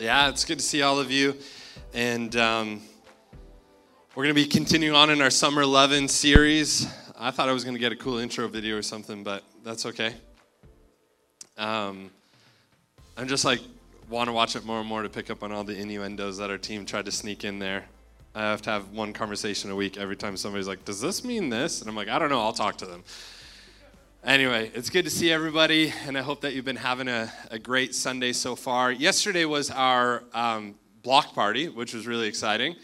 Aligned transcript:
Yeah, 0.00 0.30
it's 0.30 0.46
good 0.46 0.58
to 0.58 0.64
see 0.64 0.80
all 0.80 0.98
of 0.98 1.10
you. 1.10 1.36
And 1.92 2.34
um, 2.34 2.80
we're 4.14 4.24
going 4.24 4.34
to 4.34 4.42
be 4.42 4.46
continuing 4.46 4.96
on 4.96 5.10
in 5.10 5.20
our 5.20 5.28
Summer 5.28 5.66
Lovin' 5.66 6.08
series. 6.08 6.86
I 7.18 7.30
thought 7.30 7.50
I 7.50 7.52
was 7.52 7.64
going 7.64 7.74
to 7.74 7.78
get 7.78 7.92
a 7.92 7.96
cool 7.96 8.16
intro 8.16 8.48
video 8.48 8.78
or 8.78 8.82
something, 8.82 9.22
but 9.22 9.44
that's 9.62 9.84
okay. 9.84 10.14
Um, 11.58 12.10
I'm 13.18 13.28
just 13.28 13.44
like, 13.44 13.60
want 14.08 14.28
to 14.28 14.32
watch 14.32 14.56
it 14.56 14.64
more 14.64 14.80
and 14.80 14.88
more 14.88 15.02
to 15.02 15.10
pick 15.10 15.28
up 15.28 15.42
on 15.42 15.52
all 15.52 15.64
the 15.64 15.76
innuendos 15.76 16.38
that 16.38 16.48
our 16.48 16.56
team 16.56 16.86
tried 16.86 17.04
to 17.04 17.12
sneak 17.12 17.44
in 17.44 17.58
there. 17.58 17.84
I 18.34 18.40
have 18.40 18.62
to 18.62 18.70
have 18.70 18.88
one 18.92 19.12
conversation 19.12 19.70
a 19.70 19.76
week 19.76 19.98
every 19.98 20.16
time 20.16 20.34
somebody's 20.38 20.66
like, 20.66 20.82
Does 20.86 21.02
this 21.02 21.24
mean 21.26 21.50
this? 21.50 21.82
And 21.82 21.90
I'm 21.90 21.96
like, 21.96 22.08
I 22.08 22.18
don't 22.18 22.30
know, 22.30 22.40
I'll 22.40 22.54
talk 22.54 22.78
to 22.78 22.86
them. 22.86 23.04
Anyway, 24.22 24.70
it's 24.74 24.90
good 24.90 25.06
to 25.06 25.10
see 25.10 25.32
everybody, 25.32 25.94
and 26.06 26.16
I 26.18 26.20
hope 26.20 26.42
that 26.42 26.52
you've 26.52 26.66
been 26.66 26.76
having 26.76 27.08
a, 27.08 27.32
a 27.50 27.58
great 27.58 27.94
Sunday 27.94 28.34
so 28.34 28.54
far. 28.54 28.92
Yesterday 28.92 29.46
was 29.46 29.70
our 29.70 30.24
um, 30.34 30.74
block 31.02 31.32
party, 31.32 31.70
which 31.70 31.94
was 31.94 32.06
really 32.06 32.28
exciting. 32.28 32.76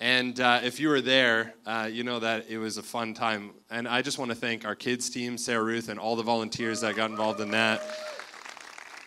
And 0.00 0.38
uh, 0.38 0.60
if 0.62 0.78
you 0.78 0.90
were 0.90 1.00
there, 1.00 1.54
uh, 1.64 1.88
you 1.90 2.04
know 2.04 2.18
that 2.18 2.44
it 2.50 2.58
was 2.58 2.76
a 2.76 2.82
fun 2.82 3.14
time. 3.14 3.52
And 3.70 3.88
I 3.88 4.02
just 4.02 4.18
want 4.18 4.32
to 4.32 4.34
thank 4.34 4.66
our 4.66 4.74
kids' 4.74 5.08
team, 5.08 5.38
Sarah 5.38 5.64
Ruth, 5.64 5.88
and 5.88 5.98
all 5.98 6.14
the 6.14 6.22
volunteers 6.22 6.82
that 6.82 6.94
got 6.94 7.10
involved 7.10 7.40
in 7.40 7.52
that. 7.52 7.80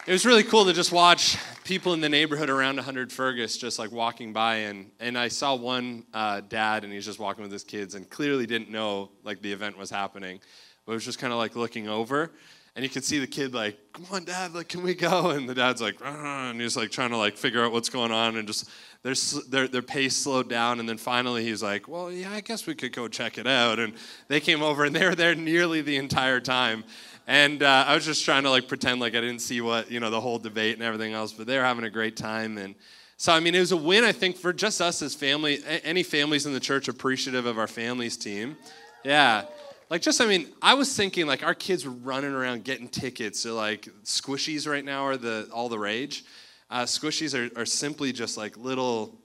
It 0.07 0.11
was 0.11 0.25
really 0.25 0.43
cool 0.43 0.65
to 0.65 0.73
just 0.73 0.91
watch 0.91 1.37
people 1.65 1.93
in 1.93 2.01
the 2.01 2.09
neighborhood 2.09 2.49
around 2.49 2.77
100 2.77 3.11
Fergus 3.11 3.59
just 3.59 3.77
like 3.77 3.91
walking 3.91 4.33
by. 4.33 4.55
And, 4.55 4.89
and 4.99 5.19
I 5.19 5.27
saw 5.27 5.53
one 5.53 6.05
uh, 6.15 6.41
dad, 6.49 6.83
and 6.83 6.91
he's 6.91 7.05
just 7.05 7.19
walking 7.19 7.43
with 7.43 7.51
his 7.51 7.63
kids, 7.63 7.93
and 7.93 8.09
clearly 8.09 8.47
didn't 8.47 8.71
know 8.71 9.11
like 9.23 9.43
the 9.43 9.51
event 9.51 9.77
was 9.77 9.91
happening 9.91 10.39
but 10.85 10.91
it 10.91 10.95
was 10.95 11.05
just 11.05 11.19
kind 11.19 11.33
of 11.33 11.39
like 11.39 11.55
looking 11.55 11.87
over 11.87 12.31
and 12.75 12.83
you 12.83 12.89
could 12.89 13.03
see 13.03 13.19
the 13.19 13.27
kid 13.27 13.53
like 13.53 13.77
come 13.93 14.05
on 14.11 14.25
dad 14.25 14.53
like 14.53 14.67
can 14.67 14.83
we 14.83 14.93
go? 14.93 15.29
And 15.31 15.47
the 15.47 15.55
dad's 15.55 15.81
like 15.81 16.01
Rah, 16.01 16.49
and 16.49 16.59
he's 16.59 16.75
like 16.75 16.91
trying 16.91 17.11
to 17.11 17.17
like 17.17 17.37
figure 17.37 17.63
out 17.63 17.71
what's 17.71 17.89
going 17.89 18.11
on 18.11 18.35
and 18.35 18.47
just 18.47 18.69
their, 19.01 19.15
their, 19.49 19.67
their 19.67 19.81
pace 19.81 20.15
slowed 20.15 20.49
down 20.49 20.79
and 20.79 20.89
then 20.89 20.97
finally 20.97 21.43
he's 21.43 21.63
like 21.63 21.87
well 21.87 22.11
yeah 22.11 22.31
i 22.31 22.41
guess 22.41 22.65
we 22.65 22.75
could 22.75 22.91
go 22.91 23.07
check 23.07 23.37
it 23.37 23.47
out 23.47 23.79
and 23.79 23.93
they 24.27 24.39
came 24.39 24.61
over 24.61 24.83
and 24.83 24.95
they 24.95 25.05
were 25.05 25.15
there 25.15 25.35
nearly 25.35 25.81
the 25.81 25.97
entire 25.97 26.39
time. 26.39 26.83
And 27.27 27.63
uh, 27.63 27.85
i 27.87 27.95
was 27.95 28.05
just 28.05 28.23
trying 28.25 28.43
to 28.43 28.49
like 28.49 28.67
pretend 28.67 28.99
like 28.99 29.15
i 29.15 29.21
didn't 29.21 29.39
see 29.39 29.61
what 29.61 29.89
you 29.89 29.99
know 29.99 30.09
the 30.09 30.21
whole 30.21 30.37
debate 30.37 30.75
and 30.75 30.83
everything 30.83 31.13
else 31.13 31.33
but 31.33 31.47
they 31.47 31.57
were 31.57 31.63
having 31.63 31.85
a 31.85 31.89
great 31.89 32.17
time 32.17 32.57
and 32.57 32.75
so 33.17 33.33
i 33.33 33.39
mean 33.39 33.55
it 33.55 33.59
was 33.59 33.71
a 33.71 33.77
win 33.77 34.03
i 34.03 34.11
think 34.11 34.35
for 34.35 34.53
just 34.53 34.81
us 34.81 35.01
as 35.01 35.15
family. 35.15 35.59
Any 35.83 36.03
families 36.03 36.45
in 36.45 36.53
the 36.53 36.59
church 36.59 36.87
appreciative 36.87 37.45
of 37.45 37.57
our 37.57 37.67
families 37.67 38.17
team? 38.17 38.57
Yeah 39.03 39.45
like, 39.89 40.01
just, 40.01 40.19
I 40.19 40.25
mean, 40.25 40.47
I 40.61 40.73
was 40.73 40.95
thinking, 40.95 41.27
like, 41.27 41.43
our 41.43 41.53
kids 41.53 41.85
were 41.85 41.91
running 41.91 42.31
around 42.31 42.63
getting 42.63 42.87
tickets. 42.87 43.39
So, 43.39 43.55
like, 43.55 43.87
squishies 44.03 44.67
right 44.67 44.83
now 44.83 45.03
are 45.05 45.17
the 45.17 45.47
all 45.51 45.69
the 45.69 45.79
rage. 45.79 46.23
Uh, 46.69 46.83
squishies 46.83 47.33
are, 47.33 47.59
are 47.59 47.65
simply 47.65 48.11
just 48.11 48.37
like 48.37 48.57
little 48.57 49.21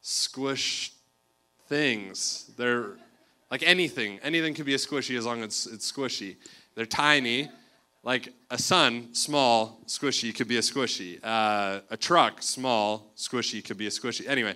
squish 0.00 0.92
things. 1.68 2.50
They're 2.56 2.96
like 3.50 3.62
anything. 3.62 4.18
Anything 4.22 4.54
could 4.54 4.66
be 4.66 4.74
a 4.74 4.78
squishy 4.78 5.16
as 5.18 5.26
long 5.26 5.42
as 5.42 5.68
it's 5.70 5.90
squishy. 5.90 6.36
They're 6.74 6.86
tiny. 6.86 7.50
Like 8.02 8.32
a 8.50 8.56
sun, 8.56 9.12
small, 9.12 9.82
squishy 9.86 10.34
could 10.34 10.48
be 10.48 10.56
a 10.56 10.60
squishy. 10.60 11.18
Uh, 11.22 11.80
a 11.90 11.96
truck, 11.96 12.42
small, 12.42 13.12
squishy 13.16 13.62
could 13.62 13.76
be 13.76 13.86
a 13.86 13.90
squishy. 13.90 14.26
Anyway, 14.26 14.54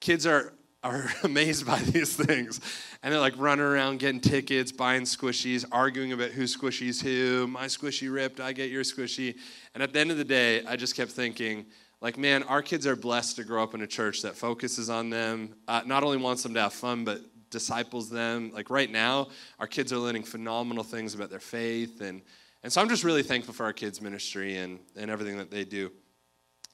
kids 0.00 0.26
are 0.26 0.52
are 0.82 1.10
amazed 1.22 1.66
by 1.66 1.78
these 1.78 2.16
things. 2.16 2.60
And 3.02 3.12
they're 3.12 3.20
like 3.20 3.34
running 3.36 3.64
around 3.64 3.98
getting 3.98 4.20
tickets, 4.20 4.70
buying 4.70 5.02
squishies, 5.02 5.64
arguing 5.72 6.12
about 6.12 6.30
who 6.30 6.44
squishies 6.44 7.02
who. 7.02 7.48
My 7.48 7.64
squishy 7.64 8.12
ripped, 8.12 8.38
I 8.38 8.52
get 8.52 8.70
your 8.70 8.84
squishy. 8.84 9.36
And 9.74 9.82
at 9.82 9.92
the 9.92 9.98
end 9.98 10.12
of 10.12 10.18
the 10.18 10.24
day, 10.24 10.64
I 10.64 10.76
just 10.76 10.94
kept 10.94 11.10
thinking, 11.10 11.66
like, 12.00 12.16
man, 12.16 12.44
our 12.44 12.62
kids 12.62 12.86
are 12.86 12.94
blessed 12.94 13.36
to 13.36 13.44
grow 13.44 13.62
up 13.62 13.74
in 13.74 13.82
a 13.82 13.86
church 13.86 14.22
that 14.22 14.36
focuses 14.36 14.88
on 14.88 15.10
them, 15.10 15.54
uh, 15.66 15.82
not 15.84 16.04
only 16.04 16.16
wants 16.16 16.42
them 16.44 16.54
to 16.54 16.60
have 16.60 16.72
fun, 16.72 17.04
but 17.04 17.20
disciples 17.50 18.08
them. 18.08 18.52
Like, 18.54 18.70
right 18.70 18.90
now, 18.90 19.28
our 19.58 19.66
kids 19.66 19.92
are 19.92 19.98
learning 19.98 20.22
phenomenal 20.22 20.84
things 20.84 21.14
about 21.14 21.30
their 21.30 21.40
faith. 21.40 22.00
And, 22.02 22.22
and 22.62 22.72
so 22.72 22.80
I'm 22.80 22.88
just 22.88 23.02
really 23.02 23.22
thankful 23.24 23.52
for 23.52 23.64
our 23.64 23.72
kids' 23.72 24.00
ministry 24.00 24.58
and, 24.58 24.78
and 24.96 25.10
everything 25.10 25.38
that 25.38 25.50
they 25.50 25.64
do. 25.64 25.90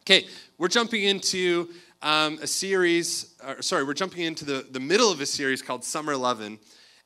Okay, 0.03 0.27
we're 0.57 0.69
jumping 0.69 1.05
into 1.05 1.69
um, 2.03 2.39
a 2.41 2.47
series, 2.47 3.35
or, 3.47 3.63
sorry, 3.63 3.85
we're 3.85 3.95
jumping 3.95 4.25
into 4.25 4.45
the, 4.45 4.67
the 4.71 4.81
middle 4.81 5.11
of 5.11 5.21
a 5.21 5.27
series 5.27 5.63
called 5.63 5.85
Summer 5.85 6.17
Lovin'. 6.17 6.59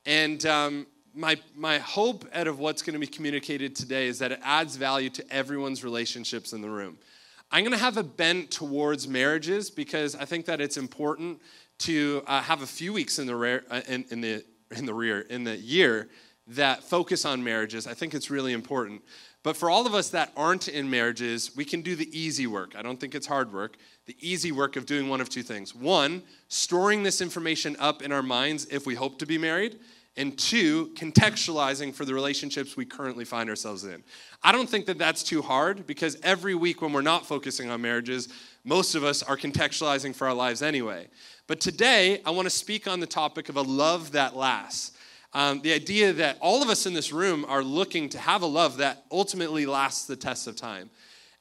And 0.05 0.45
um, 0.47 0.87
my, 1.15 1.37
my 1.55 1.79
hope 1.79 2.25
out 2.35 2.47
of 2.47 2.59
what's 2.59 2.83
going 2.83 2.95
to 2.95 3.01
be 3.01 3.07
communicated 3.07 3.75
today 3.77 4.07
is 4.07 4.19
that 4.19 4.33
it 4.33 4.41
adds 4.43 4.77
value 4.77 5.11
to 5.11 5.33
everyone's 5.33 5.85
relationships 5.85 6.53
in 6.53 6.61
the 6.61 6.71
room. 6.71 6.99
I'm 7.51 7.65
going 7.65 7.77
to 7.77 7.85
have 7.85 7.97
a 7.97 8.03
bent 8.03 8.51
towards 8.51 9.07
marriages 9.07 9.71
because 9.71 10.15
I 10.15 10.25
think 10.25 10.47
that 10.47 10.61
it's 10.61 10.77
important 10.77 11.41
to 11.81 12.23
uh, 12.27 12.41
have 12.43 12.63
a 12.63 12.67
few 12.67 12.93
weeks 12.93 13.19
in 13.19 13.27
the, 13.27 13.37
rare, 13.37 13.65
uh, 13.71 13.83
in, 13.89 14.05
in, 14.11 14.21
the, 14.21 14.45
in 14.71 14.87
the 14.87 14.95
rear, 14.95 15.21
in 15.21 15.45
the 15.45 15.57
year 15.57 16.09
that 16.49 16.83
focus 16.83 17.25
on 17.25 17.43
marriages. 17.43 17.87
I 17.87 17.95
think 17.95 18.15
it's 18.15 18.31
really 18.31 18.53
important. 18.53 19.03
But 19.43 19.57
for 19.57 19.71
all 19.71 19.87
of 19.87 19.95
us 19.95 20.11
that 20.11 20.33
aren't 20.37 20.69
in 20.69 20.89
marriages, 20.89 21.57
we 21.57 21.65
can 21.65 21.83
do 21.83 21.97
the 21.97 22.09
easy 22.17 22.47
work. 22.47 22.75
I 22.77 22.83
don't 22.83 23.01
think 23.01 23.15
it's 23.15 23.27
hard 23.27 23.53
work. 23.53 23.77
The 24.07 24.17
easy 24.21 24.53
work 24.53 24.77
of 24.77 24.87
doing 24.87 25.09
one 25.09 25.21
of 25.21 25.29
two 25.29 25.43
things. 25.43 25.75
One, 25.75 26.23
storing 26.49 27.03
this 27.03 27.21
information 27.21 27.77
up 27.79 28.03
in 28.03 28.13
our 28.13 28.23
minds 28.23 28.67
if 28.71 28.87
we 28.87 28.95
hope 28.95 29.19
to 29.19 29.27
be 29.27 29.39
married. 29.39 29.81
And 30.17 30.39
two, 30.39 30.93
contextualizing 30.95 31.95
for 31.95 32.05
the 32.05 32.13
relationships 32.13 32.77
we 32.77 32.85
currently 32.85 33.25
find 33.25 33.49
ourselves 33.49 33.85
in. 33.85 34.05
I 34.43 34.53
don't 34.53 34.69
think 34.69 34.85
that 34.87 34.99
that's 34.99 35.23
too 35.23 35.41
hard 35.41 35.87
because 35.87 36.19
every 36.23 36.55
week 36.55 36.83
when 36.83 36.93
we're 36.93 37.01
not 37.01 37.27
focusing 37.27 37.71
on 37.71 37.81
marriages, 37.81 38.29
most 38.63 38.95
of 38.95 39.05
us 39.05 39.23
are 39.23 39.39
contextualizing 39.39 40.15
for 40.15 40.29
our 40.29 40.35
lives 40.35 40.61
anyway. 40.61 41.09
But 41.47 41.61
today, 41.61 42.21
I 42.27 42.31
want 42.31 42.47
to 42.47 42.51
speak 42.51 42.87
on 42.87 43.01
the 43.01 43.07
topic 43.07 43.49
of 43.49 43.57
a 43.57 43.63
love 43.63 44.13
that 44.13 44.37
lasts. 44.37 44.92
Um, 45.35 45.63
the 45.63 45.73
idea 45.73 46.13
that 46.13 46.37
all 46.41 46.63
of 46.63 46.69
us 46.69 46.85
in 46.87 46.93
this 46.93 47.13
room 47.13 47.47
are 47.49 47.63
looking 47.63 48.09
to 48.11 48.19
have 48.19 48.43
a 48.43 48.47
love 48.47 48.77
that 48.79 49.05
ultimately 49.11 49.65
lasts 49.65 50.07
the 50.07 50.17
test 50.17 50.47
of 50.47 50.57
time. 50.57 50.91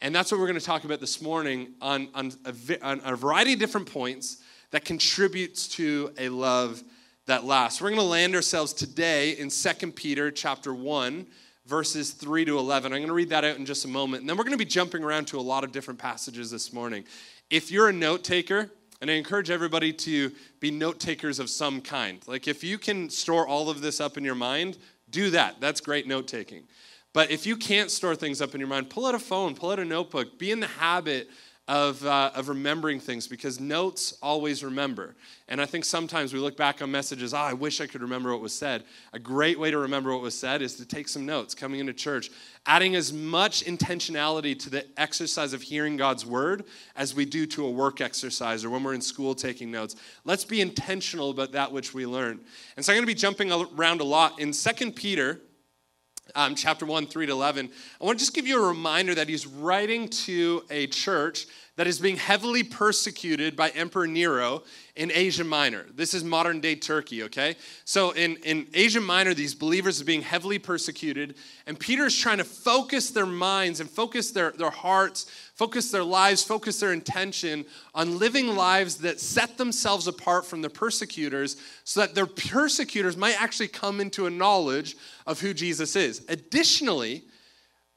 And 0.01 0.15
that's 0.15 0.31
what 0.31 0.39
we're 0.39 0.47
going 0.47 0.59
to 0.59 0.65
talk 0.65 0.83
about 0.83 0.99
this 0.99 1.21
morning 1.21 1.73
on, 1.81 2.07
on, 2.15 2.31
a, 2.45 2.85
on 2.85 3.01
a 3.03 3.15
variety 3.15 3.53
of 3.53 3.59
different 3.59 3.91
points 3.91 4.37
that 4.71 4.85
contributes 4.85 5.67
to 5.69 6.11
a 6.17 6.29
love 6.29 6.81
that 7.27 7.43
lasts. 7.43 7.81
We're 7.81 7.89
going 7.89 8.01
to 8.01 8.05
land 8.05 8.33
ourselves 8.33 8.73
today 8.73 9.31
in 9.31 9.49
2 9.49 9.91
Peter 9.91 10.31
chapter 10.31 10.73
1 10.73 11.27
verses 11.65 12.11
3 12.11 12.45
to 12.45 12.57
11. 12.57 12.91
I'm 12.91 12.99
going 12.99 13.07
to 13.07 13.13
read 13.13 13.29
that 13.29 13.43
out 13.43 13.57
in 13.57 13.65
just 13.65 13.85
a 13.85 13.87
moment. 13.87 14.21
And 14.21 14.29
then 14.29 14.37
we're 14.37 14.43
going 14.43 14.51
to 14.53 14.57
be 14.57 14.65
jumping 14.65 15.03
around 15.03 15.25
to 15.27 15.39
a 15.39 15.41
lot 15.41 15.63
of 15.63 15.71
different 15.71 15.99
passages 15.99 16.49
this 16.49 16.73
morning. 16.73 17.05
If 17.49 17.71
you're 17.71 17.89
a 17.89 17.93
note 17.93 18.23
taker, 18.23 18.71
and 19.01 19.09
I 19.09 19.15
encourage 19.15 19.49
everybody 19.49 19.91
to 19.91 20.31
be 20.59 20.69
note 20.71 20.99
takers 20.99 21.39
of 21.39 21.49
some 21.49 21.81
kind. 21.81 22.21
Like 22.27 22.47
if 22.47 22.63
you 22.63 22.77
can 22.77 23.09
store 23.09 23.47
all 23.47 23.69
of 23.69 23.81
this 23.81 23.99
up 23.99 24.17
in 24.17 24.23
your 24.23 24.35
mind, 24.35 24.77
do 25.09 25.31
that. 25.31 25.59
That's 25.59 25.81
great 25.81 26.07
note 26.07 26.27
taking. 26.27 26.63
But 27.11 27.31
if 27.31 27.45
you 27.45 27.57
can't 27.57 27.91
store 27.91 28.15
things 28.15 28.41
up 28.41 28.53
in 28.53 28.61
your 28.61 28.69
mind, 28.69 28.89
pull 28.89 29.05
out 29.05 29.15
a 29.15 29.19
phone, 29.19 29.55
pull 29.55 29.71
out 29.71 29.79
a 29.79 29.85
notebook, 29.85 30.39
be 30.39 30.51
in 30.51 30.59
the 30.59 30.67
habit 30.67 31.29
of, 31.71 32.05
uh, 32.05 32.31
of 32.35 32.49
remembering 32.49 32.99
things 32.99 33.29
because 33.29 33.61
notes 33.61 34.17
always 34.21 34.61
remember. 34.61 35.15
And 35.47 35.61
I 35.61 35.65
think 35.65 35.85
sometimes 35.85 36.33
we 36.33 36.39
look 36.41 36.57
back 36.57 36.81
on 36.81 36.91
messages, 36.91 37.33
oh, 37.33 37.37
I 37.37 37.53
wish 37.53 37.79
I 37.79 37.87
could 37.87 38.01
remember 38.01 38.33
what 38.33 38.41
was 38.41 38.53
said. 38.53 38.83
A 39.13 39.19
great 39.19 39.57
way 39.57 39.71
to 39.71 39.77
remember 39.77 40.11
what 40.11 40.21
was 40.21 40.37
said 40.37 40.61
is 40.61 40.75
to 40.75 40.85
take 40.85 41.07
some 41.07 41.25
notes 41.25 41.55
coming 41.55 41.79
into 41.79 41.93
church, 41.93 42.29
adding 42.65 42.95
as 42.95 43.13
much 43.13 43.63
intentionality 43.63 44.59
to 44.59 44.69
the 44.69 44.85
exercise 44.99 45.53
of 45.53 45.61
hearing 45.61 45.95
God's 45.95 46.25
word 46.25 46.65
as 46.97 47.15
we 47.15 47.23
do 47.23 47.45
to 47.45 47.65
a 47.65 47.71
work 47.71 48.01
exercise 48.01 48.65
or 48.65 48.69
when 48.69 48.83
we're 48.83 48.93
in 48.93 48.99
school 48.99 49.33
taking 49.33 49.71
notes. 49.71 49.95
Let's 50.25 50.43
be 50.43 50.59
intentional 50.59 51.29
about 51.29 51.53
that 51.53 51.71
which 51.71 51.93
we 51.93 52.05
learn. 52.05 52.41
And 52.75 52.85
so 52.85 52.91
I'm 52.91 52.97
going 52.97 53.03
to 53.03 53.07
be 53.07 53.13
jumping 53.13 53.49
around 53.49 54.01
a 54.01 54.03
lot. 54.03 54.41
In 54.41 54.51
2 54.51 54.91
Peter, 54.91 55.39
um, 56.35 56.55
chapter 56.55 56.85
1, 56.85 57.07
3 57.07 57.25
to 57.25 57.31
11, 57.31 57.69
I 57.99 58.05
want 58.05 58.19
to 58.19 58.21
just 58.21 58.33
give 58.33 58.47
you 58.47 58.63
a 58.63 58.67
reminder 58.67 59.15
that 59.15 59.27
he's 59.27 59.45
writing 59.47 60.07
to 60.09 60.63
a 60.69 60.87
church 60.87 61.47
that 61.77 61.87
is 61.87 61.99
being 61.99 62.17
heavily 62.17 62.63
persecuted 62.63 63.55
by 63.55 63.69
Emperor 63.69 64.05
Nero 64.05 64.63
in 64.95 65.11
Asia 65.11 65.43
Minor. 65.43 65.85
This 65.95 66.13
is 66.13 66.23
modern 66.23 66.59
day 66.59 66.75
Turkey, 66.75 67.23
okay? 67.23 67.55
So 67.85 68.11
in, 68.11 68.35
in 68.43 68.67
Asia 68.73 68.99
Minor, 69.01 69.33
these 69.33 69.55
believers 69.55 70.01
are 70.01 70.05
being 70.05 70.21
heavily 70.21 70.59
persecuted, 70.59 71.35
and 71.65 71.79
Peter 71.79 72.05
is 72.05 72.17
trying 72.17 72.39
to 72.39 72.43
focus 72.43 73.09
their 73.09 73.25
minds 73.25 73.79
and 73.79 73.89
focus 73.89 74.31
their, 74.31 74.51
their 74.51 74.69
hearts, 74.69 75.31
focus 75.61 75.91
their 75.91 76.03
lives, 76.03 76.43
focus 76.43 76.79
their 76.79 76.91
intention 76.91 77.63
on 77.93 78.17
living 78.17 78.55
lives 78.55 78.95
that 78.95 79.19
set 79.19 79.59
themselves 79.59 80.07
apart 80.07 80.43
from 80.43 80.63
the 80.63 80.69
persecutors 80.71 81.55
so 81.83 81.99
that 81.99 82.15
their 82.15 82.25
persecutors 82.25 83.15
might 83.15 83.39
actually 83.39 83.67
come 83.67 84.01
into 84.01 84.25
a 84.25 84.29
knowledge 84.31 84.97
of 85.27 85.39
who 85.39 85.53
Jesus 85.53 85.95
is. 85.95 86.25
Additionally, 86.29 87.25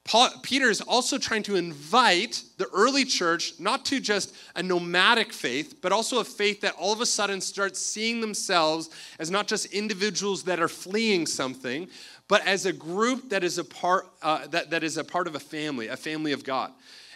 Paul, 0.04 0.28
Peter 0.42 0.68
is 0.68 0.82
also 0.82 1.16
trying 1.16 1.42
to 1.44 1.56
invite 1.56 2.42
the 2.58 2.66
early 2.74 3.06
church 3.06 3.58
not 3.58 3.86
to 3.86 3.98
just 3.98 4.36
a 4.54 4.62
nomadic 4.62 5.32
faith, 5.32 5.76
but 5.80 5.90
also 5.90 6.18
a 6.18 6.24
faith 6.24 6.60
that 6.60 6.74
all 6.78 6.92
of 6.92 7.00
a 7.00 7.06
sudden 7.06 7.40
starts 7.40 7.80
seeing 7.80 8.20
themselves 8.20 8.90
as 9.18 9.30
not 9.30 9.46
just 9.46 9.72
individuals 9.72 10.42
that 10.42 10.60
are 10.60 10.68
fleeing 10.68 11.24
something, 11.24 11.88
but 12.28 12.46
as 12.46 12.66
a 12.66 12.74
group 12.74 13.30
that 13.30 13.42
is 13.42 13.56
a 13.56 13.64
part 13.64 14.10
uh, 14.20 14.46
that, 14.48 14.68
that 14.68 14.84
is 14.84 14.98
a 14.98 15.04
part 15.04 15.26
of 15.26 15.34
a 15.34 15.40
family, 15.40 15.88
a 15.88 15.96
family 15.96 16.32
of 16.32 16.44
God. 16.44 16.70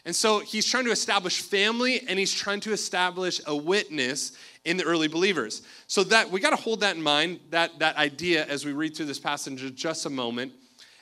And 0.08 0.16
so 0.16 0.38
he's 0.38 0.64
trying 0.64 0.86
to 0.86 0.90
establish 0.90 1.42
family 1.42 2.00
and 2.08 2.18
he's 2.18 2.32
trying 2.32 2.60
to 2.60 2.72
establish 2.72 3.42
a 3.46 3.54
witness 3.54 4.32
in 4.64 4.78
the 4.78 4.84
early 4.84 5.06
believers. 5.06 5.60
So 5.86 6.02
that 6.04 6.30
we 6.30 6.40
got 6.40 6.48
to 6.48 6.56
hold 6.56 6.80
that 6.80 6.96
in 6.96 7.02
mind, 7.02 7.40
that, 7.50 7.78
that 7.80 7.94
idea 7.98 8.46
as 8.46 8.64
we 8.64 8.72
read 8.72 8.96
through 8.96 9.04
this 9.04 9.18
passage 9.18 9.62
in 9.62 9.76
just 9.76 10.06
a 10.06 10.10
moment. 10.10 10.54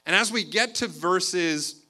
And 0.06 0.17
as 0.17 0.32
we 0.32 0.43
get 0.43 0.75
to 0.76 0.88
verses 0.88 1.85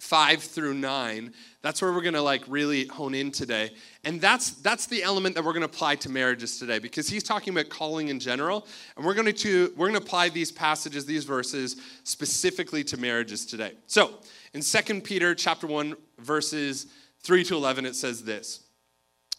five 0.00 0.42
through 0.42 0.72
nine, 0.72 1.34
that's 1.60 1.82
where 1.82 1.92
we're 1.92 2.00
gonna 2.00 2.22
like 2.22 2.42
really 2.46 2.86
hone 2.86 3.14
in 3.14 3.32
today. 3.32 3.70
And 4.04 4.20
that's 4.20 4.52
that's 4.52 4.86
the 4.86 5.02
element 5.02 5.34
that 5.34 5.44
we're 5.44 5.52
gonna 5.52 5.66
apply 5.66 5.96
to 5.96 6.08
marriages 6.08 6.58
today 6.58 6.78
because 6.78 7.08
he's 7.08 7.24
talking 7.24 7.52
about 7.52 7.70
calling 7.70 8.08
in 8.08 8.20
general. 8.20 8.66
And 8.96 9.04
we're 9.04 9.14
gonna 9.14 9.32
to 9.32 9.72
we're 9.76 9.88
gonna 9.88 9.98
apply 9.98 10.28
these 10.28 10.52
passages, 10.52 11.06
these 11.06 11.24
verses, 11.24 11.76
specifically 12.04 12.84
to 12.84 12.96
marriages 12.96 13.44
today. 13.44 13.72
So 13.86 14.20
in 14.54 14.60
2 14.62 15.00
Peter 15.00 15.34
chapter 15.34 15.66
1, 15.66 15.96
verses 16.18 16.86
3 17.22 17.44
to 17.44 17.56
11, 17.56 17.86
it 17.86 17.96
says 17.96 18.24
this. 18.24 18.64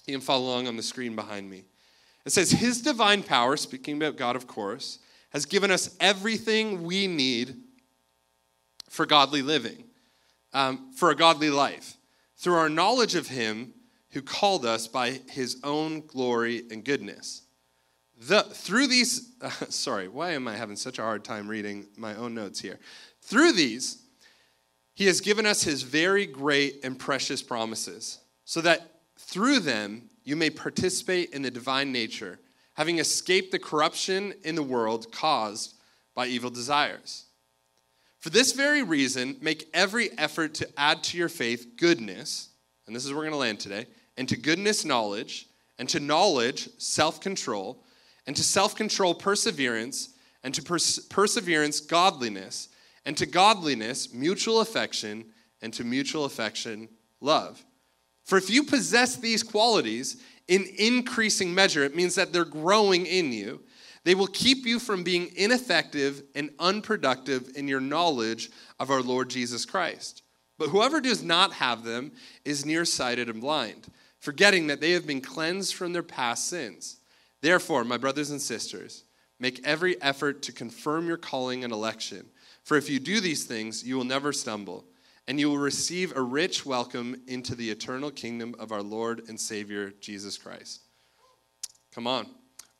You 0.05 0.13
can 0.13 0.21
follow 0.21 0.45
along 0.45 0.67
on 0.67 0.77
the 0.77 0.83
screen 0.83 1.15
behind 1.15 1.49
me. 1.49 1.65
It 2.25 2.31
says, 2.31 2.51
His 2.51 2.81
divine 2.81 3.23
power, 3.23 3.57
speaking 3.57 3.97
about 3.97 4.17
God, 4.17 4.35
of 4.35 4.47
course, 4.47 4.99
has 5.29 5.45
given 5.45 5.71
us 5.71 5.95
everything 5.99 6.83
we 6.83 7.07
need 7.07 7.55
for 8.89 9.05
godly 9.05 9.41
living, 9.41 9.83
um, 10.53 10.91
for 10.93 11.11
a 11.11 11.15
godly 11.15 11.49
life, 11.49 11.95
through 12.37 12.55
our 12.55 12.69
knowledge 12.69 13.15
of 13.15 13.27
Him 13.27 13.73
who 14.11 14.21
called 14.21 14.65
us 14.65 14.87
by 14.87 15.19
His 15.29 15.57
own 15.63 16.05
glory 16.05 16.63
and 16.71 16.83
goodness. 16.83 17.43
The, 18.19 18.41
through 18.43 18.87
these, 18.87 19.33
uh, 19.41 19.49
sorry, 19.69 20.07
why 20.07 20.31
am 20.31 20.47
I 20.47 20.55
having 20.55 20.75
such 20.75 20.99
a 20.99 21.03
hard 21.03 21.23
time 21.23 21.47
reading 21.47 21.87
my 21.97 22.15
own 22.15 22.33
notes 22.33 22.59
here? 22.59 22.79
Through 23.21 23.53
these, 23.53 24.03
He 24.97 25.05
has 25.05 25.21
given 25.21 25.45
us 25.45 25.61
His 25.61 25.83
very 25.83 26.25
great 26.25 26.79
and 26.83 26.97
precious 26.97 27.43
promises, 27.43 28.17
so 28.45 28.61
that 28.61 28.93
through 29.15 29.59
them 29.59 30.09
you 30.23 30.35
may 30.35 30.49
participate 30.49 31.29
in 31.33 31.43
the 31.43 31.51
divine 31.51 31.91
nature, 31.91 32.39
having 32.73 32.97
escaped 32.97 33.51
the 33.51 33.59
corruption 33.59 34.33
in 34.43 34.55
the 34.55 34.63
world 34.63 35.11
caused 35.11 35.75
by 36.15 36.25
evil 36.25 36.49
desires. 36.49 37.25
For 38.17 38.31
this 38.31 38.53
very 38.53 38.81
reason, 38.81 39.37
make 39.39 39.69
every 39.71 40.17
effort 40.17 40.55
to 40.55 40.69
add 40.79 41.03
to 41.03 41.17
your 41.19 41.29
faith 41.29 41.73
goodness, 41.77 42.49
and 42.87 42.95
this 42.95 43.05
is 43.05 43.11
where 43.11 43.17
we're 43.19 43.25
going 43.25 43.33
to 43.33 43.37
land 43.37 43.59
today, 43.59 43.85
and 44.17 44.27
to 44.27 44.35
goodness, 44.35 44.83
knowledge, 44.83 45.45
and 45.77 45.87
to 45.89 45.99
knowledge, 45.99 46.69
self 46.79 47.21
control, 47.21 47.83
and 48.25 48.35
to 48.35 48.41
self 48.41 48.75
control, 48.75 49.13
perseverance, 49.13 50.15
and 50.43 50.55
to 50.55 50.63
pers- 50.63 50.97
perseverance, 50.97 51.81
godliness, 51.81 52.69
and 53.07 53.17
to 53.17 53.25
godliness, 53.25 54.13
mutual 54.13 54.61
affection, 54.61 55.25
and 55.63 55.73
to 55.73 55.83
mutual 55.83 56.25
affection, 56.25 56.87
love. 57.19 57.65
For 58.25 58.37
if 58.37 58.51
you 58.51 58.61
possess 58.61 59.15
these 59.15 59.41
qualities 59.41 60.21
in 60.47 60.67
increasing 60.77 61.55
measure, 61.55 61.83
it 61.83 61.95
means 61.95 62.13
that 62.13 62.31
they're 62.31 62.45
growing 62.45 63.07
in 63.07 63.33
you 63.33 63.63
they 64.07 64.15
will 64.15 64.27
keep 64.27 64.65
you 64.65 64.79
from 64.79 65.03
being 65.03 65.31
ineffective 65.35 66.23
and 66.33 66.51
unproductive 66.59 67.51
in 67.57 67.67
your 67.67 67.81
knowledge 67.81 68.49
of 68.79 68.89
our 68.89 69.01
Lord 69.01 69.29
Jesus 69.29 69.65
Christ. 69.65 70.23
But 70.57 70.69
whoever 70.69 71.01
does 71.01 71.23
not 71.23 71.51
have 71.51 71.83
them 71.83 72.13
is 72.45 72.65
nearsighted 72.65 73.27
and 73.27 73.41
blind, 73.41 73.87
forgetting 74.21 74.67
that 74.67 74.79
they 74.79 74.91
have 74.91 75.05
been 75.05 75.19
cleansed 75.19 75.75
from 75.75 75.91
their 75.91 76.03
past 76.03 76.47
sins. 76.47 77.01
Therefore, 77.41 77.83
my 77.83 77.97
brothers 77.97 78.29
and 78.29 78.41
sisters, 78.41 79.03
make 79.41 79.59
every 79.67 80.01
effort 80.01 80.41
to 80.43 80.53
confirm 80.53 81.05
your 81.05 81.17
calling 81.17 81.65
and 81.65 81.73
election. 81.73 82.27
For 82.67 82.75
if 82.75 82.89
you 82.89 82.99
do 82.99 83.21
these 83.21 83.45
things, 83.45 83.81
you 83.85 83.95
will 83.95 84.03
never 84.03 84.33
stumble, 84.33 84.83
and 85.25 85.39
you 85.39 85.49
will 85.49 85.57
receive 85.57 86.13
a 86.17 86.21
rich 86.21 86.65
welcome 86.65 87.21
into 87.25 87.55
the 87.55 87.71
eternal 87.71 88.11
kingdom 88.11 88.53
of 88.59 88.73
our 88.73 88.81
Lord 88.81 89.21
and 89.29 89.39
Savior, 89.39 89.93
Jesus 90.01 90.37
Christ. 90.37 90.81
Come 91.93 92.07
on. 92.07 92.27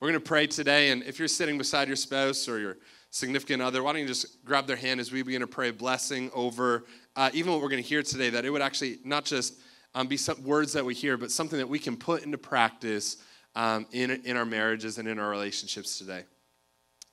We're 0.02 0.10
going 0.10 0.20
to 0.20 0.28
pray 0.28 0.46
today, 0.46 0.90
and 0.90 1.04
if 1.04 1.20
you're 1.20 1.30
sitting 1.30 1.58
beside 1.58 1.88
your 1.88 1.96
spouse 1.96 2.50
or 2.50 2.60
your 2.60 2.76
significant 3.12 3.62
other, 3.62 3.82
why 3.82 3.94
don't 3.94 4.02
you 4.02 4.08
just 4.10 4.44
grab 4.44 4.68
their 4.68 4.76
hand 4.76 5.00
as 5.00 5.14
we 5.14 5.24
begin 5.24 5.40
to 5.40 5.48
pray 5.48 5.70
a 5.70 5.74
blessing 5.74 6.32
over 6.34 6.84
uh, 7.16 7.30
even 7.32 7.54
what 7.54 7.62
we're 7.62 7.70
going 7.70 7.82
to 7.82 7.88
hear 7.88 8.04
today, 8.04 8.30
that 8.30 8.44
it 8.44 8.50
would 8.50 8.62
actually 8.62 8.98
not 9.06 9.24
just 9.24 9.54
um, 9.96 10.08
be 10.08 10.18
some 10.18 10.44
words 10.44 10.74
that 10.74 10.84
we 10.84 10.96
hear, 10.96 11.16
but 11.16 11.32
something 11.32 11.60
that 11.60 11.70
we 11.70 11.80
can 11.80 11.96
put 11.96 12.26
into 12.26 12.38
practice 12.38 13.24
um, 13.56 13.86
in, 13.94 14.12
in 14.26 14.36
our 14.36 14.44
marriages 14.44 14.98
and 14.98 15.08
in 15.08 15.18
our 15.18 15.30
relationships 15.30 15.98
today. 15.98 16.26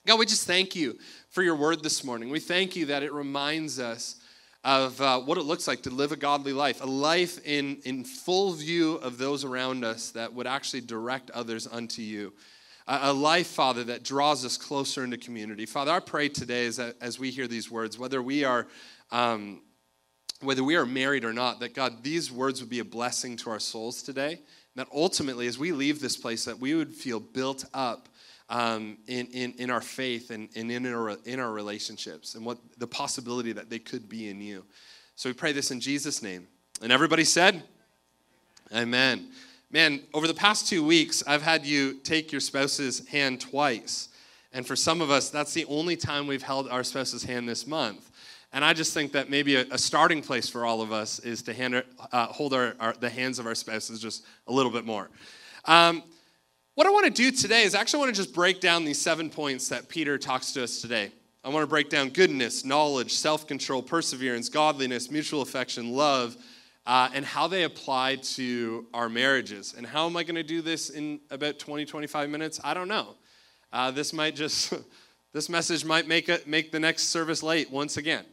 God, 0.06 0.18
we 0.18 0.26
just 0.26 0.46
thank 0.46 0.76
you 0.76 0.98
for 1.30 1.42
your 1.42 1.56
word 1.56 1.82
this 1.82 2.04
morning. 2.04 2.28
We 2.28 2.38
thank 2.38 2.76
you 2.76 2.84
that 2.86 3.02
it 3.02 3.10
reminds 3.10 3.80
us 3.80 4.16
of 4.62 5.00
uh, 5.00 5.18
what 5.20 5.38
it 5.38 5.44
looks 5.44 5.66
like 5.66 5.82
to 5.84 5.90
live 5.90 6.12
a 6.12 6.16
godly 6.16 6.52
life, 6.52 6.82
a 6.82 6.86
life 6.86 7.38
in, 7.46 7.78
in 7.86 8.04
full 8.04 8.52
view 8.52 8.96
of 8.96 9.16
those 9.16 9.44
around 9.44 9.82
us 9.82 10.10
that 10.10 10.34
would 10.34 10.46
actually 10.46 10.82
direct 10.82 11.30
others 11.30 11.66
unto 11.66 12.02
you 12.02 12.34
a 12.86 13.14
life, 13.14 13.46
Father, 13.46 13.82
that 13.84 14.02
draws 14.02 14.44
us 14.44 14.58
closer 14.58 15.04
into 15.04 15.16
community. 15.16 15.64
Father, 15.64 15.90
I 15.90 16.00
pray 16.00 16.28
today 16.28 16.66
as, 16.66 16.78
as 16.78 17.18
we 17.18 17.30
hear 17.30 17.48
these 17.48 17.70
words, 17.70 17.98
whether 17.98 18.22
we 18.22 18.44
are. 18.44 18.66
Um, 19.10 19.62
whether 20.40 20.64
we 20.64 20.76
are 20.76 20.84
married 20.84 21.24
or 21.24 21.32
not, 21.32 21.60
that 21.60 21.74
God, 21.74 22.02
these 22.02 22.30
words 22.30 22.60
would 22.60 22.68
be 22.68 22.80
a 22.80 22.84
blessing 22.84 23.36
to 23.38 23.50
our 23.50 23.60
souls 23.60 24.02
today. 24.02 24.32
And 24.32 24.42
That 24.76 24.88
ultimately, 24.92 25.46
as 25.46 25.58
we 25.58 25.72
leave 25.72 26.00
this 26.00 26.18
place, 26.18 26.44
that 26.44 26.58
we 26.58 26.74
would 26.74 26.92
feel 26.92 27.18
built 27.18 27.64
up 27.72 28.10
um, 28.54 28.98
in, 29.08 29.26
in, 29.32 29.52
in 29.58 29.68
our 29.68 29.80
faith 29.80 30.30
and, 30.30 30.48
and 30.54 30.70
in, 30.70 30.86
our, 30.86 31.16
in 31.24 31.40
our 31.40 31.50
relationships 31.50 32.36
and 32.36 32.46
what 32.46 32.56
the 32.78 32.86
possibility 32.86 33.52
that 33.52 33.68
they 33.68 33.80
could 33.80 34.08
be 34.08 34.28
in 34.30 34.40
you. 34.40 34.64
So 35.16 35.28
we 35.28 35.32
pray 35.32 35.50
this 35.50 35.72
in 35.72 35.80
Jesus' 35.80 36.22
name. 36.22 36.46
And 36.80 36.92
everybody 36.92 37.24
said, 37.24 37.64
Amen. 38.72 39.28
Man, 39.72 40.02
over 40.14 40.28
the 40.28 40.34
past 40.34 40.68
two 40.68 40.84
weeks, 40.84 41.24
I've 41.26 41.42
had 41.42 41.66
you 41.66 41.94
take 41.94 42.30
your 42.30 42.40
spouse's 42.40 43.06
hand 43.08 43.40
twice. 43.40 44.08
And 44.52 44.64
for 44.64 44.76
some 44.76 45.00
of 45.00 45.10
us, 45.10 45.30
that's 45.30 45.52
the 45.52 45.64
only 45.64 45.96
time 45.96 46.28
we've 46.28 46.42
held 46.42 46.68
our 46.68 46.84
spouse's 46.84 47.24
hand 47.24 47.48
this 47.48 47.66
month. 47.66 48.08
And 48.52 48.64
I 48.64 48.72
just 48.72 48.94
think 48.94 49.10
that 49.12 49.28
maybe 49.28 49.56
a, 49.56 49.66
a 49.72 49.78
starting 49.78 50.22
place 50.22 50.48
for 50.48 50.64
all 50.64 50.80
of 50.80 50.92
us 50.92 51.18
is 51.18 51.42
to 51.42 51.52
hand, 51.52 51.82
uh, 52.12 52.26
hold 52.26 52.54
our, 52.54 52.76
our, 52.78 52.92
the 52.92 53.10
hands 53.10 53.40
of 53.40 53.46
our 53.46 53.54
spouses 53.56 54.00
just 54.00 54.24
a 54.46 54.52
little 54.52 54.70
bit 54.70 54.84
more. 54.84 55.10
Um, 55.64 56.04
what 56.74 56.86
I 56.88 56.90
want 56.90 57.06
to 57.06 57.12
do 57.12 57.30
today 57.30 57.62
is 57.62 57.74
actually 57.74 58.00
want 58.00 58.14
to 58.14 58.20
just 58.20 58.34
break 58.34 58.60
down 58.60 58.84
these 58.84 59.00
seven 59.00 59.30
points 59.30 59.68
that 59.68 59.88
Peter 59.88 60.18
talks 60.18 60.52
to 60.52 60.64
us 60.64 60.80
today. 60.80 61.12
I 61.44 61.48
want 61.50 61.62
to 61.62 61.68
break 61.68 61.88
down 61.88 62.08
goodness, 62.08 62.64
knowledge, 62.64 63.12
self 63.12 63.46
control, 63.46 63.82
perseverance, 63.82 64.48
godliness, 64.48 65.10
mutual 65.10 65.42
affection, 65.42 65.92
love, 65.92 66.36
uh, 66.86 67.10
and 67.14 67.24
how 67.24 67.46
they 67.46 67.62
apply 67.62 68.16
to 68.16 68.86
our 68.92 69.08
marriages. 69.08 69.74
And 69.76 69.86
how 69.86 70.06
am 70.06 70.16
I 70.16 70.24
going 70.24 70.34
to 70.34 70.42
do 70.42 70.62
this 70.62 70.90
in 70.90 71.20
about 71.30 71.58
20, 71.58 71.84
25 71.84 72.28
minutes? 72.28 72.60
I 72.64 72.74
don't 72.74 72.88
know. 72.88 73.14
Uh, 73.72 73.90
this 73.90 74.12
might 74.12 74.34
just, 74.34 74.74
this 75.32 75.48
message 75.48 75.84
might 75.84 76.08
make, 76.08 76.28
it, 76.28 76.48
make 76.48 76.72
the 76.72 76.80
next 76.80 77.04
service 77.04 77.42
late 77.42 77.70
once 77.70 77.98
again. 77.98 78.24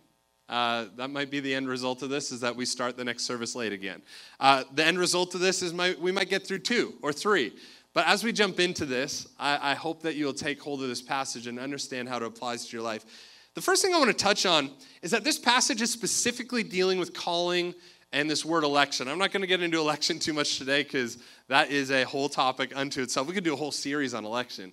Uh, 0.50 0.86
that 0.98 1.10
might 1.10 1.30
be 1.30 1.40
the 1.40 1.54
end 1.54 1.70
result 1.70 2.02
of 2.02 2.10
this 2.10 2.32
is 2.32 2.42
that 2.42 2.54
we 2.54 2.66
start 2.66 2.98
the 2.98 3.06
next 3.06 3.24
service 3.24 3.56
late 3.56 3.72
again. 3.72 4.02
Uh, 4.40 4.64
the 4.74 4.86
end 4.86 4.98
result 4.98 5.34
of 5.34 5.40
this 5.40 5.62
is 5.62 5.74
my, 5.74 5.96
we 6.00 6.12
might 6.12 6.30
get 6.30 6.46
through 6.46 6.60
two 6.60 6.94
or 7.02 7.14
three. 7.14 7.54
But 7.94 8.08
as 8.08 8.24
we 8.24 8.32
jump 8.32 8.60
into 8.60 8.86
this, 8.86 9.28
I, 9.38 9.72
I 9.72 9.76
hope 9.76 10.02
that 10.04 10.16
you'll 10.16 10.34
take 10.34 10.62
hold 10.62 10.82
of 10.82 10.88
this 10.88 11.02
passage 11.02 11.48
and 11.48 11.60
understand 11.60 12.08
how 12.08 12.18
it 12.18 12.24
applies 12.24 12.66
to 12.68 12.78
your 12.78 12.84
life. 12.84 13.06
The 13.54 13.62
first 13.62 13.82
thing 13.82 13.94
I 13.94 14.00
want 14.00 14.18
to 14.18 14.24
touch 14.24 14.46
on 14.46 14.72
is 15.02 15.12
that 15.12 15.26
this 15.26 15.38
passage 15.38 15.82
is 15.82 15.92
specifically 15.92 16.64
dealing 16.64 17.00
with 17.00 17.14
calling 17.14 17.76
and 18.14 18.30
this 18.30 18.46
word 18.46 18.64
election. 18.64 19.08
I'm 19.08 19.18
not 19.18 19.32
going 19.32 19.42
to 19.42 19.48
get 19.48 19.62
into 19.62 19.78
election 19.78 20.20
too 20.20 20.34
much 20.34 20.58
today 20.58 20.84
because 20.84 21.18
that 21.50 21.70
is 21.70 21.92
a 21.92 22.04
whole 22.04 22.30
topic 22.30 22.72
unto 22.76 23.02
itself. 23.02 23.28
We 23.28 23.34
could 23.34 23.44
do 23.44 23.54
a 23.54 23.58
whole 23.58 23.72
series 23.72 24.14
on 24.14 24.26
election. 24.26 24.72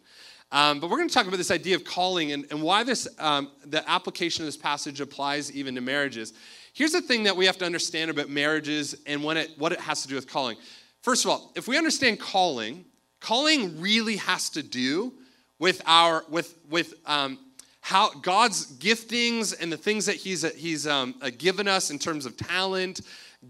Um, 0.50 0.80
but 0.80 0.88
we're 0.88 0.96
going 0.96 1.08
to 1.08 1.14
talk 1.14 1.26
about 1.26 1.36
this 1.36 1.50
idea 1.50 1.76
of 1.76 1.84
calling 1.84 2.32
and, 2.32 2.46
and 2.50 2.62
why 2.62 2.82
this 2.82 3.06
um, 3.18 3.50
the 3.66 3.88
application 3.88 4.44
of 4.44 4.46
this 4.46 4.56
passage 4.56 5.00
applies 5.00 5.52
even 5.52 5.74
to 5.74 5.80
marriages. 5.80 6.32
here's 6.72 6.92
the 6.92 7.02
thing 7.02 7.24
that 7.24 7.36
we 7.36 7.44
have 7.44 7.58
to 7.58 7.66
understand 7.66 8.10
about 8.10 8.30
marriages 8.30 8.94
and 9.06 9.22
it, 9.24 9.50
what 9.58 9.72
it 9.72 9.80
has 9.80 10.02
to 10.02 10.08
do 10.08 10.14
with 10.14 10.26
calling. 10.26 10.56
First 11.02 11.24
of 11.24 11.30
all, 11.30 11.52
if 11.54 11.68
we 11.68 11.76
understand 11.76 12.18
calling, 12.18 12.84
calling 13.20 13.80
really 13.80 14.16
has 14.16 14.50
to 14.50 14.62
do 14.62 15.12
with 15.58 15.82
our 15.86 16.24
with 16.28 16.56
with 16.70 16.94
um, 17.06 17.38
how 17.80 18.10
God's 18.10 18.78
giftings 18.78 19.58
and 19.60 19.72
the 19.72 19.76
things 19.76 20.06
that 20.06 20.16
He's 20.16 20.42
He's 20.54 20.86
um, 20.86 21.14
uh, 21.22 21.30
given 21.36 21.68
us 21.68 21.90
in 21.90 21.98
terms 21.98 22.26
of 22.26 22.36
talent, 22.36 23.00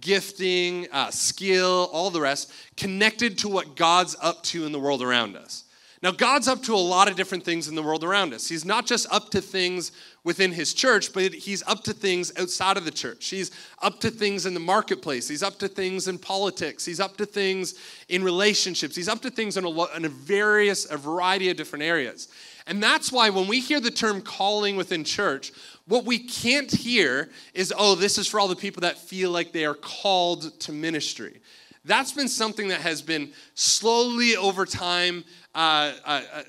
gifting, 0.00 0.86
uh, 0.92 1.10
skill, 1.10 1.90
all 1.92 2.10
the 2.10 2.20
rest, 2.20 2.52
connected 2.76 3.38
to 3.38 3.48
what 3.48 3.76
God's 3.76 4.16
up 4.22 4.42
to 4.44 4.64
in 4.64 4.72
the 4.72 4.80
world 4.80 5.02
around 5.02 5.36
us. 5.36 5.64
Now, 6.02 6.12
God's 6.12 6.46
up 6.46 6.62
to 6.64 6.74
a 6.74 6.76
lot 6.76 7.08
of 7.08 7.16
different 7.16 7.44
things 7.44 7.66
in 7.66 7.74
the 7.74 7.82
world 7.82 8.04
around 8.04 8.32
us. 8.32 8.48
He's 8.48 8.64
not 8.64 8.86
just 8.86 9.12
up 9.12 9.30
to 9.30 9.40
things 9.40 9.90
within 10.24 10.52
His 10.52 10.74
church, 10.74 11.12
but 11.12 11.32
He's 11.32 11.62
up 11.66 11.84
to 11.84 11.92
things 11.92 12.32
outside 12.38 12.76
of 12.76 12.84
the 12.84 12.90
church. 12.90 13.28
He's 13.28 13.50
up 13.82 14.00
to 14.00 14.10
things 14.10 14.46
in 14.46 14.54
the 14.54 14.60
marketplace. 14.60 15.28
He's 15.28 15.42
up 15.42 15.58
to 15.58 15.68
things 15.68 16.08
in 16.08 16.18
politics. 16.18 16.84
He's 16.84 17.00
up 17.00 17.16
to 17.18 17.26
things 17.26 17.74
in 18.08 18.22
relationships. 18.22 18.96
He's 18.96 19.08
up 19.08 19.20
to 19.22 19.30
things 19.30 19.56
in 19.56 19.64
a, 19.64 19.96
in 19.96 20.04
a 20.04 20.08
various, 20.08 20.90
a 20.90 20.96
variety 20.96 21.50
of 21.50 21.56
different 21.56 21.84
areas. 21.84 22.28
And 22.66 22.82
that's 22.82 23.10
why 23.10 23.30
when 23.30 23.48
we 23.48 23.60
hear 23.60 23.80
the 23.80 23.90
term 23.90 24.20
calling 24.20 24.76
within 24.76 25.02
church, 25.02 25.52
what 25.86 26.04
we 26.04 26.18
can't 26.18 26.70
hear 26.70 27.30
is, 27.54 27.72
oh, 27.76 27.94
this 27.94 28.18
is 28.18 28.28
for 28.28 28.38
all 28.38 28.48
the 28.48 28.54
people 28.54 28.82
that 28.82 28.98
feel 28.98 29.30
like 29.30 29.52
they 29.52 29.64
are 29.64 29.74
called 29.74 30.60
to 30.60 30.72
ministry. 30.72 31.40
That's 31.86 32.12
been 32.12 32.28
something 32.28 32.68
that 32.68 32.82
has 32.82 33.00
been 33.00 33.32
slowly 33.54 34.36
over 34.36 34.66
time 34.66 35.24
uh, 35.54 35.92
uh, 36.04 36.22
uh, 36.30 36.42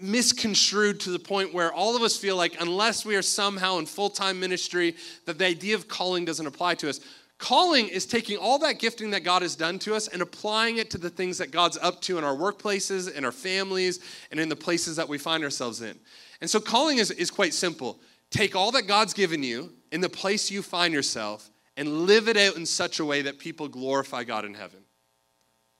misconstrued 0.00 1.00
to 1.00 1.10
the 1.10 1.18
point 1.18 1.52
where 1.52 1.72
all 1.72 1.96
of 1.96 2.02
us 2.02 2.16
feel 2.16 2.36
like 2.36 2.60
unless 2.60 3.04
we 3.04 3.16
are 3.16 3.22
somehow 3.22 3.78
in 3.78 3.86
full-time 3.86 4.40
ministry 4.40 4.94
that 5.26 5.38
the 5.38 5.46
idea 5.46 5.74
of 5.74 5.88
calling 5.88 6.24
doesn't 6.24 6.46
apply 6.46 6.74
to 6.76 6.88
us. 6.88 7.00
Calling 7.38 7.88
is 7.88 8.06
taking 8.06 8.38
all 8.38 8.58
that 8.60 8.78
gifting 8.78 9.10
that 9.10 9.24
god 9.24 9.42
has 9.42 9.56
done 9.56 9.78
to 9.80 9.94
us 9.94 10.08
and 10.08 10.22
applying 10.22 10.78
it 10.78 10.90
to 10.90 10.98
the 10.98 11.10
things 11.10 11.36
that 11.38 11.50
god's 11.50 11.76
up 11.78 12.00
to 12.02 12.16
in 12.16 12.24
our 12.24 12.34
workplaces 12.34 13.12
in 13.12 13.24
our 13.24 13.32
families 13.32 14.00
and 14.30 14.40
in 14.40 14.48
the 14.48 14.56
places 14.56 14.96
that 14.96 15.08
we 15.08 15.18
find 15.18 15.44
ourselves 15.44 15.82
in. 15.82 15.98
And 16.40 16.48
so 16.48 16.60
calling 16.60 16.98
is, 16.98 17.10
is 17.10 17.30
quite 17.30 17.52
simple. 17.52 17.98
Take 18.30 18.56
all 18.56 18.70
that 18.72 18.86
god's 18.86 19.12
given 19.12 19.42
you 19.42 19.72
in 19.92 20.00
the 20.00 20.08
place 20.08 20.50
you 20.50 20.62
find 20.62 20.94
yourself 20.94 21.50
and 21.76 22.06
live 22.06 22.28
it 22.28 22.36
out 22.36 22.56
in 22.56 22.64
such 22.64 23.00
a 23.00 23.04
way 23.04 23.22
that 23.22 23.38
people 23.38 23.68
glorify 23.68 24.24
god 24.24 24.44
in 24.44 24.54
heaven 24.54 24.83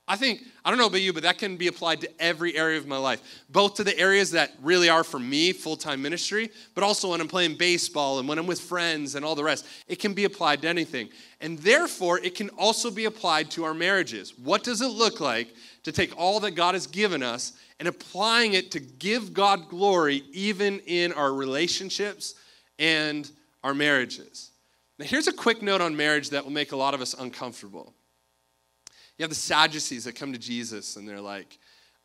I 0.06 0.16
think, 0.16 0.42
I 0.62 0.68
don't 0.68 0.78
know 0.78 0.86
about 0.86 1.00
you, 1.00 1.14
but 1.14 1.22
that 1.22 1.38
can 1.38 1.56
be 1.56 1.68
applied 1.68 2.02
to 2.02 2.22
every 2.22 2.54
area 2.54 2.76
of 2.76 2.86
my 2.86 2.98
life, 2.98 3.22
both 3.48 3.76
to 3.76 3.84
the 3.84 3.98
areas 3.98 4.32
that 4.32 4.52
really 4.60 4.90
are 4.90 5.02
for 5.02 5.18
me, 5.18 5.52
full 5.52 5.76
time 5.76 6.02
ministry, 6.02 6.50
but 6.74 6.84
also 6.84 7.10
when 7.10 7.22
I'm 7.22 7.28
playing 7.28 7.56
baseball 7.56 8.18
and 8.18 8.28
when 8.28 8.38
I'm 8.38 8.46
with 8.46 8.60
friends 8.60 9.14
and 9.14 9.24
all 9.24 9.34
the 9.34 9.44
rest. 9.44 9.66
It 9.88 10.00
can 10.00 10.12
be 10.12 10.24
applied 10.24 10.60
to 10.62 10.68
anything. 10.68 11.08
And 11.40 11.58
therefore, 11.58 12.18
it 12.18 12.34
can 12.34 12.50
also 12.50 12.90
be 12.90 13.06
applied 13.06 13.50
to 13.52 13.64
our 13.64 13.72
marriages. 13.72 14.38
What 14.38 14.62
does 14.62 14.82
it 14.82 14.88
look 14.88 15.20
like 15.20 15.48
to 15.84 15.92
take 15.92 16.14
all 16.18 16.38
that 16.40 16.50
God 16.50 16.74
has 16.74 16.86
given 16.86 17.22
us 17.22 17.54
and 17.78 17.88
applying 17.88 18.52
it 18.52 18.72
to 18.72 18.80
give 18.80 19.32
God 19.32 19.70
glory 19.70 20.22
even 20.32 20.80
in 20.80 21.14
our 21.14 21.32
relationships 21.32 22.34
and 22.78 23.30
our 23.62 23.72
marriages? 23.72 24.50
Now, 24.98 25.06
here's 25.06 25.28
a 25.28 25.32
quick 25.32 25.62
note 25.62 25.80
on 25.80 25.96
marriage 25.96 26.28
that 26.30 26.44
will 26.44 26.52
make 26.52 26.72
a 26.72 26.76
lot 26.76 26.92
of 26.92 27.00
us 27.00 27.14
uncomfortable. 27.14 27.94
You 29.18 29.22
have 29.22 29.30
the 29.30 29.36
Sadducees 29.36 30.04
that 30.04 30.16
come 30.16 30.32
to 30.32 30.38
Jesus 30.38 30.96
and 30.96 31.08
they're 31.08 31.20
like, 31.20 31.58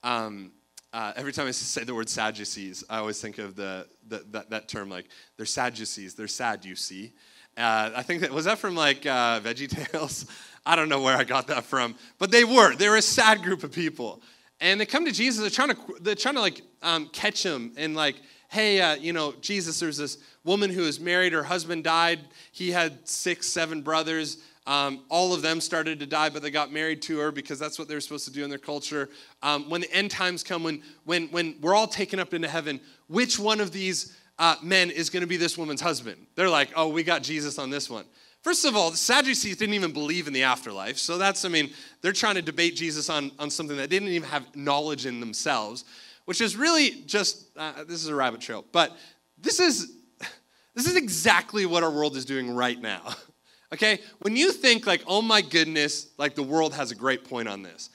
um, 0.03 0.51
uh, 0.91 1.13
every 1.15 1.31
time 1.31 1.47
I 1.47 1.51
say 1.51 1.83
the 1.83 1.93
word 1.93 2.09
Sadducees, 2.09 2.83
I 2.89 2.97
always 2.97 3.21
think 3.21 3.37
of 3.37 3.55
the, 3.55 3.87
the 4.07 4.23
that, 4.31 4.49
that, 4.49 4.67
term 4.67 4.89
like 4.89 5.05
they're 5.37 5.45
Sadducees, 5.45 6.15
they're 6.15 6.27
sad, 6.27 6.65
you 6.65 6.75
see. 6.75 7.13
Uh, 7.57 7.91
I 7.95 8.03
think 8.03 8.21
that 8.21 8.31
was 8.31 8.45
that 8.45 8.57
from 8.57 8.75
like 8.75 9.05
uh, 9.05 9.39
Veggie 9.41 9.69
Tales. 9.91 10.25
I 10.65 10.75
don't 10.75 10.89
know 10.89 11.01
where 11.01 11.15
I 11.15 11.23
got 11.23 11.47
that 11.47 11.63
from, 11.65 11.95
but 12.17 12.31
they 12.31 12.43
were. 12.43 12.75
They 12.75 12.89
were 12.89 12.97
a 12.97 13.01
sad 13.01 13.43
group 13.43 13.63
of 13.63 13.71
people, 13.71 14.21
and 14.59 14.79
they 14.79 14.85
come 14.85 15.05
to 15.05 15.11
Jesus. 15.11 15.41
They're 15.41 15.49
trying 15.49 15.75
to 15.75 15.97
they're 16.01 16.15
trying 16.15 16.35
to 16.35 16.41
like 16.41 16.61
um, 16.81 17.07
catch 17.09 17.43
him 17.43 17.73
and 17.77 17.95
like, 17.95 18.15
hey, 18.49 18.81
uh, 18.81 18.95
you 18.95 19.13
know, 19.13 19.33
Jesus. 19.41 19.79
There's 19.79 19.97
this 19.97 20.17
woman 20.43 20.69
who 20.69 20.83
is 20.83 20.99
married. 20.99 21.33
Her 21.33 21.43
husband 21.43 21.83
died. 21.83 22.19
He 22.51 22.71
had 22.71 23.07
six, 23.07 23.47
seven 23.47 23.81
brothers. 23.81 24.37
Um, 24.67 25.01
all 25.09 25.33
of 25.33 25.41
them 25.41 25.61
started 25.61 25.99
to 25.99 26.05
die, 26.05 26.29
but 26.29 26.41
they 26.41 26.51
got 26.51 26.71
married 26.71 27.01
to 27.03 27.17
her 27.19 27.31
because 27.31 27.57
that's 27.57 27.79
what 27.79 27.87
they 27.87 27.95
were 27.95 28.01
supposed 28.01 28.25
to 28.25 28.31
do 28.31 28.43
in 28.43 28.49
their 28.49 28.59
culture. 28.59 29.09
Um, 29.41 29.69
when 29.69 29.81
the 29.81 29.91
end 29.91 30.11
times 30.11 30.43
come, 30.43 30.63
when, 30.63 30.83
when, 31.05 31.27
when 31.29 31.55
we're 31.61 31.73
all 31.73 31.87
taken 31.87 32.19
up 32.19 32.33
into 32.33 32.47
heaven, 32.47 32.79
which 33.07 33.39
one 33.39 33.61
of 33.61 33.71
these 33.71 34.15
uh, 34.37 34.55
men 34.61 34.91
is 34.91 35.09
going 35.09 35.21
to 35.21 35.27
be 35.27 35.37
this 35.37 35.57
woman's 35.57 35.81
husband? 35.81 36.27
They're 36.35 36.49
like, 36.49 36.69
oh, 36.75 36.89
we 36.89 37.03
got 37.03 37.23
Jesus 37.23 37.57
on 37.57 37.69
this 37.69 37.89
one. 37.89 38.05
First 38.41 38.63
of 38.63 38.75
all, 38.75 38.89
the 38.89 38.97
Sadducees 38.97 39.57
didn't 39.57 39.75
even 39.75 39.91
believe 39.91 40.27
in 40.27 40.33
the 40.33 40.43
afterlife. 40.43 40.97
So 40.97 41.17
that's, 41.17 41.43
I 41.43 41.49
mean, 41.49 41.71
they're 42.01 42.13
trying 42.13 42.35
to 42.35 42.41
debate 42.41 42.75
Jesus 42.75 43.09
on, 43.09 43.31
on 43.37 43.49
something 43.49 43.75
that 43.75 43.89
they 43.89 43.99
didn't 43.99 44.09
even 44.09 44.29
have 44.29 44.55
knowledge 44.55 45.05
in 45.05 45.19
themselves, 45.19 45.83
which 46.25 46.39
is 46.39 46.55
really 46.55 47.01
just, 47.05 47.47
uh, 47.57 47.83
this 47.83 48.01
is 48.01 48.07
a 48.07 48.15
rabbit 48.15 48.39
trail. 48.39 48.63
But 48.71 48.95
this 49.37 49.59
is, 49.59 49.91
this 50.73 50.87
is 50.87 50.95
exactly 50.95 51.65
what 51.65 51.83
our 51.83 51.91
world 51.91 52.15
is 52.15 52.23
doing 52.23 52.55
right 52.55 52.79
now. 52.79 53.13
Okay? 53.73 53.99
When 54.19 54.35
you 54.35 54.51
think 54.51 54.87
like, 54.87 55.03
oh 55.07 55.21
my 55.21 55.41
goodness, 55.41 56.07
like 56.17 56.35
the 56.35 56.43
world 56.43 56.73
has 56.73 56.91
a 56.91 56.95
great 56.95 57.23
point 57.23 57.47
on 57.47 57.61
this, 57.61 57.89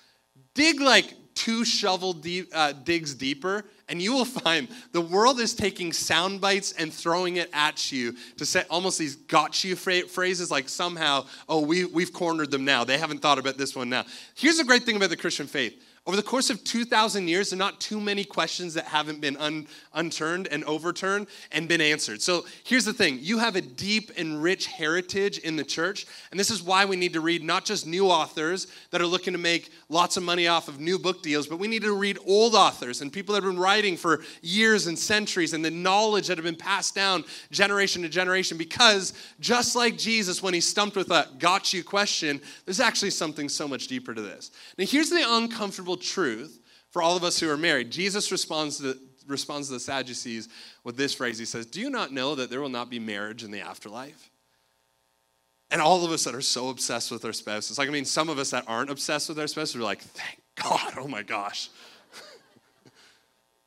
dig 0.54 0.80
like 0.80 1.14
two 1.34 1.64
shovel 1.64 2.12
deep, 2.12 2.48
uh, 2.54 2.72
digs 2.72 3.14
deeper, 3.14 3.64
and 3.88 4.00
you 4.00 4.12
will 4.12 4.24
find 4.24 4.68
the 4.92 5.00
world 5.00 5.40
is 5.40 5.54
taking 5.54 5.92
sound 5.92 6.40
bites 6.40 6.72
and 6.72 6.92
throwing 6.92 7.36
it 7.36 7.50
at 7.52 7.90
you 7.92 8.14
to 8.36 8.46
say 8.46 8.62
almost 8.70 8.98
these 8.98 9.16
gotcha 9.16 9.76
phrases 9.76 10.50
like 10.50 10.68
somehow, 10.68 11.26
oh, 11.48 11.60
we, 11.60 11.84
we've 11.84 12.12
cornered 12.12 12.50
them 12.50 12.64
now. 12.64 12.84
They 12.84 12.98
haven't 12.98 13.18
thought 13.18 13.38
about 13.38 13.58
this 13.58 13.74
one 13.74 13.88
now. 13.88 14.04
Here's 14.34 14.58
the 14.58 14.64
great 14.64 14.84
thing 14.84 14.96
about 14.96 15.10
the 15.10 15.16
Christian 15.16 15.46
faith 15.46 15.80
over 16.06 16.16
the 16.18 16.22
course 16.22 16.50
of 16.50 16.62
2,000 16.64 17.28
years, 17.28 17.48
there 17.48 17.56
are 17.56 17.58
not 17.58 17.80
too 17.80 17.98
many 17.98 18.24
questions 18.24 18.74
that 18.74 18.84
haven't 18.84 19.22
been 19.22 19.38
un, 19.38 19.66
unturned 19.94 20.48
and 20.48 20.62
overturned 20.64 21.26
and 21.50 21.66
been 21.66 21.80
answered. 21.80 22.20
So 22.20 22.44
here's 22.62 22.84
the 22.84 22.92
thing 22.92 23.20
you 23.22 23.38
have 23.38 23.56
a 23.56 23.62
deep 23.62 24.10
and 24.18 24.42
rich 24.42 24.66
heritage 24.66 25.38
in 25.38 25.56
the 25.56 25.64
church, 25.64 26.04
and 26.30 26.38
this 26.38 26.50
is 26.50 26.62
why 26.62 26.84
we 26.84 26.96
need 26.96 27.14
to 27.14 27.22
read 27.22 27.42
not 27.42 27.64
just 27.64 27.86
new 27.86 28.08
authors 28.08 28.66
that 28.90 29.00
are 29.00 29.06
looking 29.06 29.32
to 29.32 29.38
make 29.38 29.70
lots 29.88 30.18
of 30.18 30.22
money 30.22 30.46
off 30.46 30.68
of 30.68 30.78
new 30.78 30.98
book 30.98 31.22
deals, 31.22 31.46
but 31.46 31.58
we 31.58 31.68
need 31.68 31.82
to 31.82 31.94
read 31.94 32.18
old 32.26 32.54
authors 32.54 33.00
and 33.00 33.10
people 33.10 33.34
that 33.34 33.42
have 33.42 33.50
been 33.50 33.60
writing 33.60 33.96
for 33.96 34.22
years 34.42 34.86
and 34.88 34.98
centuries 34.98 35.54
and 35.54 35.64
the 35.64 35.70
knowledge 35.70 36.26
that 36.26 36.36
have 36.36 36.44
been 36.44 36.54
passed 36.54 36.94
down 36.94 37.24
generation 37.50 38.02
to 38.02 38.10
generation. 38.10 38.58
Because 38.58 39.14
just 39.40 39.74
like 39.74 39.96
Jesus, 39.96 40.42
when 40.42 40.52
he 40.52 40.60
stumped 40.60 40.96
with 40.96 41.10
a 41.10 41.28
got 41.38 41.72
you 41.72 41.82
question, 41.82 42.42
there's 42.66 42.80
actually 42.80 43.10
something 43.10 43.48
so 43.48 43.66
much 43.66 43.86
deeper 43.86 44.12
to 44.12 44.20
this. 44.20 44.50
Now, 44.76 44.84
here's 44.84 45.08
the 45.08 45.24
uncomfortable 45.26 45.93
truth 45.96 46.60
for 46.90 47.02
all 47.02 47.16
of 47.16 47.24
us 47.24 47.40
who 47.40 47.50
are 47.50 47.56
married. 47.56 47.90
Jesus 47.90 48.30
responds 48.30 48.78
to 48.78 48.96
responds 49.26 49.68
to 49.68 49.74
the 49.74 49.80
Sadducees 49.80 50.48
with 50.82 50.96
this 50.96 51.14
phrase. 51.14 51.38
He 51.38 51.44
says, 51.44 51.66
Do 51.66 51.80
you 51.80 51.90
not 51.90 52.12
know 52.12 52.34
that 52.34 52.50
there 52.50 52.60
will 52.60 52.68
not 52.68 52.90
be 52.90 52.98
marriage 52.98 53.42
in 53.42 53.50
the 53.50 53.60
afterlife? 53.60 54.30
And 55.70 55.80
all 55.80 56.04
of 56.04 56.12
us 56.12 56.24
that 56.24 56.34
are 56.34 56.40
so 56.40 56.68
obsessed 56.68 57.10
with 57.10 57.24
our 57.24 57.32
spouses, 57.32 57.78
like, 57.78 57.88
I 57.88 57.92
mean, 57.92 58.04
some 58.04 58.28
of 58.28 58.38
us 58.38 58.50
that 58.50 58.64
aren't 58.68 58.90
obsessed 58.90 59.28
with 59.28 59.38
our 59.38 59.46
spouses 59.46 59.76
are 59.76 59.80
like, 59.80 60.02
Thank 60.02 60.40
God, 60.54 60.94
oh 60.98 61.08
my 61.08 61.22
gosh. 61.22 61.70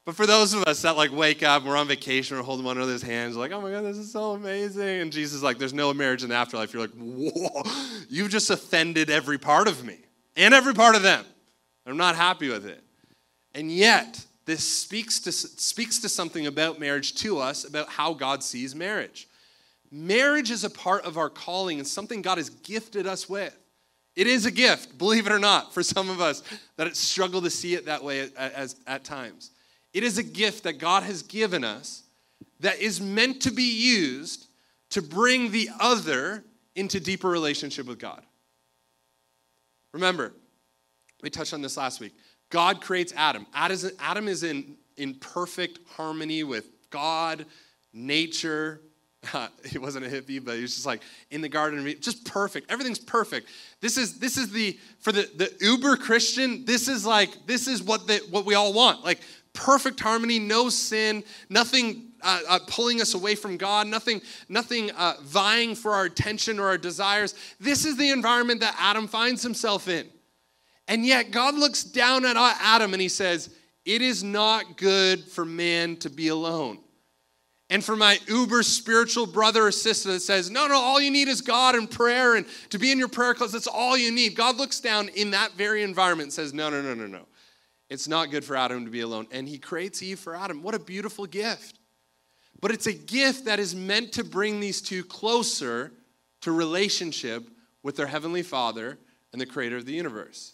But 0.06 0.16
for 0.16 0.26
those 0.26 0.54
of 0.54 0.64
us 0.64 0.84
that 0.84 0.96
like 0.96 1.12
wake 1.12 1.44
up, 1.44 1.66
we're 1.66 1.76
on 1.76 1.90
vacation, 1.90 2.38
we're 2.38 2.44
holding 2.44 2.66
one 2.66 2.78
another's 2.78 3.02
hands, 3.02 3.36
like, 3.36 3.52
oh 3.52 3.60
my 3.60 3.72
God, 3.72 3.84
this 3.84 3.98
is 3.98 4.10
so 4.10 4.32
amazing. 4.32 5.02
And 5.02 5.12
Jesus 5.12 5.36
is 5.36 5.44
like, 5.44 5.58
there's 5.58 5.74
no 5.74 5.94
marriage 5.94 6.24
in 6.24 6.30
the 6.30 6.36
afterlife. 6.36 6.74
You're 6.74 6.84
like, 6.84 6.96
whoa, 6.96 7.64
you've 8.10 8.30
just 8.30 8.50
offended 8.50 9.10
every 9.10 9.38
part 9.38 9.68
of 9.68 9.84
me 9.84 9.98
and 10.38 10.54
every 10.54 10.74
part 10.74 10.96
of 10.96 11.02
them. 11.02 11.26
I'm 11.88 11.98
not 11.98 12.16
happy 12.16 12.50
with 12.50 12.66
it. 12.66 12.84
And 13.56 13.72
yet, 13.72 14.24
this 14.46 14.64
speaks 14.64 15.20
to, 15.22 15.32
speaks 15.32 16.00
to 16.00 16.10
something 16.10 16.48
about 16.48 16.80
marriage 16.80 17.16
to 17.16 17.40
us, 17.40 17.64
about 17.64 17.90
how 17.90 18.14
God 18.14 18.44
sees 18.44 18.76
marriage. 18.76 19.28
Marriage 19.92 20.52
is 20.52 20.64
a 20.64 20.70
part 20.70 21.06
of 21.06 21.18
our 21.18 21.30
calling 21.30 21.80
and 21.80 21.88
something 21.88 22.22
God 22.22 22.38
has 22.38 22.50
gifted 22.50 23.08
us 23.08 23.30
with. 23.30 23.58
It 24.16 24.28
is 24.28 24.46
a 24.46 24.52
gift, 24.52 24.98
believe 24.98 25.28
it 25.28 25.32
or 25.32 25.40
not, 25.40 25.74
for 25.74 25.84
some 25.84 26.10
of 26.10 26.20
us 26.20 26.44
that 26.76 26.96
struggle 26.96 27.42
to 27.42 27.50
see 27.50 27.76
it 27.76 27.86
that 27.86 28.04
way 28.04 28.22
at, 28.22 28.36
as, 28.36 28.76
at 28.88 29.04
times. 29.04 29.52
It 29.94 30.04
is 30.04 30.18
a 30.18 30.24
gift 30.24 30.64
that 30.64 30.80
God 30.80 31.04
has 31.04 31.24
given 31.24 31.64
us 31.64 32.04
that 32.60 32.80
is 32.80 33.00
meant 33.00 33.42
to 33.44 33.52
be 33.52 33.64
used 33.64 34.48
to 34.90 35.02
bring 35.02 35.52
the 35.52 35.70
other 35.80 36.44
into 36.76 37.00
deeper 37.00 37.30
relationship 37.30 37.86
with 37.86 38.00
God. 38.00 38.24
Remember, 39.94 40.34
we 41.22 41.30
touched 41.30 41.54
on 41.54 41.62
this 41.62 41.78
last 41.78 42.00
week. 42.00 42.14
God 42.50 42.82
creates 42.82 43.14
Adam. 43.16 43.46
Adam 43.54 44.28
is 44.28 44.44
in, 44.44 44.78
in 44.96 45.16
perfect 45.16 45.80
harmony 45.96 46.44
with 46.44 46.70
God, 46.90 47.46
nature. 47.94 48.82
he 49.66 49.78
wasn't 49.78 50.06
a 50.06 50.10
hippie, 50.10 50.44
but 50.44 50.56
he 50.56 50.62
was 50.62 50.76
just 50.76 50.86
like 50.86 51.02
in 51.32 51.42
the 51.42 51.50
garden, 51.50 51.94
just 52.00 52.26
perfect. 52.26 52.72
Everything's 52.72 53.00
perfect. 53.00 53.50
This 53.82 53.98
is 53.98 54.20
this 54.20 54.38
is 54.38 54.52
the 54.52 54.80
for 55.00 55.12
the 55.12 55.30
the 55.36 55.52
uber 55.60 55.98
Christian. 55.98 56.64
This 56.66 56.88
is 56.88 57.06
like 57.06 57.46
this 57.46 57.68
is 57.68 57.84
what 57.84 58.08
the 58.08 58.22
what 58.30 58.46
we 58.46 58.56
all 58.56 58.74
want. 58.74 59.04
Like 59.04 59.20
perfect 59.54 60.00
harmony, 60.00 60.40
no 60.40 60.70
sin, 60.70 61.24
nothing 61.50 62.12
uh, 62.22 62.40
uh, 62.48 62.60
pulling 62.68 63.02
us 63.02 63.14
away 63.14 63.36
from 63.36 63.58
God, 63.58 63.88
nothing, 63.88 64.22
nothing 64.50 64.92
uh, 64.92 65.16
vying 65.24 65.76
for 65.76 65.94
our 65.94 66.06
attention 66.06 66.60
or 66.60 66.68
our 66.68 66.78
desires. 66.78 67.36
This 67.60 67.86
is 67.86 67.98
the 67.98 68.10
environment 68.10 68.60
that 68.62 68.76
Adam 68.80 69.08
finds 69.08 69.42
himself 69.42 69.88
in. 69.88 70.08
And 70.88 71.06
yet, 71.06 71.32
God 71.32 71.56
looks 71.56 71.84
down 71.84 72.26
at 72.26 72.38
Adam 72.38 72.94
and 72.94 73.02
he 73.02 73.10
says, 73.10 73.50
It 73.86 74.02
is 74.02 74.24
not 74.24 74.78
good 74.78 75.24
for 75.24 75.46
man 75.46 75.98
to 75.98 76.10
be 76.10 76.30
alone. 76.30 76.80
And 77.70 77.84
for 77.84 77.98
my 77.98 78.18
uber 78.28 78.64
spiritual 78.64 79.26
brother 79.26 79.66
or 79.68 79.72
sister 79.74 80.14
that 80.14 80.22
says, 80.22 80.50
No, 80.50 80.68
no, 80.68 80.76
all 80.76 81.02
you 81.02 81.12
need 81.12 81.28
is 81.28 81.42
God 81.42 81.76
and 81.76 81.92
prayer 81.92 82.36
and 82.36 82.46
to 82.70 82.80
be 82.80 82.92
in 82.92 82.98
your 82.98 83.10
prayer 83.10 83.34
class, 83.34 83.52
that's 83.52 83.68
all 83.68 83.98
you 83.98 84.12
need. 84.12 84.36
God 84.36 84.56
looks 84.56 84.80
down 84.80 85.10
in 85.10 85.32
that 85.32 85.54
very 85.54 85.84
environment 85.84 86.28
and 86.28 86.34
says, 86.34 86.54
No, 86.54 86.70
no, 86.70 86.82
no, 86.82 86.94
no, 86.94 87.08
no. 87.08 87.28
It's 87.90 88.08
not 88.08 88.32
good 88.32 88.44
for 88.44 88.56
Adam 88.56 88.86
to 88.86 88.92
be 88.92 89.02
alone. 89.02 89.28
And 89.32 89.48
he 89.48 89.58
creates 89.58 90.02
Eve 90.02 90.20
for 90.20 90.36
Adam. 90.36 90.62
What 90.62 90.76
a 90.76 90.80
beautiful 90.80 91.26
gift. 91.26 91.80
But 92.60 92.72
it's 92.72 92.88
a 92.88 92.94
gift 92.94 93.46
that 93.46 93.60
is 93.60 93.76
meant 93.76 94.14
to 94.14 94.24
bring 94.24 94.60
these 94.60 94.82
two 94.82 95.04
closer 95.04 95.92
to 96.42 96.52
relationship 96.52 97.48
with 97.84 97.96
their 97.96 98.08
Heavenly 98.08 98.44
Father 98.44 98.98
and 99.32 99.40
the 99.40 99.46
Creator 99.46 99.78
of 99.78 99.86
the 99.86 99.94
universe. 99.94 100.54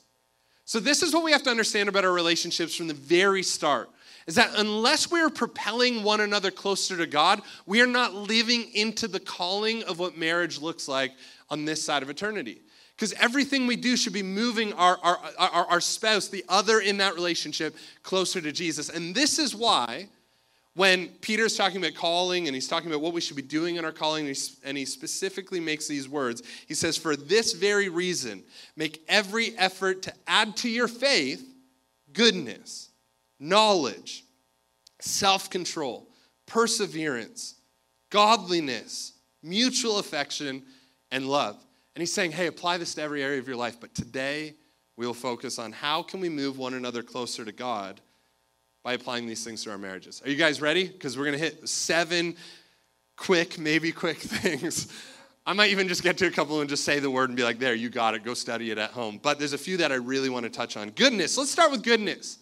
So, 0.66 0.80
this 0.80 1.04
is 1.04 1.14
what 1.14 1.24
we 1.24 1.32
have 1.32 1.44
to 1.44 1.50
understand 1.50 1.90
about 1.90 2.06
our 2.06 2.12
relationships 2.12 2.76
from 2.76 2.88
the 2.88 2.94
very 2.94 3.44
start 3.44 3.90
is 4.28 4.36
that 4.36 4.52
unless 4.56 5.12
we 5.12 5.20
are 5.22 5.30
propelling 5.30 6.04
one 6.04 6.22
another 6.22 6.52
closer 6.52 6.96
to 6.98 7.06
God, 7.06 7.42
we 7.66 7.82
are 7.82 7.88
not 7.88 8.14
living 8.14 8.72
into 8.74 9.08
the 9.08 9.20
calling 9.20 9.84
of 9.84 10.00
what 10.00 10.18
marriage 10.18 10.62
looks 10.62 10.88
like 10.88 11.12
on 11.50 11.66
this 11.66 11.84
side 11.84 12.04
of 12.04 12.10
eternity. 12.10 12.62
Because 12.96 13.14
everything 13.14 13.68
we 13.68 13.76
do 13.76 13.98
should 13.98 14.14
be 14.14 14.24
moving 14.24 14.72
our, 14.74 14.98
our, 15.02 15.20
our, 15.38 15.66
our, 15.66 15.82
spouse, 15.82 16.28
the 16.28 16.46
other 16.48 16.80
in 16.80 16.98
that 16.98 17.16
relationship, 17.16 17.76
closer 18.04 18.40
to 18.40 18.52
Jesus. 18.52 18.90
And 18.90 19.14
this 19.14 19.40
is 19.40 19.56
why 19.56 20.08
when 20.76 21.08
Peter's 21.22 21.56
talking 21.56 21.78
about 21.78 21.94
calling 21.94 22.48
and 22.48 22.56
he's 22.56 22.68
talking 22.68 22.90
about 22.90 23.02
what 23.02 23.14
we 23.14 23.22
should 23.22 23.36
be 23.36 23.44
doing 23.44 23.76
in 23.76 23.86
our 23.86 23.92
calling, 23.92 24.34
and 24.64 24.78
he 24.78 24.86
specifically 24.86 25.60
makes 25.60 25.88
these 25.88 26.10
words, 26.10 26.42
he 26.68 26.74
says, 26.74 26.98
For 26.98 27.16
this 27.16 27.54
very 27.54 27.90
reason, 27.90 28.44
make 28.76 29.04
every 29.08 29.56
effort 29.58 30.02
to 30.04 30.14
add 30.28 30.56
to 30.58 30.70
your 30.70 30.88
faith 30.88 31.48
goodness, 32.12 32.90
knowledge, 33.40 34.26
self 35.00 35.50
control, 35.50 36.08
perseverance, 36.48 37.56
godliness, 38.10 39.14
mutual 39.44 40.00
affection, 40.00 40.64
and 41.12 41.28
love. 41.28 41.64
And 41.96 42.02
he's 42.02 42.14
saying, 42.14 42.32
hey, 42.32 42.48
apply 42.48 42.78
this 42.78 42.96
to 42.96 43.02
every 43.02 43.22
area 43.24 43.40
of 43.40 43.48
your 43.48 43.58
life, 43.58 43.80
but 43.80 43.94
today 43.94 44.56
we 44.96 45.06
will 45.06 45.14
focus 45.14 45.60
on 45.60 45.72
how 45.72 46.02
can 46.02 46.20
we 46.20 46.30
move 46.30 46.58
one 46.58 46.74
another 46.74 47.04
closer 47.04 47.46
to 47.46 47.52
God 47.52 48.02
by 48.84 48.94
applying 48.94 49.26
these 49.26 49.44
things 49.44 49.64
to 49.64 49.72
our 49.72 49.78
marriages. 49.78 50.22
Are 50.26 50.30
you 50.30 50.36
guys 50.36 50.62
ready? 50.62 50.86
Because 50.86 51.18
we're 51.18 51.26
going 51.26 51.38
to 51.38 51.44
hit 51.44 51.68
seven 51.68 52.36
quick, 53.16 53.58
maybe 53.58 53.92
quick 53.92 54.18
things. 54.20 54.92
I 55.46 55.54
might 55.54 55.72
even 55.72 55.88
just 55.88 56.04
get 56.04 56.18
to 56.20 56.28
a 56.28 56.32
couple 56.32 56.60
and 56.62 56.70
just 56.70 56.84
say 56.84 57.00
the 57.00 57.10
word 57.10 57.30
and 57.30 57.38
be 57.38 57.44
like, 57.44 57.60
there, 57.60 57.74
you 57.74 57.90
got 57.90 58.14
it. 58.14 58.24
Go 58.24 58.34
study 58.34 58.72
it 58.72 58.78
at 58.78 58.92
home. 58.92 59.20
But 59.22 59.40
there's 59.40 59.54
a 59.54 59.58
few 59.58 59.78
that 59.78 59.92
I 59.92 59.96
really 59.96 60.30
want 60.30 60.44
to 60.46 60.50
touch 60.50 60.78
on. 60.78 60.90
Goodness. 60.92 61.38
Let's 61.38 61.52
start 61.52 61.72
with 61.72 61.84
goodness. 61.84 62.40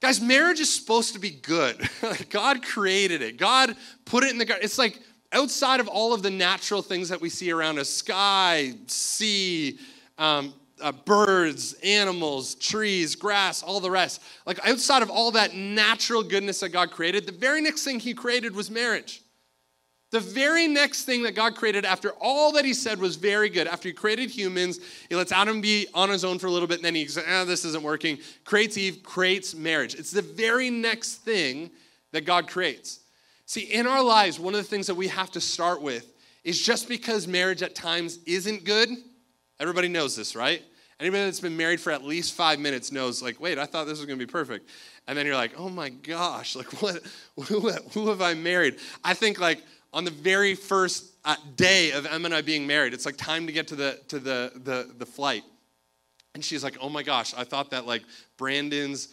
Guys, 0.00 0.20
marriage 0.20 0.58
is 0.58 0.72
supposed 0.72 1.14
to 1.14 1.20
be 1.20 1.30
good. 1.30 1.88
God 2.30 2.64
created 2.64 3.22
it. 3.22 3.36
God 3.36 3.76
put 4.04 4.24
it 4.24 4.30
in 4.30 4.38
the 4.38 4.44
garden. 4.44 4.64
It's 4.64 4.78
like 4.78 4.98
outside 5.32 5.78
of 5.78 5.86
all 5.86 6.12
of 6.12 6.22
the 6.22 6.30
natural 6.30 6.82
things 6.82 7.08
that 7.08 7.20
we 7.20 7.28
see 7.28 7.52
around 7.52 7.78
us 7.78 7.88
sky, 7.88 8.74
sea, 8.86 9.78
um, 10.18 10.54
uh, 10.82 10.92
birds, 10.92 11.74
animals, 11.84 12.54
trees, 12.56 13.14
grass, 13.14 13.62
all 13.62 13.80
the 13.80 13.90
rest. 13.90 14.22
Like 14.46 14.58
outside 14.66 15.02
of 15.02 15.10
all 15.10 15.30
that 15.32 15.54
natural 15.54 16.22
goodness 16.22 16.60
that 16.60 16.70
God 16.70 16.90
created, 16.90 17.26
the 17.26 17.32
very 17.32 17.60
next 17.60 17.84
thing 17.84 18.00
He 18.00 18.14
created 18.14 18.54
was 18.54 18.70
marriage. 18.70 19.22
The 20.10 20.20
very 20.20 20.68
next 20.68 21.04
thing 21.04 21.22
that 21.22 21.34
God 21.34 21.56
created 21.56 21.86
after 21.86 22.10
all 22.20 22.52
that 22.52 22.66
He 22.66 22.74
said 22.74 22.98
was 22.98 23.16
very 23.16 23.48
good, 23.48 23.66
after 23.66 23.88
He 23.88 23.94
created 23.94 24.30
humans, 24.30 24.78
He 25.08 25.14
lets 25.14 25.32
Adam 25.32 25.60
be 25.60 25.86
on 25.94 26.10
his 26.10 26.24
own 26.24 26.38
for 26.38 26.48
a 26.48 26.50
little 26.50 26.68
bit, 26.68 26.78
and 26.78 26.84
then 26.84 26.94
He 26.94 27.06
says, 27.06 27.24
ah, 27.26 27.44
this 27.44 27.64
isn't 27.64 27.82
working, 27.82 28.18
creates 28.44 28.76
Eve, 28.76 29.02
creates 29.02 29.54
marriage. 29.54 29.94
It's 29.94 30.10
the 30.10 30.22
very 30.22 30.68
next 30.68 31.16
thing 31.16 31.70
that 32.12 32.26
God 32.26 32.46
creates. 32.46 33.00
See, 33.46 33.62
in 33.62 33.86
our 33.86 34.02
lives, 34.02 34.38
one 34.38 34.54
of 34.54 34.60
the 34.60 34.68
things 34.68 34.86
that 34.86 34.94
we 34.94 35.08
have 35.08 35.30
to 35.32 35.40
start 35.40 35.80
with 35.80 36.12
is 36.44 36.60
just 36.60 36.88
because 36.88 37.26
marriage 37.26 37.62
at 37.62 37.74
times 37.74 38.18
isn't 38.26 38.64
good, 38.64 38.90
everybody 39.60 39.88
knows 39.88 40.16
this, 40.16 40.34
right? 40.34 40.62
Anybody 41.00 41.24
that's 41.24 41.40
been 41.40 41.56
married 41.56 41.80
for 41.80 41.90
at 41.90 42.04
least 42.04 42.34
five 42.34 42.58
minutes 42.58 42.92
knows, 42.92 43.22
like, 43.22 43.40
wait, 43.40 43.58
I 43.58 43.66
thought 43.66 43.86
this 43.86 43.98
was 43.98 44.06
gonna 44.06 44.18
be 44.18 44.26
perfect. 44.26 44.68
And 45.06 45.18
then 45.18 45.26
you're 45.26 45.34
like, 45.34 45.52
oh 45.56 45.68
my 45.68 45.88
gosh, 45.88 46.54
like, 46.54 46.72
what, 46.82 47.02
who, 47.48 47.70
who 47.70 48.08
have 48.08 48.22
I 48.22 48.34
married? 48.34 48.76
I 49.04 49.14
think, 49.14 49.40
like, 49.40 49.62
on 49.92 50.04
the 50.04 50.10
very 50.10 50.54
first 50.54 51.12
uh, 51.24 51.36
day 51.56 51.92
of 51.92 52.06
Em 52.06 52.24
and 52.24 52.34
I 52.34 52.40
being 52.40 52.66
married, 52.66 52.94
it's 52.94 53.04
like 53.06 53.16
time 53.16 53.46
to 53.46 53.52
get 53.52 53.68
to 53.68 53.76
the, 53.76 54.00
to 54.08 54.18
the, 54.18 54.52
the, 54.64 54.94
the 54.96 55.06
flight. 55.06 55.42
And 56.34 56.44
she's 56.44 56.64
like, 56.64 56.78
oh 56.80 56.88
my 56.88 57.02
gosh, 57.02 57.34
I 57.36 57.44
thought 57.44 57.70
that, 57.70 57.86
like, 57.86 58.02
Brandon's 58.38 59.08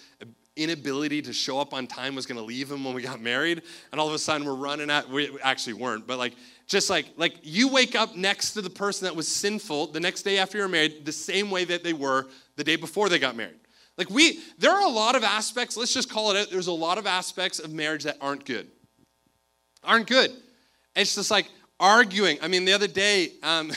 inability 0.63 1.21
to 1.21 1.33
show 1.33 1.59
up 1.59 1.73
on 1.73 1.87
time 1.87 2.15
was 2.15 2.25
going 2.25 2.37
to 2.37 2.43
leave 2.43 2.69
him 2.69 2.83
when 2.83 2.93
we 2.93 3.01
got 3.01 3.21
married 3.21 3.61
and 3.91 3.99
all 3.99 4.07
of 4.07 4.13
a 4.13 4.19
sudden 4.19 4.45
we're 4.45 4.53
running 4.53 4.89
at 4.89 5.09
we 5.09 5.29
actually 5.41 5.73
weren't 5.73 6.05
but 6.05 6.17
like 6.17 6.33
just 6.69 6.89
like 6.89 7.07
like 7.17 7.33
you 7.41 7.67
wake 7.67 7.95
up 7.95 8.15
next 8.15 8.53
to 8.53 8.61
the 8.61 8.69
person 8.69 9.05
that 9.05 9.15
was 9.15 9.27
sinful 9.27 9.87
the 9.87 9.99
next 9.99 10.21
day 10.21 10.37
after 10.37 10.57
you're 10.59 10.67
married 10.67 11.03
the 11.03 11.11
same 11.11 11.49
way 11.49 11.65
that 11.65 11.83
they 11.83 11.93
were 11.93 12.27
the 12.55 12.63
day 12.63 12.75
before 12.75 13.09
they 13.09 13.19
got 13.19 13.35
married. 13.35 13.59
Like 13.97 14.09
we 14.09 14.39
there 14.59 14.71
are 14.71 14.83
a 14.85 14.89
lot 14.89 15.15
of 15.15 15.23
aspects 15.23 15.75
let's 15.75 15.93
just 15.93 16.09
call 16.09 16.31
it 16.31 16.37
out 16.37 16.51
there's 16.51 16.67
a 16.67 16.71
lot 16.71 16.97
of 16.97 17.07
aspects 17.07 17.59
of 17.59 17.73
marriage 17.73 18.03
that 18.03 18.17
aren't 18.21 18.45
good. 18.45 18.67
Aren't 19.83 20.07
good. 20.07 20.31
It's 20.95 21.15
just 21.15 21.31
like 21.31 21.49
arguing. 21.79 22.37
I 22.41 22.47
mean 22.47 22.65
the 22.65 22.73
other 22.73 22.87
day 22.87 23.31
um, 23.41 23.71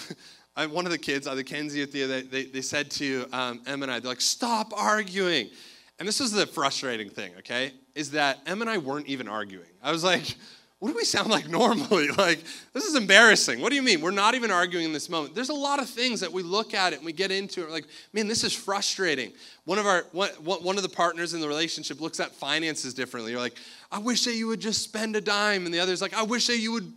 one 0.70 0.84
of 0.84 0.92
the 0.92 0.98
kids 0.98 1.26
either 1.26 1.42
kenzie 1.42 1.82
or 1.82 1.86
thea 1.86 2.06
they, 2.06 2.22
they, 2.22 2.44
they 2.44 2.62
said 2.62 2.90
to 2.90 3.26
um, 3.32 3.62
em 3.66 3.82
and 3.82 3.90
i 3.90 3.98
they're 3.98 4.10
like 4.10 4.20
stop 4.20 4.70
arguing 4.76 5.48
and 5.98 6.08
this 6.08 6.20
is 6.20 6.32
the 6.32 6.46
frustrating 6.46 7.08
thing, 7.10 7.32
okay? 7.38 7.72
Is 7.94 8.12
that 8.12 8.38
Em 8.46 8.60
and 8.60 8.70
I 8.70 8.78
weren't 8.78 9.06
even 9.06 9.28
arguing. 9.28 9.68
I 9.82 9.92
was 9.92 10.02
like, 10.02 10.36
what 10.82 10.88
do 10.88 10.96
we 10.96 11.04
sound 11.04 11.30
like 11.30 11.48
normally? 11.48 12.08
Like, 12.18 12.42
this 12.72 12.84
is 12.84 12.96
embarrassing. 12.96 13.60
What 13.60 13.70
do 13.70 13.76
you 13.76 13.82
mean? 13.82 14.00
We're 14.00 14.10
not 14.10 14.34
even 14.34 14.50
arguing 14.50 14.84
in 14.84 14.92
this 14.92 15.08
moment. 15.08 15.32
There's 15.32 15.48
a 15.48 15.54
lot 15.54 15.80
of 15.80 15.88
things 15.88 16.18
that 16.18 16.32
we 16.32 16.42
look 16.42 16.74
at 16.74 16.92
it 16.92 16.96
and 16.96 17.06
we 17.06 17.12
get 17.12 17.30
into 17.30 17.62
it. 17.62 17.70
like, 17.70 17.86
man, 18.12 18.26
this 18.26 18.42
is 18.42 18.52
frustrating. 18.52 19.32
One 19.64 19.78
of 19.78 19.86
our 19.86 20.04
one, 20.10 20.30
one 20.40 20.76
of 20.76 20.82
the 20.82 20.88
partners 20.88 21.34
in 21.34 21.40
the 21.40 21.46
relationship 21.46 22.00
looks 22.00 22.18
at 22.18 22.32
finances 22.32 22.94
differently. 22.94 23.30
You're 23.30 23.40
like, 23.40 23.58
I 23.92 24.00
wish 24.00 24.24
that 24.24 24.34
you 24.34 24.48
would 24.48 24.60
just 24.60 24.82
spend 24.82 25.14
a 25.14 25.20
dime, 25.20 25.66
and 25.66 25.72
the 25.72 25.78
other's 25.78 26.02
like, 26.02 26.14
I 26.14 26.24
wish 26.24 26.48
that 26.48 26.58
you 26.58 26.72
would 26.72 26.92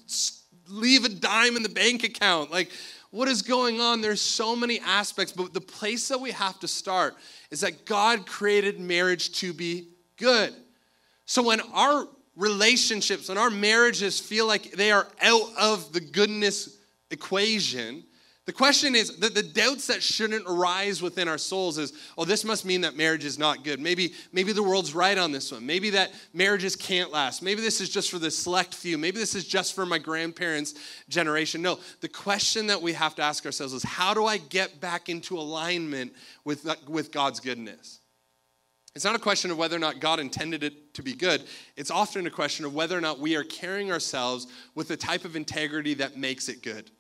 leave 0.68 1.06
a 1.06 1.10
dime 1.10 1.56
in 1.56 1.62
the 1.62 1.70
bank 1.70 2.04
account. 2.04 2.50
Like, 2.50 2.72
what 3.12 3.28
is 3.28 3.44
going 3.44 3.82
on? 3.82 4.02
There's 4.02 4.20
so 4.20 4.56
many 4.56 4.80
aspects, 4.80 5.32
but 5.32 5.54
the 5.54 5.62
place 5.62 6.08
that 6.08 6.20
we 6.20 6.32
have 6.32 6.60
to 6.62 6.68
start 6.68 7.16
is 7.56 7.62
that 7.62 7.86
God 7.86 8.28
created 8.28 8.82
marriage 8.82 9.32
to 9.40 9.54
be 9.54 9.88
good. 10.18 10.54
So 11.26 11.42
when 11.42 11.62
our 11.74 12.06
relationships 12.36 13.30
and 13.30 13.40
our 13.40 13.50
marriages 13.50 14.20
feel 14.20 14.46
like 14.46 14.74
they 14.74 14.92
are 14.92 15.08
out 15.22 15.56
of 15.58 15.94
the 15.94 16.02
goodness 16.02 16.78
equation, 17.12 18.04
the 18.46 18.54
question 18.54 18.94
is 18.94 19.18
that 19.18 19.34
the 19.34 19.42
doubts 19.42 19.88
that 19.88 20.04
shouldn't 20.04 20.46
arise 20.48 21.02
within 21.02 21.28
our 21.28 21.38
souls 21.40 21.80
is, 21.80 21.94
oh, 22.16 22.26
this 22.26 22.46
must 22.46 22.64
mean 22.64 22.82
that 22.82 22.96
marriage 22.96 23.26
is 23.26 23.40
not 23.40 23.64
good. 23.64 23.80
Maybe, 23.80 24.14
maybe 24.32 24.52
the 24.52 24.62
world's 24.62 24.94
right 24.94 25.18
on 25.18 25.32
this 25.32 25.52
one. 25.52 25.66
Maybe 25.66 25.90
that 25.92 26.14
marriages 26.32 26.76
can't 26.76 27.12
last. 27.12 27.42
Maybe 27.42 27.62
this 27.62 27.82
is 27.82 27.90
just 27.90 28.12
for 28.12 28.20
the 28.20 28.30
select 28.30 28.76
few. 28.76 29.00
Maybe 29.00 29.18
this 29.18 29.34
is 29.34 29.48
just 29.48 29.74
for 29.74 29.84
my 29.84 29.98
grandparents' 29.98 30.76
generation. 31.10 31.64
No, 31.64 31.80
the 32.02 32.08
question 32.08 32.68
that 32.68 32.80
we 32.80 32.94
have 32.94 33.16
to 33.16 33.24
ask 33.24 33.48
ourselves 33.48 33.74
is, 33.74 33.82
how 33.82 34.14
do 34.14 34.28
I 34.28 34.38
get 34.38 34.80
back 34.80 35.10
into 35.10 35.40
alignment 35.40 36.14
with, 36.44 36.70
with 36.88 37.12
God's 37.12 37.40
goodness? 37.40 38.00
It's 38.94 39.04
not 39.04 39.16
a 39.16 39.20
question 39.20 39.50
of 39.50 39.58
whether 39.58 39.76
or 39.76 39.80
not 39.80 40.00
God 40.00 40.20
intended 40.20 40.64
it 40.64 40.94
to 40.94 41.02
be 41.02 41.14
good. 41.14 41.44
It's 41.76 41.92
often 41.92 42.28
a 42.28 42.30
question 42.30 42.64
of 42.64 42.76
whether 42.76 42.96
or 42.96 43.02
not 43.02 43.20
we 43.20 43.36
are 43.36 43.44
carrying 43.44 43.92
ourselves 43.92 44.46
with 44.76 44.88
the 44.88 44.96
type 44.96 45.26
of 45.26 45.36
integrity 45.36 45.96
that 45.96 46.16
makes 46.16 46.48
it 46.48 46.62
good. 46.62 46.92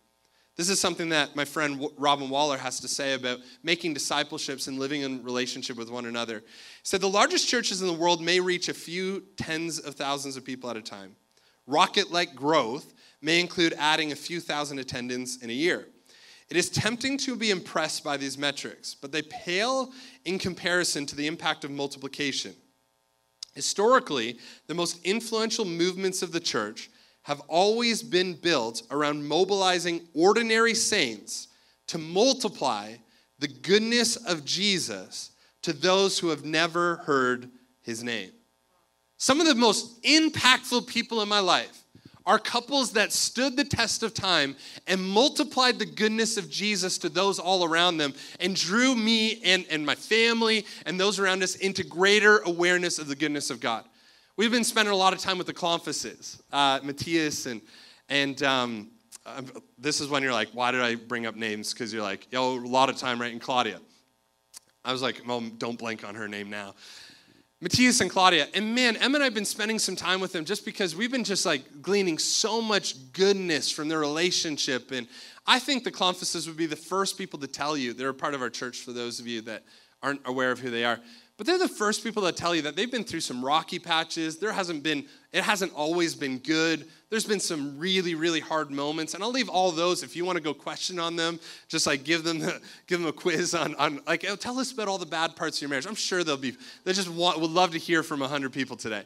This 0.55 0.69
is 0.69 0.79
something 0.79 1.09
that 1.09 1.35
my 1.35 1.43
friend 1.43 1.85
Robin 1.97 2.29
Waller 2.29 2.57
has 2.57 2.79
to 2.79 2.87
say 2.87 3.13
about 3.13 3.39
making 3.61 3.93
discipleships 3.93 4.67
and 4.67 4.79
living 4.79 5.01
in 5.01 5.21
relationship 5.21 5.75
with 5.75 5.89
one 5.89 6.05
another. 6.05 6.39
He 6.39 6.45
said 6.83 7.01
the 7.01 7.09
largest 7.09 7.49
churches 7.49 7.81
in 7.81 7.87
the 7.87 7.93
world 7.93 8.21
may 8.21 8.39
reach 8.39 8.69
a 8.69 8.73
few 8.73 9.23
tens 9.35 9.79
of 9.79 9.95
thousands 9.95 10.37
of 10.37 10.45
people 10.45 10.69
at 10.69 10.77
a 10.77 10.81
time. 10.81 11.15
Rocket 11.67 12.09
like 12.09 12.35
growth 12.35 12.93
may 13.21 13.41
include 13.41 13.73
adding 13.77 14.11
a 14.11 14.15
few 14.15 14.39
thousand 14.39 14.79
attendants 14.79 15.37
in 15.37 15.49
a 15.49 15.53
year. 15.53 15.87
It 16.49 16.57
is 16.57 16.69
tempting 16.69 17.17
to 17.19 17.35
be 17.35 17.49
impressed 17.49 18.03
by 18.03 18.17
these 18.17 18.37
metrics, 18.37 18.95
but 18.95 19.11
they 19.11 19.23
pale 19.23 19.91
in 20.25 20.37
comparison 20.37 21.05
to 21.07 21.15
the 21.15 21.27
impact 21.27 21.65
of 21.65 21.71
multiplication. 21.71 22.53
Historically, 23.55 24.37
the 24.67 24.73
most 24.73 25.03
influential 25.03 25.65
movements 25.65 26.21
of 26.21 26.31
the 26.31 26.39
church 26.39 26.89
have 27.25 27.41
always 27.47 28.03
been 28.03 28.35
built 28.35 28.83
around 28.91 29.27
mobilizing 29.27 29.99
ordinary 30.13 30.75
saints 30.75 31.47
to 31.87 31.97
multiply 31.97 32.93
the 33.39 33.47
goodness 33.47 34.15
of 34.15 34.45
Jesus 34.45 35.31
to 35.63 35.73
those 35.73 36.19
who 36.19 36.29
have 36.29 36.45
never 36.45 36.97
heard 36.97 37.49
his 37.81 38.03
name. 38.03 38.29
Some 39.17 39.41
of 39.41 39.47
the 39.47 39.55
most 39.55 40.03
impactful 40.03 40.85
people 40.85 41.19
in 41.23 41.27
my 41.27 41.39
life 41.39 41.83
are 42.27 42.37
couples 42.37 42.91
that 42.91 43.11
stood 43.11 43.57
the 43.57 43.63
test 43.63 44.03
of 44.03 44.13
time 44.13 44.55
and 44.85 45.03
multiplied 45.03 45.79
the 45.79 45.85
goodness 45.87 46.37
of 46.37 46.47
Jesus 46.47 46.99
to 46.99 47.09
those 47.09 47.39
all 47.39 47.63
around 47.63 47.97
them 47.97 48.13
and 48.39 48.55
drew 48.55 48.93
me 48.95 49.41
and, 49.43 49.65
and 49.71 49.83
my 49.83 49.95
family 49.95 50.63
and 50.85 50.99
those 50.99 51.17
around 51.17 51.41
us 51.41 51.55
into 51.55 51.83
greater 51.83 52.37
awareness 52.45 52.99
of 52.99 53.07
the 53.07 53.15
goodness 53.15 53.49
of 53.49 53.59
God. 53.59 53.83
We've 54.37 54.51
been 54.51 54.65
spending 54.65 54.93
a 54.93 54.97
lot 54.97 55.13
of 55.13 55.19
time 55.19 55.37
with 55.37 55.47
the 55.47 55.53
Clomfuses, 55.53 56.41
uh, 56.51 56.81
Matthias, 56.83 57.45
and, 57.45 57.61
and 58.09 58.43
um, 58.43 58.91
this 59.77 60.01
is 60.01 60.09
when 60.09 60.23
you're 60.23 60.33
like, 60.33 60.49
why 60.49 60.71
did 60.71 60.81
I 60.81 60.95
bring 60.95 61.25
up 61.25 61.37
names? 61.37 61.71
Because 61.71 61.93
you're 61.93 62.03
like, 62.03 62.27
yo, 62.33 62.55
a 62.55 62.59
lot 62.59 62.89
of 62.89 62.97
time 62.97 63.21
writing 63.21 63.39
Claudia. 63.39 63.79
I 64.83 64.91
was 64.91 65.01
like, 65.01 65.21
well, 65.25 65.39
don't 65.57 65.79
blank 65.79 66.03
on 66.05 66.15
her 66.15 66.27
name 66.27 66.49
now. 66.49 66.75
Matthias 67.61 68.01
and 68.01 68.11
Claudia. 68.11 68.49
And 68.53 68.75
man, 68.75 68.97
Emma 68.97 69.15
and 69.15 69.23
I 69.23 69.27
have 69.27 69.33
been 69.33 69.45
spending 69.45 69.79
some 69.79 69.95
time 69.95 70.19
with 70.19 70.33
them 70.33 70.43
just 70.43 70.65
because 70.65 70.97
we've 70.97 71.13
been 71.13 71.23
just 71.23 71.45
like 71.45 71.81
gleaning 71.81 72.17
so 72.17 72.61
much 72.61 73.13
goodness 73.13 73.71
from 73.71 73.87
their 73.87 73.99
relationship. 73.99 74.91
And 74.91 75.07
I 75.47 75.59
think 75.59 75.85
the 75.85 75.91
Clomfuses 75.93 76.45
would 76.45 76.57
be 76.57 76.65
the 76.65 76.75
first 76.75 77.17
people 77.17 77.39
to 77.39 77.47
tell 77.47 77.77
you, 77.77 77.93
they're 77.93 78.09
a 78.09 78.13
part 78.13 78.33
of 78.33 78.41
our 78.41 78.49
church 78.49 78.81
for 78.81 78.91
those 78.91 79.21
of 79.21 79.27
you 79.27 79.39
that 79.43 79.63
aren't 80.03 80.19
aware 80.25 80.51
of 80.51 80.59
who 80.59 80.69
they 80.69 80.83
are. 80.83 80.99
But 81.37 81.45
they're 81.45 81.59
the 81.59 81.67
first 81.67 82.01
people 82.01 82.23
that 82.23 82.37
tell 82.37 82.55
you 82.55 82.61
that 82.61 82.77
they've 82.77 82.89
been 82.89 83.03
through 83.03 83.19
some 83.19 83.43
rocky 83.43 83.77
patches. 83.77 84.37
There 84.37 84.53
hasn't 84.53 84.83
been, 84.83 85.05
it 85.33 85.43
hasn't 85.43 85.73
always 85.73 86.15
been 86.15 86.37
good. 86.37 86.87
There's 87.09 87.25
been 87.25 87.41
some 87.41 87.77
really, 87.77 88.15
really 88.15 88.39
hard 88.39 88.71
moments. 88.71 89.13
And 89.13 89.23
I'll 89.23 89.31
leave 89.31 89.49
all 89.49 89.71
those 89.71 90.01
if 90.01 90.15
you 90.15 90.23
want 90.23 90.37
to 90.37 90.43
go 90.43 90.53
question 90.53 90.97
on 90.97 91.17
them, 91.17 91.41
just 91.67 91.87
like 91.87 92.05
give 92.05 92.23
them, 92.23 92.39
the, 92.39 92.61
give 92.87 92.99
them 92.99 93.09
a 93.09 93.13
quiz 93.13 93.53
on, 93.53 93.75
on 93.75 93.99
like, 94.07 94.25
oh, 94.29 94.37
tell 94.37 94.57
us 94.59 94.71
about 94.71 94.87
all 94.87 94.97
the 94.97 95.05
bad 95.05 95.35
parts 95.35 95.57
of 95.57 95.63
your 95.63 95.69
marriage. 95.69 95.85
I'm 95.85 95.95
sure 95.95 96.23
they'll 96.23 96.37
be, 96.37 96.55
they 96.85 96.93
just 96.93 97.09
want, 97.09 97.41
would 97.41 97.51
love 97.51 97.71
to 97.71 97.79
hear 97.79 98.01
from 98.01 98.21
100 98.21 98.53
people 98.53 98.77
today. 98.77 99.03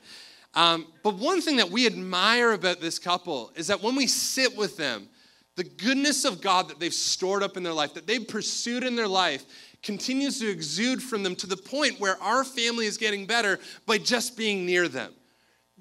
Um, 0.54 0.86
but 1.04 1.16
one 1.16 1.42
thing 1.42 1.58
that 1.58 1.72
we 1.72 1.88
admire 1.88 2.52
about 2.54 2.80
this 2.80 3.00
couple 3.00 3.52
is 3.56 3.68
that 3.68 3.82
when 3.82 3.96
we 3.96 4.06
sit 4.06 4.56
with 4.56 4.78
them, 4.78 5.08
the 5.56 5.64
goodness 5.64 6.26
of 6.26 6.42
God 6.42 6.70
that 6.70 6.80
they've 6.80 6.94
stored 6.94 7.44
up 7.44 7.58
in 7.58 7.64
their 7.64 7.74
life, 7.74 7.94
that 7.96 8.08
they've 8.08 8.26
pursued 8.26 8.84
in 8.84 8.96
their 8.96 9.08
life, 9.08 9.44
continues 9.82 10.40
to 10.40 10.50
exude 10.50 11.02
from 11.02 11.24
them 11.24 11.36
to 11.38 11.48
the 11.48 11.58
point 11.58 12.00
where 12.00 12.22
our 12.22 12.44
family 12.44 12.86
is 12.86 12.98
getting 12.98 13.26
better 13.26 13.60
by 13.86 13.98
just 13.98 14.38
being 14.38 14.66
near 14.66 14.88
them. 14.88 15.14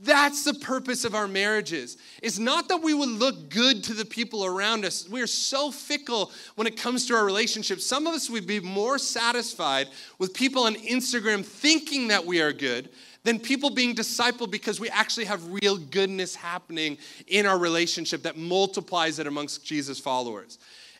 That's 0.01 0.45
the 0.45 0.55
purpose 0.55 1.05
of 1.05 1.17
our 1.17 1.27
marriages. 1.27 1.97
It's 2.23 2.39
not 2.39 2.69
that 2.69 2.83
we 2.83 2.95
would 2.95 3.09
look 3.09 3.51
good 3.51 3.83
to 3.85 3.95
the 3.95 4.05
people 4.05 4.45
around 4.45 4.85
us. 4.85 5.09
We 5.09 5.21
are 5.23 5.27
so 5.27 5.73
fickle 5.73 6.31
when 6.55 6.69
it 6.69 6.77
comes 6.77 7.07
to 7.07 7.17
our 7.17 7.25
relationships. 7.25 7.85
Some 7.85 8.07
of 8.07 8.15
us 8.15 8.31
would 8.31 8.47
be 8.47 8.61
more 8.61 8.99
satisfied 8.99 9.89
with 10.19 10.35
people 10.35 10.63
on 10.65 10.77
Instagram 10.77 11.45
thinking 11.45 12.09
that 12.09 12.25
we 12.25 12.41
are 12.41 12.53
good 12.53 12.91
than 13.25 13.41
people 13.41 13.71
being 13.71 13.95
discipled 13.95 14.53
because 14.53 14.79
we 14.79 14.89
actually 14.89 15.27
have 15.27 15.43
real 15.63 15.77
goodness 15.77 16.37
happening 16.37 16.97
in 17.27 17.45
our 17.45 17.59
relationship 17.59 18.23
that 18.23 18.37
multiplies 18.37 19.19
it 19.19 19.27
amongst 19.27 19.67
Jesus' 19.67 19.99
followers. 19.99 20.59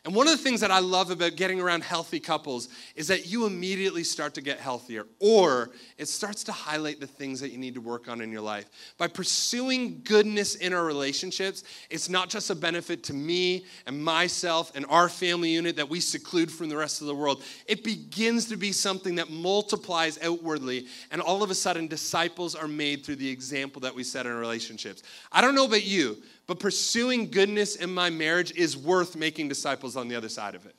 And 0.09 0.15
one 0.15 0.27
of 0.27 0.35
the 0.35 0.43
things 0.43 0.61
that 0.61 0.71
I 0.71 0.79
love 0.79 1.11
about 1.11 1.35
getting 1.35 1.61
around 1.61 1.83
healthy 1.83 2.19
couples 2.19 2.69
is 2.95 3.09
that 3.09 3.27
you 3.27 3.45
immediately 3.45 4.03
start 4.03 4.33
to 4.33 4.41
get 4.41 4.59
healthier, 4.59 5.05
or 5.19 5.69
it 5.99 6.07
starts 6.07 6.43
to 6.45 6.51
highlight 6.51 6.99
the 6.99 7.05
things 7.05 7.39
that 7.41 7.51
you 7.51 7.59
need 7.59 7.75
to 7.75 7.79
work 7.79 8.09
on 8.09 8.19
in 8.19 8.31
your 8.31 8.41
life. 8.41 8.65
By 8.97 9.07
pursuing 9.07 10.01
goodness 10.03 10.55
in 10.55 10.73
our 10.73 10.83
relationships, 10.83 11.63
it's 11.91 12.09
not 12.09 12.27
just 12.27 12.49
a 12.49 12.55
benefit 12.55 13.03
to 13.03 13.13
me 13.13 13.65
and 13.85 14.03
myself 14.03 14.71
and 14.73 14.83
our 14.89 15.09
family 15.09 15.49
unit 15.49 15.75
that 15.75 15.89
we 15.89 15.99
seclude 15.99 16.51
from 16.51 16.69
the 16.69 16.77
rest 16.77 17.01
of 17.01 17.05
the 17.05 17.13
world. 17.13 17.43
It 17.67 17.83
begins 17.83 18.45
to 18.45 18.57
be 18.57 18.71
something 18.71 19.13
that 19.13 19.29
multiplies 19.29 20.17
outwardly, 20.23 20.87
and 21.11 21.21
all 21.21 21.43
of 21.43 21.51
a 21.51 21.55
sudden, 21.55 21.85
disciples 21.85 22.55
are 22.55 22.67
made 22.67 23.05
through 23.05 23.17
the 23.17 23.29
example 23.29 23.79
that 23.81 23.93
we 23.93 24.03
set 24.03 24.25
in 24.25 24.33
relationships. 24.33 25.03
I 25.31 25.41
don't 25.41 25.53
know 25.53 25.65
about 25.65 25.85
you, 25.85 26.17
but 26.49 26.57
pursuing 26.57 27.29
goodness 27.29 27.75
in 27.75 27.93
my 27.93 28.09
marriage 28.09 28.51
is 28.55 28.75
worth 28.75 29.15
making 29.15 29.47
disciples 29.47 29.95
on 29.95 30.07
the 30.07 30.15
other 30.15 30.29
side 30.29 30.55
of 30.55 30.65
it. 30.65 30.73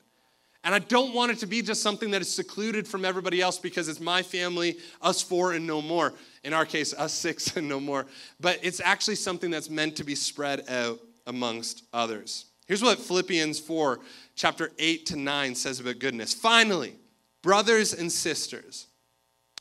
And 0.65 0.75
I 0.75 0.79
don't 0.79 1.13
want 1.13 1.31
it 1.31 1.37
to 1.37 1.45
be 1.45 1.61
just 1.61 1.81
something 1.81 2.11
that 2.11 2.19
is 2.19 2.29
secluded 2.29 2.85
from 2.85 3.05
everybody 3.05 3.39
else 3.39 3.57
because 3.57 3.87
it's 3.87 4.01
my 4.01 4.21
family, 4.21 4.79
us 5.01 5.21
four 5.21 5.53
and 5.53 5.65
no 5.65 5.81
more. 5.81 6.11
In 6.43 6.51
our 6.51 6.65
case, 6.65 6.93
us 6.93 7.13
six 7.13 7.55
and 7.55 7.69
no 7.69 7.79
more. 7.79 8.05
But 8.41 8.59
it's 8.61 8.81
actually 8.81 9.15
something 9.15 9.49
that's 9.49 9.69
meant 9.69 9.95
to 9.95 10.03
be 10.03 10.13
spread 10.13 10.69
out 10.69 10.99
amongst 11.25 11.85
others. 11.93 12.47
Here's 12.67 12.83
what 12.83 12.99
Philippians 12.99 13.61
4, 13.61 14.01
chapter 14.35 14.73
8 14.77 15.05
to 15.05 15.15
9 15.15 15.55
says 15.55 15.79
about 15.79 15.99
goodness. 15.99 16.33
Finally, 16.33 16.95
brothers 17.41 17.93
and 17.93 18.11
sisters, 18.11 18.87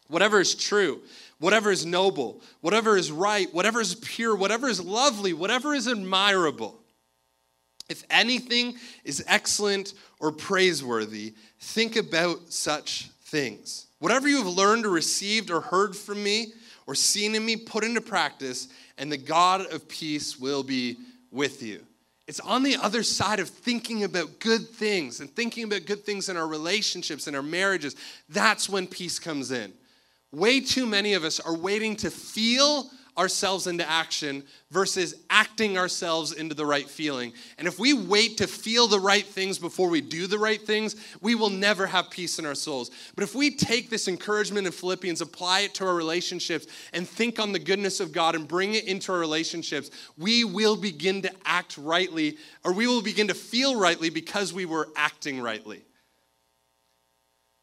whatever 0.08 0.40
is 0.40 0.56
true, 0.56 1.02
whatever 1.40 1.72
is 1.72 1.84
noble, 1.84 2.40
whatever 2.60 2.96
is 2.96 3.10
right, 3.10 3.52
whatever 3.52 3.80
is 3.80 3.96
pure, 3.96 4.36
whatever 4.36 4.68
is 4.68 4.80
lovely, 4.80 5.32
whatever 5.32 5.74
is 5.74 5.88
admirable. 5.88 6.78
If 7.88 8.04
anything 8.08 8.76
is 9.04 9.24
excellent 9.26 9.94
or 10.20 10.30
praiseworthy, 10.30 11.34
think 11.58 11.96
about 11.96 12.52
such 12.52 13.10
things. 13.24 13.86
Whatever 13.98 14.28
you 14.28 14.36
have 14.36 14.46
learned 14.46 14.86
or 14.86 14.90
received 14.90 15.50
or 15.50 15.60
heard 15.60 15.96
from 15.96 16.22
me 16.22 16.52
or 16.86 16.94
seen 16.94 17.34
in 17.34 17.44
me, 17.44 17.56
put 17.56 17.84
into 17.84 18.00
practice, 18.00 18.68
and 18.98 19.10
the 19.10 19.16
God 19.16 19.72
of 19.72 19.88
peace 19.88 20.38
will 20.38 20.62
be 20.62 20.96
with 21.30 21.62
you. 21.62 21.84
It's 22.26 22.40
on 22.40 22.62
the 22.62 22.76
other 22.76 23.02
side 23.02 23.40
of 23.40 23.48
thinking 23.48 24.04
about 24.04 24.38
good 24.38 24.68
things 24.68 25.20
and 25.20 25.30
thinking 25.34 25.64
about 25.64 25.84
good 25.84 26.04
things 26.04 26.28
in 26.28 26.36
our 26.36 26.46
relationships 26.46 27.26
and 27.26 27.34
our 27.34 27.42
marriages. 27.42 27.96
That's 28.28 28.68
when 28.68 28.86
peace 28.86 29.18
comes 29.18 29.50
in. 29.50 29.72
Way 30.32 30.60
too 30.60 30.86
many 30.86 31.14
of 31.14 31.24
us 31.24 31.40
are 31.40 31.56
waiting 31.56 31.96
to 31.96 32.10
feel 32.10 32.90
ourselves 33.18 33.66
into 33.66 33.88
action 33.88 34.42
versus 34.70 35.14
acting 35.28 35.76
ourselves 35.76 36.32
into 36.32 36.54
the 36.54 36.64
right 36.64 36.88
feeling. 36.88 37.32
And 37.58 37.66
if 37.66 37.78
we 37.78 37.92
wait 37.92 38.38
to 38.38 38.46
feel 38.46 38.86
the 38.86 39.00
right 39.00 39.26
things 39.26 39.58
before 39.58 39.90
we 39.90 40.00
do 40.00 40.26
the 40.26 40.38
right 40.38 40.60
things, 40.60 40.96
we 41.20 41.34
will 41.34 41.50
never 41.50 41.86
have 41.86 42.10
peace 42.10 42.38
in 42.38 42.46
our 42.46 42.54
souls. 42.54 42.90
But 43.14 43.24
if 43.24 43.34
we 43.34 43.50
take 43.50 43.90
this 43.90 44.08
encouragement 44.08 44.66
in 44.66 44.72
Philippians, 44.72 45.20
apply 45.20 45.60
it 45.60 45.74
to 45.74 45.86
our 45.86 45.94
relationships, 45.94 46.66
and 46.92 47.06
think 47.06 47.38
on 47.38 47.52
the 47.52 47.58
goodness 47.58 48.00
of 48.00 48.12
God 48.12 48.34
and 48.34 48.46
bring 48.48 48.74
it 48.74 48.84
into 48.84 49.12
our 49.12 49.18
relationships, 49.18 49.90
we 50.16 50.44
will 50.44 50.76
begin 50.76 51.20
to 51.22 51.32
act 51.44 51.76
rightly, 51.76 52.38
or 52.64 52.72
we 52.72 52.86
will 52.86 53.02
begin 53.02 53.28
to 53.28 53.34
feel 53.34 53.78
rightly 53.78 54.08
because 54.08 54.52
we 54.52 54.64
were 54.64 54.88
acting 54.96 55.42
rightly. 55.42 55.82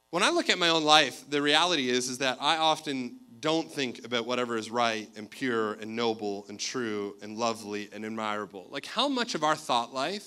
When 0.09 0.23
I 0.23 0.29
look 0.29 0.49
at 0.49 0.57
my 0.57 0.69
own 0.69 0.83
life, 0.83 1.29
the 1.29 1.41
reality 1.41 1.89
is, 1.89 2.09
is 2.09 2.19
that 2.19 2.37
I 2.39 2.57
often 2.57 3.19
don't 3.39 3.69
think 3.71 4.05
about 4.05 4.25
whatever 4.25 4.57
is 4.57 4.71
right 4.71 5.09
and 5.15 5.29
pure 5.29 5.73
and 5.73 5.95
noble 5.95 6.45
and 6.49 6.59
true 6.59 7.15
and 7.21 7.37
lovely 7.37 7.89
and 7.91 8.05
admirable. 8.05 8.67
Like, 8.69 8.85
how 8.85 9.07
much 9.07 9.35
of 9.35 9.43
our 9.43 9.55
thought 9.55 9.93
life 9.93 10.25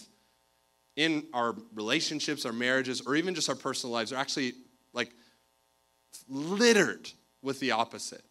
in 0.96 1.26
our 1.32 1.56
relationships, 1.74 2.44
our 2.44 2.52
marriages, 2.52 3.00
or 3.00 3.16
even 3.16 3.34
just 3.34 3.48
our 3.48 3.54
personal 3.54 3.92
lives 3.92 4.12
are 4.12 4.16
actually 4.16 4.52
like 4.92 5.10
littered 6.28 7.10
with 7.42 7.58
the 7.58 7.72
opposite? 7.72 8.22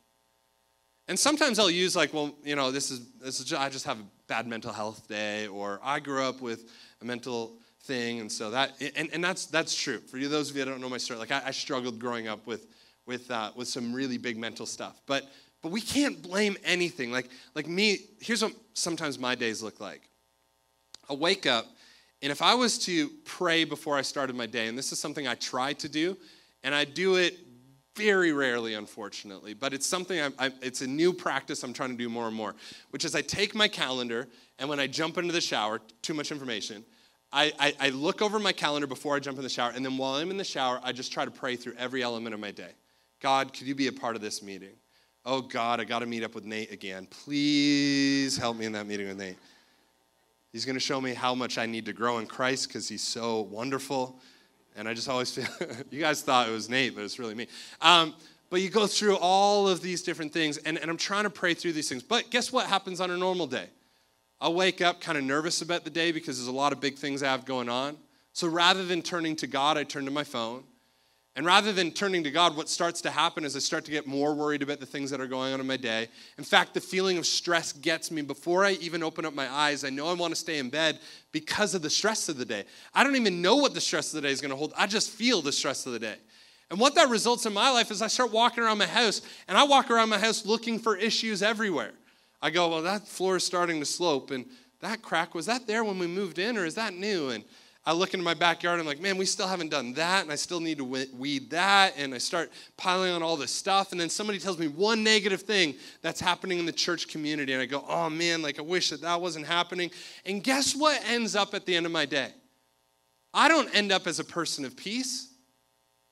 And 1.08 1.18
sometimes 1.18 1.58
I'll 1.58 1.72
use 1.72 1.96
like, 1.96 2.14
well, 2.14 2.36
you 2.44 2.56
know, 2.56 2.70
this 2.70 2.92
is 2.92 3.02
this 3.20 3.40
is 3.40 3.48
just, 3.48 3.60
I 3.60 3.70
just 3.70 3.86
have 3.86 4.00
a 4.00 4.06
bad 4.28 4.46
mental 4.46 4.72
health 4.72 5.08
day, 5.08 5.48
or 5.48 5.80
I 5.84 6.00
grew 6.00 6.22
up 6.22 6.40
with 6.40 6.70
a 7.02 7.06
mental 7.06 7.58
thing, 7.90 8.20
and 8.20 8.32
so 8.32 8.52
that 8.52 8.74
and, 8.96 9.10
and 9.12 9.24
that's 9.24 9.48
that's 9.48 9.76
true. 9.76 9.98
For 9.98 10.18
you, 10.18 10.30
those 10.30 10.52
of 10.52 10.56
you 10.56 10.64
that 10.64 10.70
don't 10.70 10.80
know 10.80 10.90
my 10.90 11.00
story, 11.00 11.20
like 11.20 11.32
I, 11.32 11.42
I 11.48 11.52
struggled 11.52 12.00
growing 12.00 12.28
up 12.28 12.46
with 12.46 12.68
with 13.08 13.30
uh, 13.32 13.52
with 13.56 13.68
some 13.68 13.92
really 13.92 14.20
big 14.20 14.38
mental 14.38 14.68
stuff, 14.68 15.02
but 15.08 15.24
but 15.64 15.72
we 15.72 15.82
can't 15.82 16.22
blame 16.22 16.56
anything. 16.64 17.12
Like 17.12 17.30
like 17.56 17.68
me, 17.68 17.98
here's 18.22 18.44
what 18.44 18.54
sometimes 18.74 19.18
my 19.18 19.34
days 19.34 19.64
look 19.64 19.80
like. 19.80 20.04
I 21.10 21.14
wake 21.14 21.48
up, 21.48 21.66
and 22.22 22.32
if 22.32 22.44
I 22.44 22.54
was 22.54 22.78
to 22.86 23.10
pray 23.26 23.64
before 23.64 23.98
I 23.98 24.04
started 24.04 24.36
my 24.36 24.46
day, 24.46 24.68
and 24.68 24.78
this 24.78 24.92
is 24.92 25.00
something 25.00 25.28
I 25.28 25.34
try 25.34 25.74
to 25.74 25.90
do, 25.90 26.16
and 26.64 26.76
I 26.76 26.86
do 26.86 27.16
it 27.16 27.40
very 27.96 28.32
rarely, 28.32 28.76
unfortunately, 28.76 29.56
but 29.56 29.74
it's 29.74 29.88
something 29.88 30.22
I, 30.22 30.30
I, 30.46 30.52
it's 30.62 30.82
a 30.82 30.88
new 30.88 31.12
practice 31.12 31.64
I'm 31.64 31.74
trying 31.74 31.90
to 31.90 31.98
do 31.98 32.08
more 32.08 32.28
and 32.28 32.36
more, 32.36 32.56
which 32.92 33.04
is 33.04 33.16
I 33.16 33.22
take 33.22 33.56
my 33.56 33.68
calendar, 33.68 34.28
and 34.60 34.70
when 34.70 34.80
I 34.80 34.86
jump 34.86 35.18
into 35.18 35.34
the 35.34 35.42
shower, 35.42 35.82
too 36.04 36.14
much 36.14 36.32
information, 36.32 36.86
I, 37.32 37.54
I, 37.60 37.74
I, 37.80 37.90
look 37.90 38.24
over 38.24 38.40
my 38.40 38.52
calendar 38.52 38.88
before 38.88 39.16
I 39.16 39.20
jump 39.20 39.38
in 39.38 39.44
the 39.44 39.50
shower, 39.50 39.72
and 39.76 39.86
then 39.86 39.98
while 39.98 40.16
I'm 40.16 40.32
in 40.32 40.38
the 40.38 40.44
shower, 40.44 40.80
I 40.84 40.92
just 40.92 41.12
try 41.12 41.26
to 41.26 41.32
pray 41.32 41.56
through 41.56 41.74
every 41.78 42.02
element 42.02 42.34
of 42.34 42.40
my 42.40 42.50
day. 42.52 42.72
God, 43.20 43.54
could 43.54 43.68
you 43.68 43.76
be 43.76 43.88
a 43.88 43.92
part 43.92 44.16
of 44.16 44.22
this 44.22 44.42
meeting? 44.42 44.76
Oh, 45.26 45.42
God, 45.42 45.80
I 45.80 45.84
got 45.84 46.00
to 46.00 46.06
meet 46.06 46.24
up 46.24 46.34
with 46.34 46.46
Nate 46.46 46.72
again. 46.72 47.06
Please 47.06 48.38
help 48.38 48.58
me 48.58 48.66
in 48.66 48.72
that 48.72 48.88
meeting 48.88 49.08
with 49.08 49.18
Nate. 49.18 49.38
He's 50.52 50.66
going 50.66 50.76
to 50.76 50.80
show 50.80 51.00
me 51.00 51.14
how 51.14 51.36
much 51.36 51.60
I 51.60 51.68
need 51.68 51.86
to 51.86 51.94
grow 51.94 52.18
in 52.18 52.26
Christ 52.26 52.68
because 52.68 52.90
he's 52.90 53.04
so 53.04 53.42
wonderful. 53.42 54.20
And 54.76 54.88
I 54.88 54.96
just 54.96 55.08
always 55.08 55.32
feel, 55.36 55.46
you 55.92 56.00
guys 56.00 56.22
thought 56.24 56.48
it 56.48 56.52
was 56.52 56.70
Nate, 56.70 56.96
but 56.96 57.04
it's 57.04 57.20
really 57.20 57.36
me. 57.36 57.48
Um, 57.82 58.16
but 58.50 58.62
you 58.62 58.70
go 58.70 58.88
through 58.88 59.18
all 59.18 59.68
of 59.68 59.82
these 59.82 60.02
different 60.02 60.34
things, 60.34 60.58
and, 60.58 60.80
and 60.80 60.90
I'm 60.90 60.98
trying 60.98 61.26
to 61.26 61.30
pray 61.30 61.54
through 61.54 61.74
these 61.74 61.90
things. 61.90 62.02
But 62.02 62.32
guess 62.32 62.52
what 62.52 62.66
happens 62.66 63.00
on 63.00 63.12
a 63.12 63.18
normal 63.18 63.46
day? 63.46 63.68
I'll 64.42 64.54
wake 64.54 64.82
up 64.82 65.02
kind 65.02 65.18
of 65.18 65.24
nervous 65.24 65.62
about 65.62 65.84
the 65.84 65.90
day 65.90 66.12
because 66.12 66.38
there's 66.38 66.48
a 66.48 66.52
lot 66.52 66.72
of 66.72 66.80
big 66.80 66.98
things 66.98 67.22
I 67.24 67.28
have 67.32 67.46
going 67.46 67.70
on. 67.70 67.98
So 68.34 68.48
rather 68.48 68.86
than 68.86 69.02
turning 69.02 69.36
to 69.38 69.48
God, 69.48 69.78
I 69.78 69.84
turn 69.84 70.06
to 70.06 70.12
my 70.12 70.24
phone 70.24 70.64
And 71.40 71.46
rather 71.46 71.72
than 71.72 71.92
turning 71.92 72.24
to 72.26 72.32
God, 72.32 72.58
what 72.58 72.68
starts 72.68 73.00
to 73.02 73.10
happen 73.10 73.46
is 73.46 73.56
I 73.56 73.60
start 73.60 73.86
to 73.86 73.92
get 73.92 74.06
more 74.06 74.34
worried 74.34 74.62
about 74.62 74.82
the 74.82 74.86
things 74.86 75.10
that 75.12 75.22
are 75.22 75.28
going 75.28 75.54
on 75.54 75.62
in 75.62 75.68
my 75.68 75.78
day. 75.78 76.10
In 76.38 76.44
fact, 76.44 76.74
the 76.74 76.82
feeling 76.82 77.18
of 77.18 77.26
stress 77.26 77.72
gets 77.72 78.12
me 78.12 78.22
before 78.22 78.66
I 78.66 78.72
even 78.74 79.04
open 79.04 79.26
up 79.26 79.34
my 79.34 79.50
eyes. 79.50 79.86
I 79.86 79.90
know 79.90 80.08
I 80.08 80.14
want 80.14 80.34
to 80.34 80.40
stay 80.40 80.58
in 80.58 80.70
bed 80.70 81.00
because 81.32 81.76
of 81.76 81.82
the 81.82 81.90
stress 81.90 82.28
of 82.28 82.38
the 82.38 82.46
day. 82.46 82.66
I 82.94 83.06
don't 83.06 83.16
even 83.16 83.42
know 83.42 83.56
what 83.56 83.74
the 83.74 83.80
stress 83.80 84.14
of 84.14 84.22
the 84.22 84.28
day 84.28 84.34
is 84.34 84.42
going 84.42 84.52
to 84.52 84.58
hold. 84.58 84.74
I 84.76 84.86
just 84.86 85.12
feel 85.12 85.42
the 85.42 85.54
stress 85.54 85.86
of 85.86 85.94
the 85.94 86.00
day. 86.00 86.16
And 86.72 86.80
what 86.80 86.94
that 86.96 87.10
results 87.10 87.46
in 87.46 87.54
my 87.54 87.70
life 87.70 87.90
is 87.90 88.02
I 88.02 88.08
start 88.08 88.34
walking 88.34 88.64
around 88.64 88.78
my 88.78 88.86
house 88.86 89.22
and 89.48 89.58
I 89.58 89.64
walk 89.64 89.90
around 89.90 90.10
my 90.10 90.20
house 90.20 90.46
looking 90.46 90.78
for 90.78 90.98
issues 90.98 91.42
everywhere. 91.42 91.94
I 92.42 92.50
go, 92.50 92.70
well, 92.70 92.82
that 92.84 93.08
floor 93.08 93.38
is 93.38 93.44
starting 93.44 93.80
to 93.80 93.86
slope 93.86 94.32
and 94.32 94.46
that 94.82 95.02
crack, 95.02 95.36
was 95.36 95.46
that 95.48 95.68
there 95.68 95.84
when 95.84 96.00
we 96.00 96.08
moved 96.08 96.40
in 96.40 96.58
or 96.58 96.66
is 96.66 96.76
that 96.76 96.94
new? 96.94 97.30
And 97.30 97.44
I 97.86 97.94
look 97.94 98.14
into 98.14 98.24
my 98.24 98.34
backyard, 98.34 98.80
I'm 98.80 98.86
like, 98.86 99.02
man, 99.02 99.18
we 99.18 99.26
still 99.26 99.48
haven't 99.48 99.70
done 99.70 99.94
that, 99.94 100.24
and 100.24 100.32
I 100.32 100.36
still 100.36 100.60
need 100.60 100.78
to 100.78 100.84
weed 100.84 101.50
that, 101.50 101.94
and 101.98 102.14
I 102.14 102.18
start 102.18 102.52
piling 102.78 103.12
on 103.12 103.24
all 103.24 103.36
this 103.36 103.52
stuff, 103.52 103.92
and 103.92 104.00
then 104.00 104.10
somebody 104.10 104.38
tells 104.38 104.60
me 104.60 104.68
one 104.68 105.04
negative 105.04 105.42
thing 105.42 105.76
that's 106.02 106.20
happening 106.20 106.60
in 106.60 106.66
the 106.66 106.72
church 106.74 107.08
community, 107.08 107.54
and 107.54 107.62
I 107.62 107.66
go, 107.66 107.84
oh 107.88 108.10
man, 108.10 108.42
like 108.42 108.60
I 108.60 108.62
wish 108.62 108.90
that 108.92 109.02
that 109.02 109.20
wasn't 109.20 109.48
happening. 109.48 109.92
And 110.26 110.44
guess 110.44 110.76
what 110.76 111.02
ends 111.08 111.36
up 111.36 111.54
at 111.54 111.66
the 111.66 111.76
end 111.76 111.86
of 111.86 111.92
my 111.92 112.06
day? 112.06 112.32
I 113.34 113.48
don't 113.48 113.74
end 113.74 113.92
up 113.92 114.08
as 114.08 114.20
a 114.20 114.26
person 114.26 114.66
of 114.66 114.76
peace, 114.76 115.34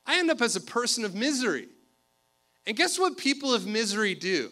I 0.05 0.19
end 0.19 0.31
up 0.31 0.41
as 0.41 0.55
a 0.55 0.61
person 0.61 1.05
of 1.05 1.13
misery. 1.13 1.67
And 2.65 2.75
guess 2.75 2.97
what 2.97 3.17
people 3.17 3.53
of 3.53 3.67
misery 3.67 4.15
do? 4.15 4.51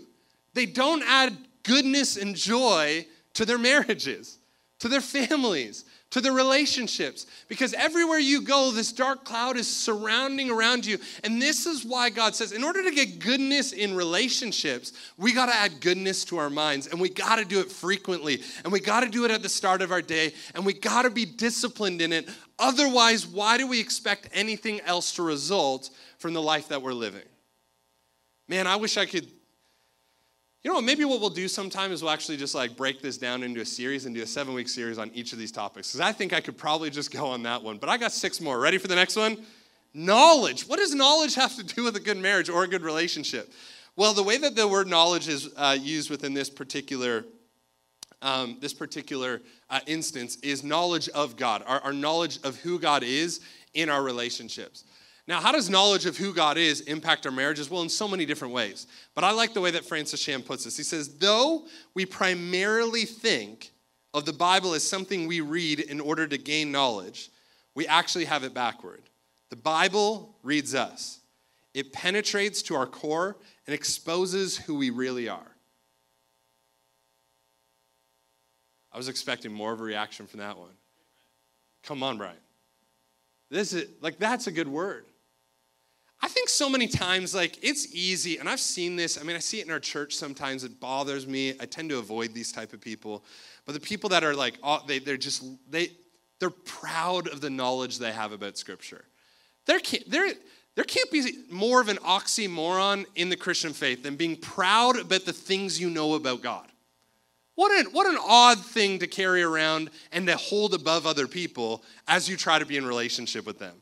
They 0.53 0.65
don't 0.65 1.03
add 1.03 1.35
goodness 1.65 2.17
and 2.17 2.35
joy 2.35 3.05
to 3.33 3.45
their 3.45 3.57
marriages, 3.57 4.39
to 4.79 4.87
their 4.87 5.01
families 5.01 5.85
to 6.15 6.21
the 6.21 6.31
relationships. 6.31 7.25
Because 7.49 7.73
everywhere 7.73 8.19
you 8.19 8.41
go, 8.41 8.71
this 8.71 8.93
dark 8.93 9.25
cloud 9.25 9.57
is 9.57 9.67
surrounding 9.67 10.49
around 10.49 10.85
you. 10.85 10.97
And 11.25 11.41
this 11.41 11.65
is 11.65 11.83
why 11.83 12.09
God 12.09 12.33
says, 12.33 12.53
in 12.53 12.63
order 12.63 12.81
to 12.83 12.91
get 12.91 13.19
goodness 13.19 13.73
in 13.73 13.93
relationships, 13.93 14.93
we 15.17 15.33
got 15.33 15.47
to 15.47 15.53
add 15.53 15.81
goodness 15.81 16.23
to 16.25 16.37
our 16.37 16.49
minds. 16.49 16.87
And 16.87 17.01
we 17.01 17.09
got 17.09 17.35
to 17.35 17.43
do 17.43 17.59
it 17.59 17.69
frequently. 17.69 18.41
And 18.63 18.71
we 18.71 18.79
got 18.79 19.01
to 19.01 19.09
do 19.09 19.25
it 19.25 19.31
at 19.31 19.41
the 19.41 19.49
start 19.49 19.81
of 19.81 19.91
our 19.91 20.01
day. 20.01 20.33
And 20.53 20.65
we 20.65 20.71
got 20.71 21.01
to 21.01 21.09
be 21.09 21.25
disciplined 21.25 22.01
in 22.01 22.13
it. 22.13 22.29
Otherwise, 22.59 23.27
why 23.27 23.57
do 23.57 23.67
we 23.67 23.81
expect 23.81 24.29
anything 24.31 24.79
else 24.81 25.15
to 25.15 25.21
result 25.21 25.89
from 26.19 26.33
the 26.33 26.41
life 26.41 26.69
that 26.69 26.81
we're 26.81 26.93
living? 26.93 27.27
Man, 28.47 28.67
I 28.67 28.77
wish 28.77 28.95
I 28.95 29.05
could 29.05 29.27
you 30.65 30.71
know 30.71 30.77
what? 30.77 30.83
Maybe 30.83 31.05
what 31.05 31.21
we'll 31.21 31.29
do 31.29 31.47
sometime 31.47 31.91
is 31.91 32.01
we'll 32.01 32.09
actually 32.09 32.37
just 32.37 32.55
like 32.55 32.75
break 32.75 32.99
this 32.99 33.19
down 33.19 33.43
into 33.43 33.61
a 33.61 33.65
series 33.65 34.07
and 34.07 34.15
do 34.15 34.23
a 34.23 34.25
seven 34.25 34.55
week 34.55 34.67
series 34.67 34.97
on 34.97 35.11
each 35.13 35.31
of 35.31 35.37
these 35.37 35.51
topics. 35.51 35.89
Because 35.91 36.01
I 36.01 36.11
think 36.11 36.33
I 36.33 36.41
could 36.41 36.57
probably 36.57 36.89
just 36.89 37.11
go 37.11 37.27
on 37.27 37.43
that 37.43 37.61
one. 37.61 37.77
But 37.77 37.87
I 37.87 37.97
got 37.97 38.11
six 38.11 38.41
more. 38.41 38.59
Ready 38.59 38.79
for 38.79 38.87
the 38.87 38.95
next 38.95 39.15
one? 39.15 39.37
Knowledge. 39.93 40.67
What 40.67 40.77
does 40.77 40.95
knowledge 40.95 41.35
have 41.35 41.55
to 41.57 41.63
do 41.63 41.83
with 41.83 41.95
a 41.97 41.99
good 41.99 42.17
marriage 42.17 42.49
or 42.49 42.63
a 42.63 42.67
good 42.67 42.81
relationship? 42.81 43.53
Well, 43.95 44.13
the 44.15 44.23
way 44.23 44.39
that 44.39 44.55
the 44.55 44.67
word 44.67 44.87
knowledge 44.87 45.27
is 45.27 45.49
uh, 45.55 45.77
used 45.79 46.09
within 46.09 46.33
this 46.33 46.49
particular 46.49 47.25
um, 48.23 48.57
this 48.59 48.73
particular 48.73 49.43
uh, 49.69 49.81
instance 49.85 50.37
is 50.37 50.63
knowledge 50.63 51.09
of 51.09 51.37
God, 51.37 51.63
our, 51.67 51.79
our 51.81 51.93
knowledge 51.93 52.39
of 52.43 52.55
who 52.55 52.79
God 52.79 53.03
is 53.03 53.39
in 53.75 53.87
our 53.87 54.01
relationships. 54.01 54.83
Now, 55.27 55.41
how 55.41 55.51
does 55.51 55.69
knowledge 55.69 56.05
of 56.05 56.17
who 56.17 56.33
God 56.33 56.57
is 56.57 56.81
impact 56.81 57.25
our 57.25 57.31
marriages? 57.31 57.69
Well, 57.69 57.81
in 57.81 57.89
so 57.89 58.07
many 58.07 58.25
different 58.25 58.53
ways. 58.53 58.85
But 59.15 59.23
I 59.23 59.31
like 59.31 59.53
the 59.53 59.61
way 59.61 59.71
that 59.71 59.85
Francis 59.85 60.21
Chan 60.21 60.43
puts 60.43 60.65
this. 60.65 60.77
He 60.77 60.83
says, 60.83 61.15
though 61.17 61.65
we 61.95 62.05
primarily 62.05 63.05
think 63.05 63.71
of 64.13 64.25
the 64.25 64.33
Bible 64.33 64.75
as 64.75 64.87
something 64.87 65.27
we 65.27 65.41
read 65.41 65.79
in 65.79 65.99
order 65.99 66.27
to 66.27 66.37
gain 66.37 66.71
knowledge, 66.71 67.31
we 67.73 67.87
actually 67.87 68.25
have 68.25 68.43
it 68.43 68.53
backward. 68.53 69.01
The 69.49 69.55
Bible 69.55 70.35
reads 70.43 70.75
us, 70.75 71.19
it 71.73 71.91
penetrates 71.91 72.61
to 72.63 72.75
our 72.75 72.85
core 72.85 73.35
and 73.65 73.73
exposes 73.73 74.57
who 74.57 74.75
we 74.75 74.91
really 74.91 75.27
are. 75.27 75.55
I 78.93 78.97
was 78.97 79.09
expecting 79.09 79.51
more 79.51 79.73
of 79.73 79.81
a 79.81 79.83
reaction 79.83 80.25
from 80.25 80.39
that 80.39 80.57
one. 80.57 80.71
Come 81.83 82.01
on, 82.01 82.17
Brian. 82.17 82.37
This 83.49 83.73
is 83.73 83.89
like 84.01 84.17
that's 84.17 84.47
a 84.47 84.51
good 84.51 84.69
word. 84.69 85.05
Think 86.35 86.49
so 86.49 86.69
many 86.69 86.87
times, 86.87 87.33
like, 87.33 87.63
it's 87.63 87.95
easy, 87.95 88.39
and 88.39 88.49
I've 88.49 88.59
seen 88.59 88.97
this. 88.97 89.17
I 89.17 89.23
mean, 89.23 89.37
I 89.37 89.39
see 89.39 89.61
it 89.61 89.65
in 89.67 89.71
our 89.71 89.79
church 89.79 90.13
sometimes. 90.13 90.65
It 90.65 90.81
bothers 90.81 91.25
me. 91.25 91.53
I 91.61 91.65
tend 91.65 91.89
to 91.91 91.97
avoid 91.97 92.33
these 92.33 92.51
type 92.51 92.73
of 92.73 92.81
people. 92.81 93.23
But 93.65 93.71
the 93.71 93.79
people 93.79 94.09
that 94.09 94.25
are 94.25 94.35
like, 94.35 94.55
oh, 94.61 94.83
they, 94.85 94.99
they're 94.99 95.15
just, 95.15 95.45
they, 95.71 95.91
they're 96.41 96.49
proud 96.49 97.29
of 97.29 97.39
the 97.39 97.49
knowledge 97.49 97.99
they 97.99 98.11
have 98.11 98.33
about 98.33 98.57
Scripture. 98.57 99.05
There 99.65 99.79
can't, 99.79 100.07
there, 100.11 100.33
there 100.75 100.83
can't 100.83 101.09
be 101.09 101.45
more 101.49 101.79
of 101.79 101.87
an 101.87 101.97
oxymoron 101.99 103.05
in 103.15 103.29
the 103.29 103.37
Christian 103.37 103.71
faith 103.71 104.03
than 104.03 104.17
being 104.17 104.35
proud 104.35 104.99
about 104.99 105.23
the 105.23 105.31
things 105.31 105.79
you 105.79 105.89
know 105.89 106.15
about 106.15 106.41
God. 106.41 106.67
What 107.55 107.71
an, 107.79 107.93
what 107.93 108.07
an 108.07 108.17
odd 108.21 108.59
thing 108.59 108.99
to 108.99 109.07
carry 109.07 109.41
around 109.41 109.89
and 110.11 110.27
to 110.27 110.35
hold 110.35 110.73
above 110.73 111.07
other 111.07 111.27
people 111.29 111.81
as 112.09 112.27
you 112.27 112.35
try 112.35 112.59
to 112.59 112.65
be 112.65 112.75
in 112.75 112.85
relationship 112.85 113.45
with 113.45 113.57
them. 113.57 113.77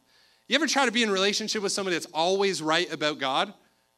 You 0.53 0.59
ever 0.59 0.67
try 0.67 0.85
to 0.85 0.91
be 0.91 1.01
in 1.01 1.09
relationship 1.09 1.63
with 1.63 1.71
somebody 1.71 1.95
that's 1.95 2.05
always 2.13 2.61
right 2.61 2.93
about 2.93 3.17
God? 3.17 3.51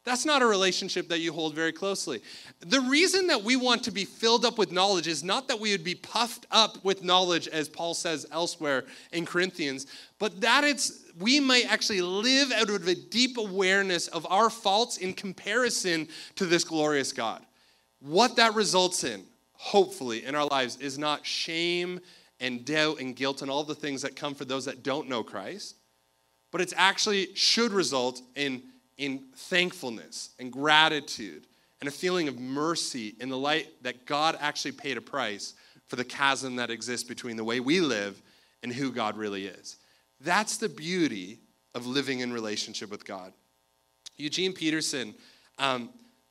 That's 0.06 0.26
not 0.26 0.41
a 0.41 0.46
relationship 0.46 1.10
that 1.10 1.20
you 1.20 1.34
hold 1.34 1.54
very 1.54 1.74
closely. 1.74 2.22
The 2.62 2.80
reason 2.80 3.28
that 3.28 3.44
we 3.44 3.58
want 3.58 3.84
to 3.84 3.91
be 3.91 4.06
filled 4.06 4.46
up 4.46 4.58
with 4.58 4.72
knowledge 4.72 5.06
is 5.06 5.22
not 5.22 5.50
that 5.50 5.60
we 5.60 5.74
would 5.74 5.84
be 5.84 5.96
puffed 5.96 6.46
up 6.52 6.82
with 6.86 7.04
knowledge, 7.04 7.50
as 7.50 7.68
Paul 7.68 7.94
says 7.94 8.26
elsewhere 8.32 8.86
in 9.12 9.26
Corinthians, 9.26 9.88
but 10.18 10.39
that 10.39 10.63
it's 10.63 11.04
we 11.20 11.41
might 11.41 11.70
actually 11.70 12.00
live 12.00 12.54
out 12.54 12.70
of 12.70 12.88
a 12.88 12.96
deep 12.96 13.36
awareness 13.36 14.08
of 14.08 14.26
our 14.30 14.50
faults 14.50 14.96
in 14.96 15.12
comparison 15.12 16.08
to 16.36 16.46
this 16.46 16.63
glorious 16.63 17.12
God. 17.12 17.46
What 18.00 18.38
that 18.38 18.56
results 18.56 19.04
in, 19.04 19.26
hopefully, 19.52 20.24
in 20.24 20.36
our 20.36 20.46
lives 20.46 20.78
is 20.78 20.98
not 20.98 21.26
shame 21.26 22.00
and 22.39 22.63
doubt 22.63 23.02
and 23.02 23.13
guilt 23.13 23.41
and 23.41 23.52
all 23.52 23.65
the 23.65 23.76
things 23.76 24.04
that 24.04 24.15
come 24.15 24.34
for 24.34 24.46
those 24.46 24.63
that 24.63 24.84
don't 24.84 25.10
know 25.10 25.22
Christ 25.22 25.76
but 26.56 26.62
it's 26.62 26.74
actually 26.78 27.36
should 27.36 27.74
result 27.74 28.22
in, 28.34 28.63
in 28.98 29.26
thankfulness 29.36 30.30
and 30.39 30.54
gratitude 30.54 31.48
and 31.82 31.89
a 31.89 31.91
feeling 31.91 32.30
of 32.30 32.39
mercy 32.39 33.13
in 33.20 33.28
the 33.28 33.38
light 33.38 33.68
that 33.82 34.06
God 34.06 34.38
actually 34.39 34.72
paid 34.72 34.96
a 34.96 35.02
price 35.02 35.54
for 35.88 35.98
the 35.98 36.06
chasm 36.06 36.56
that 36.56 36.70
exists 36.70 37.06
between 37.06 37.36
the 37.36 37.44
way 37.44 37.60
we 37.60 37.82
live 37.82 38.22
and 38.63 38.72
who 38.72 38.94
God 38.94 39.18
really 39.18 39.48
is. 39.48 39.76
That's 40.22 40.56
the 40.56 40.70
beauty 40.70 41.39
of 41.74 41.86
living 41.88 42.22
in 42.22 42.32
relationship 42.32 42.89
with 42.89 43.04
God. 43.04 43.34
Eugene 44.15 44.54
Peterson, 44.54 45.13
um, 45.60 45.89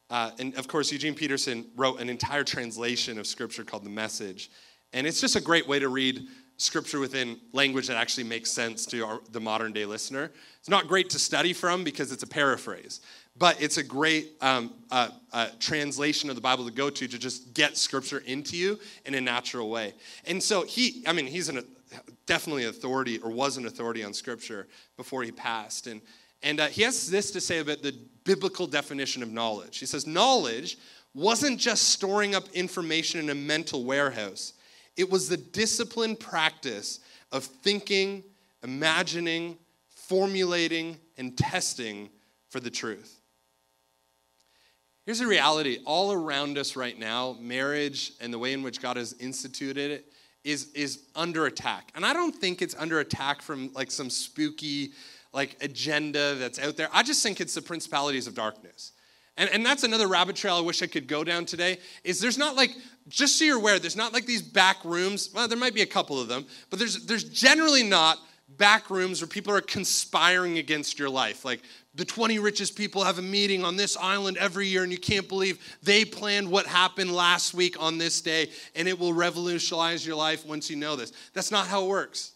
uh, 0.08 0.30
and 0.38 0.54
of 0.54 0.68
course, 0.68 0.90
Eugene 0.90 1.14
Peterson 1.14 1.66
wrote 1.76 2.00
an 2.00 2.08
entire 2.08 2.44
translation 2.44 3.18
of 3.18 3.26
scripture 3.26 3.62
called 3.62 3.84
The 3.84 3.90
Message. 3.90 4.50
And 4.94 5.06
it's 5.06 5.20
just 5.20 5.36
a 5.36 5.40
great 5.42 5.68
way 5.68 5.80
to 5.80 5.90
read 5.90 6.28
scripture 6.56 7.00
within 7.00 7.38
language 7.52 7.88
that 7.88 7.96
actually 7.96 8.24
makes 8.24 8.50
sense 8.50 8.86
to 8.86 9.04
our, 9.04 9.20
the 9.32 9.40
modern 9.40 9.72
day 9.72 9.84
listener. 9.84 10.30
It's 10.60 10.68
not 10.68 10.86
great 10.86 11.10
to 11.10 11.18
study 11.18 11.52
from 11.52 11.84
because 11.84 12.12
it's 12.12 12.22
a 12.22 12.26
paraphrase, 12.26 13.00
but 13.36 13.60
it's 13.60 13.76
a 13.76 13.82
great 13.82 14.32
um, 14.40 14.72
uh, 14.90 15.08
uh, 15.32 15.48
translation 15.58 16.30
of 16.30 16.36
the 16.36 16.42
Bible 16.42 16.64
to 16.64 16.72
go 16.72 16.90
to 16.90 17.08
to 17.08 17.18
just 17.18 17.54
get 17.54 17.76
scripture 17.76 18.22
into 18.26 18.56
you 18.56 18.78
in 19.04 19.14
a 19.14 19.20
natural 19.20 19.68
way. 19.68 19.94
And 20.26 20.42
so 20.42 20.62
he, 20.62 21.02
I 21.06 21.12
mean, 21.12 21.26
he's 21.26 21.48
an, 21.48 21.64
definitely 22.26 22.64
an 22.64 22.70
authority 22.70 23.18
or 23.18 23.30
was 23.30 23.56
an 23.56 23.66
authority 23.66 24.04
on 24.04 24.14
scripture 24.14 24.68
before 24.96 25.22
he 25.22 25.32
passed. 25.32 25.86
And, 25.86 26.00
and 26.42 26.60
uh, 26.60 26.66
he 26.66 26.82
has 26.82 27.10
this 27.10 27.30
to 27.32 27.40
say 27.40 27.58
about 27.58 27.82
the 27.82 27.94
biblical 28.24 28.66
definition 28.66 29.22
of 29.22 29.32
knowledge. 29.32 29.78
He 29.78 29.86
says, 29.86 30.06
Knowledge 30.06 30.78
wasn't 31.14 31.58
just 31.58 31.88
storing 31.90 32.34
up 32.34 32.48
information 32.52 33.20
in 33.20 33.30
a 33.30 33.34
mental 33.34 33.84
warehouse. 33.84 34.54
It 34.96 35.10
was 35.10 35.28
the 35.28 35.36
disciplined 35.36 36.20
practice 36.20 37.00
of 37.32 37.44
thinking, 37.44 38.22
imagining, 38.62 39.58
formulating, 39.88 40.98
and 41.18 41.36
testing 41.36 42.10
for 42.48 42.60
the 42.60 42.70
truth. 42.70 43.20
Here's 45.04 45.18
the 45.18 45.26
reality 45.26 45.78
all 45.84 46.12
around 46.12 46.56
us 46.56 46.76
right 46.76 46.98
now, 46.98 47.36
marriage 47.38 48.12
and 48.20 48.32
the 48.32 48.38
way 48.38 48.52
in 48.52 48.62
which 48.62 48.80
God 48.80 48.96
has 48.96 49.12
instituted 49.14 49.90
it 49.90 50.12
is, 50.44 50.70
is 50.72 51.02
under 51.14 51.46
attack. 51.46 51.90
And 51.94 52.06
I 52.06 52.12
don't 52.12 52.34
think 52.34 52.62
it's 52.62 52.74
under 52.78 53.00
attack 53.00 53.42
from 53.42 53.70
like 53.74 53.90
some 53.90 54.08
spooky 54.08 54.92
like 55.32 55.56
agenda 55.60 56.36
that's 56.36 56.58
out 56.58 56.76
there. 56.76 56.88
I 56.92 57.02
just 57.02 57.22
think 57.22 57.40
it's 57.40 57.54
the 57.54 57.62
principalities 57.62 58.26
of 58.26 58.34
darkness. 58.34 58.92
And, 59.36 59.50
and 59.50 59.66
that's 59.66 59.82
another 59.82 60.06
rabbit 60.06 60.36
trail 60.36 60.56
I 60.56 60.60
wish 60.60 60.80
I 60.80 60.86
could 60.86 61.08
go 61.08 61.24
down 61.24 61.44
today. 61.44 61.78
Is 62.04 62.20
there's 62.20 62.38
not 62.38 62.54
like, 62.54 62.70
just 63.08 63.38
so 63.38 63.44
you're 63.44 63.58
aware, 63.58 63.78
there's 63.78 63.96
not 63.96 64.12
like 64.12 64.26
these 64.26 64.42
back 64.42 64.84
rooms. 64.84 65.30
Well, 65.34 65.48
there 65.48 65.58
might 65.58 65.74
be 65.74 65.82
a 65.82 65.86
couple 65.86 66.20
of 66.20 66.28
them, 66.28 66.46
but 66.70 66.78
there's 66.78 67.04
there's 67.04 67.24
generally 67.24 67.82
not 67.82 68.18
back 68.48 68.90
rooms 68.90 69.20
where 69.20 69.28
people 69.28 69.52
are 69.54 69.60
conspiring 69.60 70.58
against 70.58 70.98
your 70.98 71.10
life. 71.10 71.44
Like 71.44 71.62
the 71.94 72.04
20 72.04 72.38
richest 72.38 72.76
people 72.76 73.04
have 73.04 73.18
a 73.18 73.22
meeting 73.22 73.64
on 73.64 73.76
this 73.76 73.96
island 73.96 74.36
every 74.36 74.66
year, 74.66 74.82
and 74.82 74.92
you 74.92 74.98
can't 74.98 75.28
believe 75.28 75.58
they 75.82 76.04
planned 76.04 76.50
what 76.50 76.66
happened 76.66 77.12
last 77.12 77.54
week 77.54 77.80
on 77.80 77.98
this 77.98 78.20
day, 78.20 78.50
and 78.74 78.88
it 78.88 78.98
will 78.98 79.12
revolutionize 79.12 80.06
your 80.06 80.16
life 80.16 80.46
once 80.46 80.70
you 80.70 80.76
know 80.76 80.96
this. 80.96 81.12
That's 81.32 81.50
not 81.50 81.66
how 81.66 81.84
it 81.84 81.88
works. 81.88 82.32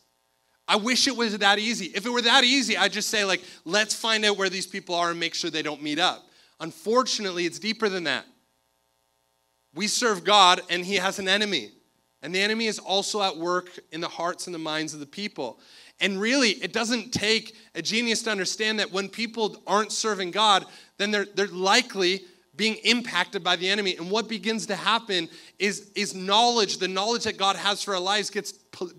I 0.66 0.76
wish 0.76 1.08
it 1.08 1.16
was 1.16 1.36
that 1.38 1.58
easy. 1.58 1.86
If 1.86 2.04
it 2.04 2.10
were 2.10 2.22
that 2.22 2.44
easy, 2.44 2.76
I'd 2.76 2.92
just 2.92 3.08
say, 3.08 3.24
like, 3.24 3.42
let's 3.64 3.94
find 3.94 4.24
out 4.26 4.36
where 4.36 4.50
these 4.50 4.66
people 4.66 4.94
are 4.94 5.10
and 5.10 5.18
make 5.18 5.34
sure 5.34 5.50
they 5.50 5.62
don't 5.62 5.82
meet 5.82 5.98
up. 5.98 6.26
Unfortunately, 6.60 7.46
it's 7.46 7.58
deeper 7.58 7.88
than 7.88 8.04
that. 8.04 8.26
We 9.74 9.86
serve 9.86 10.24
God, 10.24 10.60
and 10.70 10.84
He 10.84 10.96
has 10.96 11.18
an 11.18 11.28
enemy. 11.28 11.72
And 12.22 12.34
the 12.34 12.40
enemy 12.40 12.66
is 12.66 12.78
also 12.78 13.22
at 13.22 13.36
work 13.36 13.78
in 13.92 14.00
the 14.00 14.08
hearts 14.08 14.46
and 14.46 14.54
the 14.54 14.58
minds 14.58 14.92
of 14.92 15.00
the 15.00 15.06
people. 15.06 15.60
And 16.00 16.20
really, 16.20 16.50
it 16.50 16.72
doesn't 16.72 17.12
take 17.12 17.56
a 17.74 17.82
genius 17.82 18.22
to 18.22 18.30
understand 18.30 18.80
that 18.80 18.92
when 18.92 19.08
people 19.08 19.56
aren't 19.66 19.92
serving 19.92 20.32
God, 20.32 20.66
then 20.96 21.10
they're, 21.10 21.26
they're 21.34 21.46
likely 21.46 22.24
being 22.58 22.74
impacted 22.84 23.42
by 23.42 23.56
the 23.56 23.68
enemy. 23.70 23.96
And 23.96 24.10
what 24.10 24.28
begins 24.28 24.66
to 24.66 24.76
happen 24.76 25.30
is, 25.58 25.90
is 25.94 26.14
knowledge, 26.14 26.78
the 26.78 26.88
knowledge 26.88 27.24
that 27.24 27.38
God 27.38 27.56
has 27.56 27.82
for 27.82 27.94
our 27.94 28.00
lives 28.00 28.28
gets 28.28 28.52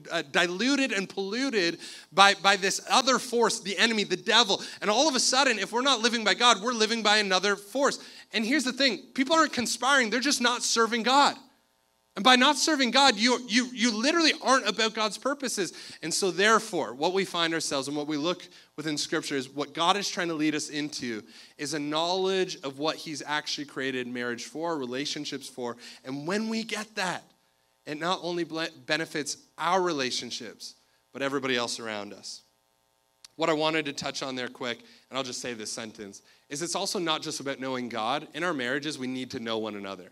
uh, 0.10 0.24
diluted 0.32 0.94
and 0.94 1.08
polluted 1.08 1.78
by, 2.12 2.34
by 2.36 2.56
this 2.56 2.82
other 2.90 3.20
force, 3.20 3.60
the 3.60 3.78
enemy, 3.78 4.06
the 4.06 4.18
devil. 4.18 4.64
And 4.82 4.90
all 4.90 5.08
of 5.08 5.14
a 5.14 5.20
sudden, 5.20 5.60
if 5.60 5.74
we're 5.74 5.82
not 5.82 6.00
living 6.00 6.24
by 6.24 6.34
God, 6.34 6.64
we're 6.64 6.74
living 6.74 7.04
by 7.04 7.18
another 7.18 7.56
force. 7.58 8.00
And 8.34 8.46
here's 8.46 8.64
the 8.64 8.74
thing 8.74 9.04
people 9.14 9.36
aren't 9.36 9.54
conspiring, 9.54 10.10
they're 10.10 10.22
just 10.22 10.42
not 10.42 10.64
serving 10.64 11.04
God. 11.04 11.36
And 12.20 12.24
by 12.26 12.36
not 12.36 12.58
serving 12.58 12.92
God, 12.92 13.16
you, 13.16 13.40
you, 13.48 13.70
you 13.74 13.96
literally 13.96 14.34
aren't 14.42 14.68
about 14.68 14.94
God's 14.94 15.18
purposes. 15.18 15.72
And 16.04 16.14
so, 16.14 16.32
therefore, 16.32 16.94
what 16.94 17.14
we 17.14 17.24
find 17.24 17.54
ourselves 17.54 17.88
and 17.88 17.96
what 17.96 18.08
we 18.08 18.18
look 18.18 18.46
within 18.76 18.98
Scripture 18.98 19.38
is 19.38 19.48
what 19.48 19.74
God 19.74 19.96
is 19.96 20.10
trying 20.10 20.28
to 20.28 20.34
lead 20.34 20.54
us 20.54 20.68
into 20.68 21.24
is 21.58 21.74
a 21.74 21.80
knowledge 21.80 22.58
of 22.62 22.78
what 22.78 22.98
He's 22.98 23.24
actually 23.26 23.68
created 23.68 24.06
marriage 24.06 24.44
for, 24.44 24.78
relationships 24.78 25.48
for. 25.48 25.78
And 26.04 26.28
when 26.28 26.50
we 26.50 26.66
get 26.66 26.94
that, 26.96 27.24
it 27.86 27.98
not 27.98 28.20
only 28.22 28.46
benefits 28.86 29.38
our 29.58 29.82
relationships, 29.82 30.76
but 31.14 31.22
everybody 31.22 31.56
else 31.56 31.80
around 31.80 32.12
us. 32.12 32.42
What 33.38 33.50
I 33.50 33.54
wanted 33.54 33.86
to 33.86 33.94
touch 33.94 34.24
on 34.24 34.36
there 34.36 34.50
quick, 34.50 34.80
and 35.10 35.18
I'll 35.18 35.24
just 35.24 35.40
say 35.40 35.54
this 35.54 35.72
sentence, 35.72 36.22
is 36.50 36.62
it's 36.62 36.76
also 36.76 37.00
not 37.00 37.22
just 37.22 37.40
about 37.40 37.62
knowing 37.62 37.88
God. 37.88 38.28
In 38.34 38.44
our 38.44 38.54
marriages, 38.54 39.00
we 39.00 39.08
need 39.08 39.32
to 39.32 39.40
know 39.40 39.58
one 39.58 39.78
another 39.78 40.12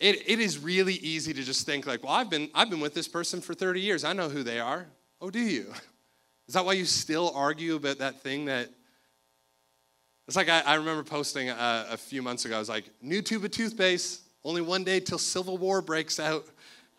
it, 0.00 0.28
it 0.28 0.40
is 0.40 0.58
really 0.58 0.94
easy 0.94 1.32
to 1.32 1.42
just 1.42 1.66
think 1.66 1.86
like, 1.86 2.02
well, 2.02 2.12
I've 2.12 2.30
been, 2.30 2.50
I've 2.54 2.70
been 2.70 2.80
with 2.80 2.94
this 2.94 3.08
person 3.08 3.40
for 3.40 3.54
30 3.54 3.80
years. 3.80 4.04
I 4.04 4.12
know 4.12 4.28
who 4.28 4.42
they 4.42 4.60
are. 4.60 4.86
Oh, 5.20 5.30
do 5.30 5.40
you? 5.40 5.72
Is 6.46 6.52
that 6.52 6.66
why 6.66 6.74
you 6.74 6.84
still 6.84 7.32
argue 7.34 7.76
about 7.76 7.98
that 7.98 8.20
thing 8.20 8.44
that 8.46 8.68
it's 10.26 10.36
like 10.36 10.48
I, 10.48 10.60
I 10.60 10.74
remember 10.74 11.02
posting 11.02 11.50
a, 11.50 11.86
a, 11.90 11.96
few 11.96 12.22
months 12.22 12.44
ago. 12.44 12.56
I 12.56 12.58
was 12.58 12.68
like, 12.68 12.84
new 13.02 13.20
tube 13.20 13.44
of 13.44 13.50
toothpaste, 13.50 14.22
only 14.44 14.62
one 14.62 14.84
day 14.84 15.00
till 15.00 15.18
Civil 15.18 15.58
War 15.58 15.82
breaks 15.82 16.18
out. 16.18 16.46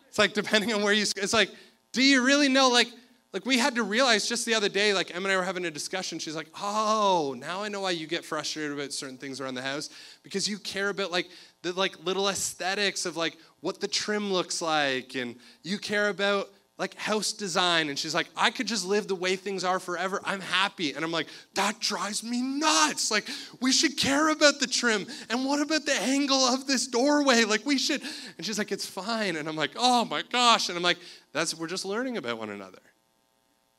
It's 0.07 0.19
like 0.19 0.33
depending 0.33 0.73
on 0.73 0.83
where 0.83 0.93
you. 0.93 1.03
It's 1.03 1.33
like, 1.33 1.49
do 1.91 2.03
you 2.03 2.23
really 2.23 2.49
know? 2.49 2.69
Like, 2.69 2.87
like 3.33 3.45
we 3.45 3.57
had 3.57 3.75
to 3.75 3.83
realize 3.83 4.29
just 4.29 4.45
the 4.45 4.53
other 4.53 4.69
day, 4.69 4.93
like 4.93 5.13
Em 5.13 5.25
and 5.25 5.31
I 5.31 5.37
were 5.37 5.43
having 5.43 5.65
a 5.65 5.71
discussion. 5.71 6.19
She's 6.19 6.35
like, 6.35 6.47
"Oh, 6.61 7.35
now 7.37 7.63
I 7.63 7.67
know 7.67 7.81
why 7.81 7.91
you 7.91 8.07
get 8.07 8.23
frustrated 8.23 8.71
about 8.71 8.93
certain 8.93 9.17
things 9.17 9.41
around 9.41 9.55
the 9.55 9.61
house 9.61 9.89
because 10.23 10.47
you 10.47 10.57
care 10.59 10.89
about 10.89 11.11
like 11.11 11.27
the 11.65 11.73
like 11.73 12.05
little 12.05 12.29
aesthetics 12.29 13.07
of 13.07 13.17
like 13.17 13.37
what 13.61 13.81
the 13.81 13.87
trim 13.87 14.31
looks 14.31 14.61
like, 14.61 15.15
and 15.15 15.35
you 15.63 15.79
care 15.79 16.09
about 16.09 16.49
like 16.77 16.93
house 16.93 17.33
design." 17.33 17.89
And 17.89 17.97
she's 17.97 18.13
like, 18.13 18.27
"I 18.37 18.51
could 18.51 18.67
just 18.67 18.85
live 18.85 19.07
the 19.07 19.15
way 19.15 19.35
things 19.35 19.63
are 19.63 19.79
forever. 19.79 20.21
I'm 20.23 20.41
happy." 20.41 20.93
And 20.93 21.03
I'm 21.03 21.11
like, 21.11 21.27
"That 21.55 21.79
drives 21.79 22.23
me 22.23 22.39
nuts. 22.41 23.09
Like 23.09 23.27
we 23.61 23.71
should 23.71 23.97
care 23.97 24.29
about 24.29 24.59
the 24.59 24.67
trim, 24.67 25.07
and 25.29 25.43
what 25.43 25.59
about 25.59 25.87
the 25.87 25.99
angle 25.99 26.37
of 26.37 26.67
this 26.67 26.85
doorway? 26.85 27.45
Like 27.45 27.65
we 27.65 27.79
should." 27.79 28.03
And 28.37 28.45
she's 28.45 28.59
like, 28.59 28.71
"It's 28.71 28.85
fine." 28.85 29.35
And 29.35 29.49
I'm 29.49 29.55
like, 29.55 29.71
"Oh 29.75 30.05
my 30.05 30.21
gosh!" 30.21 30.69
And 30.69 30.77
I'm 30.77 30.83
like, 30.83 30.99
"That's 31.33 31.55
we're 31.55 31.67
just 31.67 31.85
learning 31.85 32.17
about 32.17 32.37
one 32.37 32.51
another." 32.51 32.79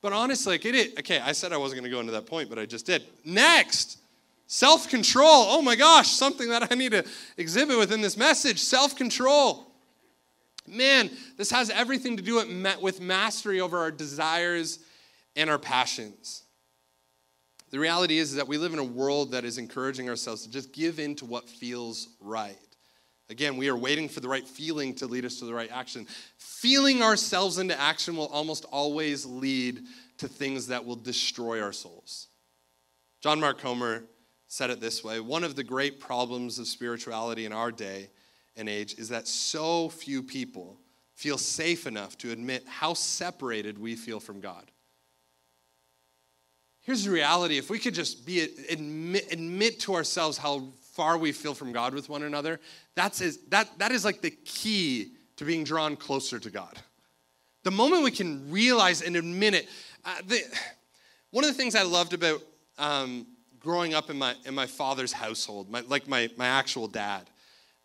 But 0.03 0.13
honestly, 0.13 0.55
like 0.55 0.65
it 0.65 0.75
is, 0.75 0.93
okay, 0.99 1.21
I 1.21 1.33
said 1.33 1.53
I 1.53 1.57
wasn't 1.57 1.81
going 1.81 1.91
to 1.91 1.95
go 1.97 2.01
into 2.01 2.13
that 2.13 2.27
point, 2.27 2.49
but 2.49 2.59
I 2.59 2.67
just 2.67 2.85
did. 2.85 3.05
Next, 3.25 3.99
self 4.47 4.89
control. 4.89 5.47
Oh 5.49 5.63
my 5.63 5.77
gosh, 5.77 6.11
something 6.11 6.49
that 6.51 6.71
I 6.71 6.75
need 6.75 6.93
to 6.93 7.05
exhibit 7.37 7.79
within 7.79 8.01
this 8.01 8.17
message 8.17 8.61
self 8.61 8.97
control. 8.97 9.73
Man, 10.69 11.11
this 11.37 11.51
has 11.51 11.71
everything 11.71 12.17
to 12.17 12.23
do 12.23 12.43
with 12.81 13.01
mastery 13.01 13.61
over 13.61 13.79
our 13.79 13.91
desires 13.91 14.81
and 15.37 15.49
our 15.49 15.59
passions. 15.59 16.43
The 17.71 17.79
reality 17.79 18.19
is 18.19 18.35
that 18.35 18.49
we 18.49 18.59
live 18.59 18.73
in 18.73 18.79
a 18.79 18.85
world 18.85 19.33
that 19.33 19.45
is 19.45 19.59
encouraging 19.59 20.09
ourselves 20.09 20.43
to 20.43 20.51
just 20.51 20.73
give 20.73 20.99
in 20.99 21.15
to 21.17 21.25
what 21.25 21.49
feels 21.49 22.09
right. 22.21 22.57
Again, 23.29 23.57
we 23.57 23.69
are 23.69 23.77
waiting 23.77 24.09
for 24.09 24.21
the 24.21 24.29
right 24.29 24.47
feeling 24.47 24.95
to 24.97 25.07
lead 25.07 25.25
us 25.25 25.41
to 25.41 25.47
the 25.47 25.55
right 25.55 25.71
action. 25.73 26.07
Feeling 26.39 27.03
ourselves 27.03 27.59
into 27.59 27.79
action 27.79 28.17
will 28.17 28.29
almost 28.29 28.65
always 28.67 29.27
lead 29.27 29.81
to 30.19 30.29
things 30.29 30.69
that 30.69 30.85
will 30.85 30.97
destroy 30.97 31.61
our 31.61 31.73
souls. 31.73 32.29
John 33.21 33.41
Mark 33.41 33.59
Comer 33.59 34.05
said 34.49 34.71
it 34.71 34.81
this 34.81 35.03
way 35.03 35.21
One 35.21 35.45
of 35.45 35.57
the 35.57 35.65
great 35.65 36.01
problems 36.01 36.59
of 36.59 36.67
spirituality 36.67 37.47
in 37.47 37.53
our 37.53 37.71
day 37.71 38.11
and 38.57 38.69
age 38.69 38.95
is 38.99 39.09
that 39.11 39.29
so 39.29 39.89
few 39.89 40.23
people 40.23 40.79
feel 41.15 41.39
safe 41.39 41.87
enough 41.87 42.17
to 42.19 42.31
admit 42.31 42.65
how 42.67 42.95
separated 42.95 43.79
we 43.79 43.97
feel 43.97 44.21
from 44.21 44.41
God. 44.41 44.71
Here's 46.83 47.05
the 47.05 47.11
reality 47.11 47.59
if 47.59 47.69
we 47.69 47.79
could 47.79 47.95
just 47.95 48.25
be 48.25 48.49
admit, 48.71 49.33
admit 49.33 49.81
to 49.81 49.95
ourselves 49.95 50.39
how 50.39 50.69
far 50.93 51.19
we 51.19 51.33
feel 51.33 51.53
from 51.53 51.73
God 51.73 51.95
with 51.95 52.09
one 52.09 52.23
another, 52.23 52.61
that's 52.95 53.21
is, 53.21 53.39
that, 53.49 53.69
that 53.79 53.93
is 53.93 54.05
like 54.05 54.21
the 54.21 54.31
key 54.31 55.13
to 55.37 55.45
being 55.45 55.65
drawn 55.65 55.97
closer 55.97 56.39
to 56.39 56.51
God. 56.51 56.79
The 57.65 57.71
moment 57.71 58.05
we 58.05 58.11
can 58.11 58.51
realize 58.51 59.03
and 59.03 59.17
admit 59.17 59.55
it, 59.55 59.69
uh, 60.05 60.15
the, 60.27 60.41
one 61.33 61.45
of 61.45 61.51
the 61.51 61.57
things 61.57 61.75
I 61.75 61.83
loved 61.83 62.13
about 62.13 62.41
um, 62.79 63.27
growing 63.67 63.95
up 63.95 64.11
in 64.11 64.17
my, 64.17 64.33
in 64.45 64.55
my 64.55 64.65
father's 64.65 65.13
household, 65.13 65.69
my, 65.69 65.81
like 65.89 66.07
my, 66.07 66.31
my 66.37 66.47
actual 66.47 66.87
dad, 66.87 67.29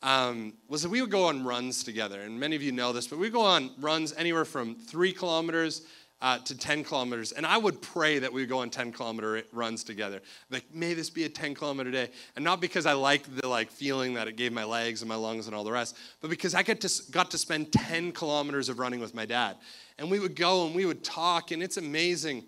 um, 0.03 0.53
was 0.67 0.83
that 0.83 0.89
we 0.89 1.01
would 1.01 1.09
go 1.09 1.25
on 1.25 1.43
runs 1.43 1.83
together. 1.83 2.21
And 2.21 2.39
many 2.39 2.55
of 2.55 2.61
you 2.61 2.71
know 2.71 2.93
this, 2.93 3.07
but 3.07 3.17
we 3.17 3.31
go 3.31 3.41
on 3.41 3.71
runs 3.79 4.13
anywhere 4.13 4.45
from 4.45 4.75
three 4.75 5.11
kilometers 5.11 5.81
uh, 6.21 6.37
to 6.37 6.55
10 6.55 6.83
kilometers. 6.83 7.31
And 7.31 7.47
I 7.47 7.57
would 7.57 7.81
pray 7.81 8.19
that 8.19 8.31
we 8.31 8.41
would 8.43 8.49
go 8.49 8.59
on 8.59 8.69
10 8.69 8.91
kilometer 8.91 9.41
runs 9.51 9.83
together. 9.83 10.21
Like, 10.51 10.65
may 10.71 10.93
this 10.93 11.09
be 11.09 11.23
a 11.23 11.29
10 11.29 11.55
kilometer 11.55 11.89
day. 11.89 12.09
And 12.35 12.45
not 12.45 12.61
because 12.61 12.85
I 12.85 12.93
like 12.93 13.23
the 13.37 13.47
like 13.47 13.71
feeling 13.71 14.13
that 14.13 14.27
it 14.27 14.35
gave 14.35 14.53
my 14.53 14.63
legs 14.63 15.01
and 15.01 15.09
my 15.09 15.15
lungs 15.15 15.47
and 15.47 15.55
all 15.55 15.63
the 15.63 15.71
rest, 15.71 15.97
but 16.21 16.29
because 16.29 16.53
I 16.53 16.61
get 16.61 16.79
to, 16.81 17.11
got 17.11 17.31
to 17.31 17.39
spend 17.39 17.73
10 17.73 18.11
kilometers 18.11 18.69
of 18.69 18.77
running 18.77 18.99
with 18.99 19.15
my 19.15 19.25
dad. 19.25 19.57
And 19.97 20.11
we 20.11 20.19
would 20.19 20.35
go 20.35 20.67
and 20.67 20.75
we 20.75 20.85
would 20.85 21.03
talk, 21.03 21.49
and 21.49 21.63
it's 21.63 21.77
amazing 21.77 22.43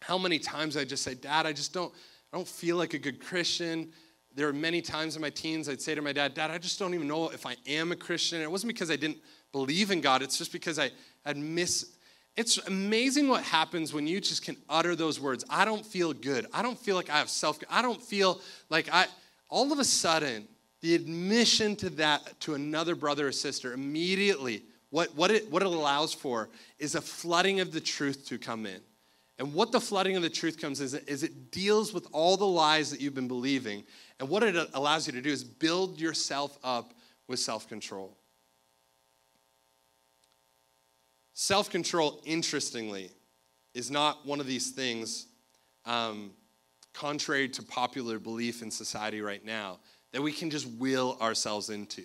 how 0.00 0.16
many 0.16 0.38
times 0.38 0.74
I 0.76 0.84
just 0.84 1.02
say, 1.02 1.14
Dad, 1.14 1.46
I 1.46 1.52
just 1.52 1.72
don't, 1.72 1.92
I 2.32 2.36
don't 2.36 2.48
feel 2.48 2.76
like 2.76 2.94
a 2.94 2.98
good 2.98 3.24
Christian. 3.24 3.92
There 4.34 4.48
are 4.48 4.52
many 4.52 4.82
times 4.82 5.16
in 5.16 5.22
my 5.22 5.30
teens 5.30 5.68
I'd 5.68 5.80
say 5.80 5.94
to 5.94 6.02
my 6.02 6.12
dad, 6.12 6.34
Dad, 6.34 6.50
I 6.50 6.58
just 6.58 6.78
don't 6.78 6.94
even 6.94 7.08
know 7.08 7.30
if 7.30 7.46
I 7.46 7.56
am 7.66 7.92
a 7.92 7.96
Christian. 7.96 8.42
it 8.42 8.50
wasn't 8.50 8.72
because 8.72 8.90
I 8.90 8.96
didn't 8.96 9.18
believe 9.52 9.90
in 9.90 10.00
God, 10.00 10.22
it's 10.22 10.36
just 10.36 10.52
because 10.52 10.78
I 10.78 10.90
had 11.24 11.36
missed 11.36 11.96
it's 12.36 12.58
amazing 12.66 13.28
what 13.28 13.42
happens 13.42 13.94
when 13.94 14.06
you 14.06 14.20
just 14.20 14.42
can 14.44 14.58
utter 14.68 14.94
those 14.94 15.18
words. 15.18 15.42
I 15.48 15.64
don't 15.64 15.84
feel 15.84 16.12
good. 16.12 16.46
I 16.52 16.60
don't 16.60 16.78
feel 16.78 16.94
like 16.94 17.08
I 17.08 17.16
have 17.16 17.30
self. 17.30 17.58
I 17.70 17.80
don't 17.80 18.02
feel 18.02 18.40
like 18.68 18.92
I. 18.92 19.06
All 19.48 19.72
of 19.72 19.78
a 19.78 19.84
sudden, 19.84 20.46
the 20.82 20.94
admission 20.94 21.76
to 21.76 21.90
that 21.90 22.38
to 22.40 22.54
another 22.54 22.94
brother 22.94 23.28
or 23.28 23.32
sister 23.32 23.72
immediately, 23.72 24.64
what, 24.90 25.14
what, 25.16 25.30
it, 25.30 25.50
what 25.50 25.62
it 25.62 25.66
allows 25.66 26.12
for 26.12 26.50
is 26.78 26.94
a 26.94 27.00
flooding 27.00 27.60
of 27.60 27.72
the 27.72 27.80
truth 27.80 28.26
to 28.26 28.38
come 28.38 28.66
in. 28.66 28.80
And 29.38 29.52
what 29.52 29.70
the 29.70 29.80
flooding 29.80 30.16
of 30.16 30.22
the 30.22 30.30
truth 30.30 30.58
comes 30.58 30.80
is, 30.80 30.94
is 30.94 31.22
it 31.22 31.50
deals 31.50 31.92
with 31.92 32.06
all 32.12 32.36
the 32.36 32.46
lies 32.46 32.90
that 32.90 33.00
you've 33.00 33.14
been 33.14 33.28
believing. 33.28 33.84
And 34.18 34.28
what 34.28 34.42
it 34.42 34.56
allows 34.72 35.06
you 35.06 35.12
to 35.12 35.20
do 35.20 35.30
is 35.30 35.44
build 35.44 36.00
yourself 36.00 36.58
up 36.64 36.94
with 37.28 37.38
self 37.38 37.68
control. 37.68 38.16
Self 41.34 41.68
control, 41.68 42.22
interestingly, 42.24 43.10
is 43.74 43.90
not 43.90 44.24
one 44.24 44.40
of 44.40 44.46
these 44.46 44.70
things, 44.70 45.26
um, 45.84 46.30
contrary 46.94 47.46
to 47.50 47.62
popular 47.62 48.18
belief 48.18 48.62
in 48.62 48.70
society 48.70 49.20
right 49.20 49.44
now, 49.44 49.78
that 50.12 50.22
we 50.22 50.32
can 50.32 50.48
just 50.48 50.66
will 50.78 51.18
ourselves 51.20 51.68
into. 51.68 52.04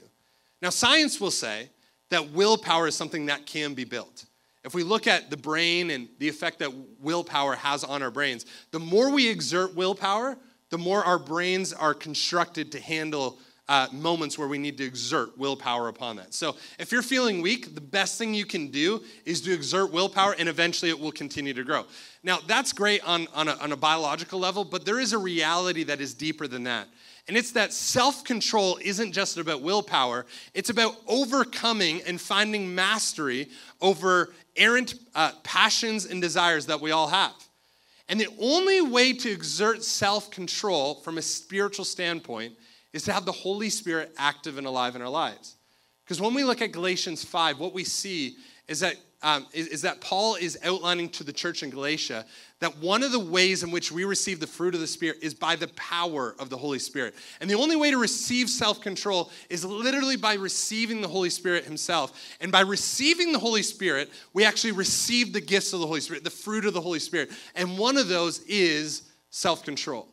Now, 0.62 0.70
science 0.70 1.22
will 1.22 1.32
say 1.32 1.70
that 2.10 2.32
willpower 2.32 2.88
is 2.88 2.96
something 2.96 3.28
that 3.28 3.46
can 3.46 3.74
be 3.74 3.86
built. 3.86 4.26
If 4.64 4.76
we 4.76 4.84
look 4.84 5.08
at 5.08 5.30
the 5.30 5.38
brain 5.38 5.90
and 5.90 6.08
the 6.20 6.30
effect 6.30 6.60
that 6.60 6.72
willpower 7.00 7.56
has 7.56 7.84
on 7.84 8.04
our 8.04 8.12
brains, 8.12 8.46
the 8.72 8.80
more 8.80 9.10
we 9.10 9.28
exert 9.28 9.76
willpower, 9.76 10.38
the 10.70 10.78
more 10.78 11.04
our 11.04 11.20
brains 11.20 11.74
are 11.74 11.94
constructed 11.94 12.72
to 12.74 12.80
handle 12.80 13.40
uh, 13.68 13.88
moments 13.94 14.38
where 14.38 14.48
we 14.48 14.58
need 14.58 14.78
to 14.78 14.84
exert 14.84 15.38
willpower 15.38 15.88
upon 15.88 16.18
that. 16.18 16.34
So 16.34 16.58
if 16.78 16.92
you're 16.92 17.02
feeling 17.02 17.42
weak, 17.42 17.74
the 17.74 17.82
best 17.82 18.18
thing 18.18 18.34
you 18.34 18.46
can 18.46 18.68
do 18.68 19.02
is 19.26 19.42
to 19.42 19.54
exert 19.54 19.92
willpower, 19.92 20.36
and 20.38 20.50
eventually 20.50 20.90
it 20.90 21.00
will 21.00 21.12
continue 21.12 21.54
to 21.54 21.64
grow. 21.64 21.86
Now, 22.22 22.40
that's 22.46 22.74
great 22.74 23.02
on, 23.08 23.28
on, 23.34 23.48
a, 23.48 23.54
on 23.54 23.72
a 23.72 23.78
biological 23.78 24.40
level, 24.40 24.66
but 24.66 24.86
there 24.86 25.00
is 25.00 25.14
a 25.14 25.18
reality 25.18 25.84
that 25.86 26.02
is 26.02 26.14
deeper 26.14 26.48
than 26.48 26.64
that. 26.66 26.88
And 27.28 27.38
it's 27.38 27.52
that 27.52 27.72
self 27.74 28.24
control 28.24 28.78
isn't 28.82 29.12
just 29.12 29.38
about 29.38 29.62
willpower, 29.62 30.26
it's 30.54 30.70
about 30.70 30.96
overcoming 31.08 32.02
and 32.04 32.20
finding 32.20 32.74
mastery 32.74 33.50
over 33.80 34.34
errant 34.56 34.96
uh, 35.16 35.32
passions 35.44 36.06
and 36.06 36.22
desires 36.22 36.66
that 36.66 36.82
we 36.82 36.92
all 36.92 37.08
have. 37.08 37.34
And 38.10 38.20
the 38.20 38.28
only 38.40 38.82
way 38.82 39.14
to 39.14 39.32
exert 39.32 39.84
self 39.84 40.32
control 40.32 40.96
from 40.96 41.18
a 41.18 41.22
spiritual 41.22 41.86
standpoint 41.86 42.54
is 42.94 43.04
to 43.04 43.14
have 43.14 43.26
the 43.26 43.32
Holy 43.32 43.70
Spirit 43.70 44.14
active 44.18 44.58
and 44.58 44.68
alive 44.68 44.96
in 44.96 45.02
our 45.02 45.10
lives. 45.10 45.56
Because 46.04 46.20
when 46.20 46.34
we 46.34 46.44
look 46.44 46.62
at 46.62 46.74
Galatians 46.74 47.24
5, 47.24 47.60
what 47.60 47.74
we 47.74 47.86
see 47.86 48.36
is 48.72 48.80
that, 48.80 48.96
um, 49.22 49.46
is, 49.52 49.68
is 49.68 49.82
that 49.82 50.00
Paul 50.00 50.36
is 50.36 50.58
outlining 50.64 51.10
to 51.10 51.26
the 51.26 51.34
church 51.34 51.62
in 51.62 51.70
Galatia 51.70 52.26
that 52.62 52.78
one 52.78 53.04
of 53.04 53.12
the 53.12 53.20
ways 53.20 53.64
in 53.64 53.72
which 53.72 53.92
we 53.92 54.06
receive 54.06 54.40
the 54.40 54.48
fruit 54.48 54.74
of 54.74 54.80
the 54.80 54.88
Spirit 54.88 55.18
is 55.22 55.34
by 55.34 55.58
the 55.58 55.68
power 55.70 56.36
of 56.40 56.50
the 56.50 56.56
Holy 56.56 56.80
Spirit. 56.80 57.14
And 57.42 57.50
the 57.50 57.58
only 57.58 57.76
way 57.76 57.92
to 57.92 57.98
receive 57.98 58.50
self 58.50 58.80
control 58.80 59.30
is 59.50 59.66
literally 59.66 60.16
by 60.16 60.36
receiving 60.36 61.02
the 61.02 61.10
Holy 61.10 61.30
Spirit 61.30 61.66
Himself. 61.66 62.14
And 62.40 62.50
by 62.50 62.62
receiving 62.62 63.34
the 63.34 63.40
Holy 63.40 63.62
Spirit, 63.62 64.10
we 64.34 64.46
actually 64.46 64.72
receive 64.72 65.34
the 65.34 65.42
gifts 65.42 65.74
of 65.74 65.82
the 65.82 65.88
Holy 65.88 66.02
Spirit, 66.02 66.24
the 66.24 66.30
fruit 66.30 66.66
of 66.66 66.74
the 66.74 66.82
Holy 66.82 67.00
Spirit. 67.00 67.30
And 67.56 67.78
one 67.78 67.98
of 67.98 68.08
those 68.08 68.40
is 68.44 69.02
self 69.32 69.66
control. 69.66 70.08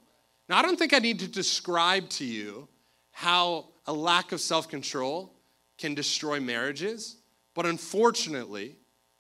Now, 0.49 0.59
I 0.59 0.63
don't 0.63 0.77
think 0.77 0.95
I 0.95 0.99
need 0.99 1.21
to 1.21 1.29
describe 1.29 2.09
to 2.11 2.25
you 2.25 2.67
how 3.13 3.67
a 3.87 3.93
lack 3.93 4.33
of 4.33 4.41
self 4.41 4.69
control 4.69 5.33
can 5.79 5.95
destroy 5.95 6.41
marriages, 6.41 7.18
but 7.59 7.67
unfortunately, 7.67 8.77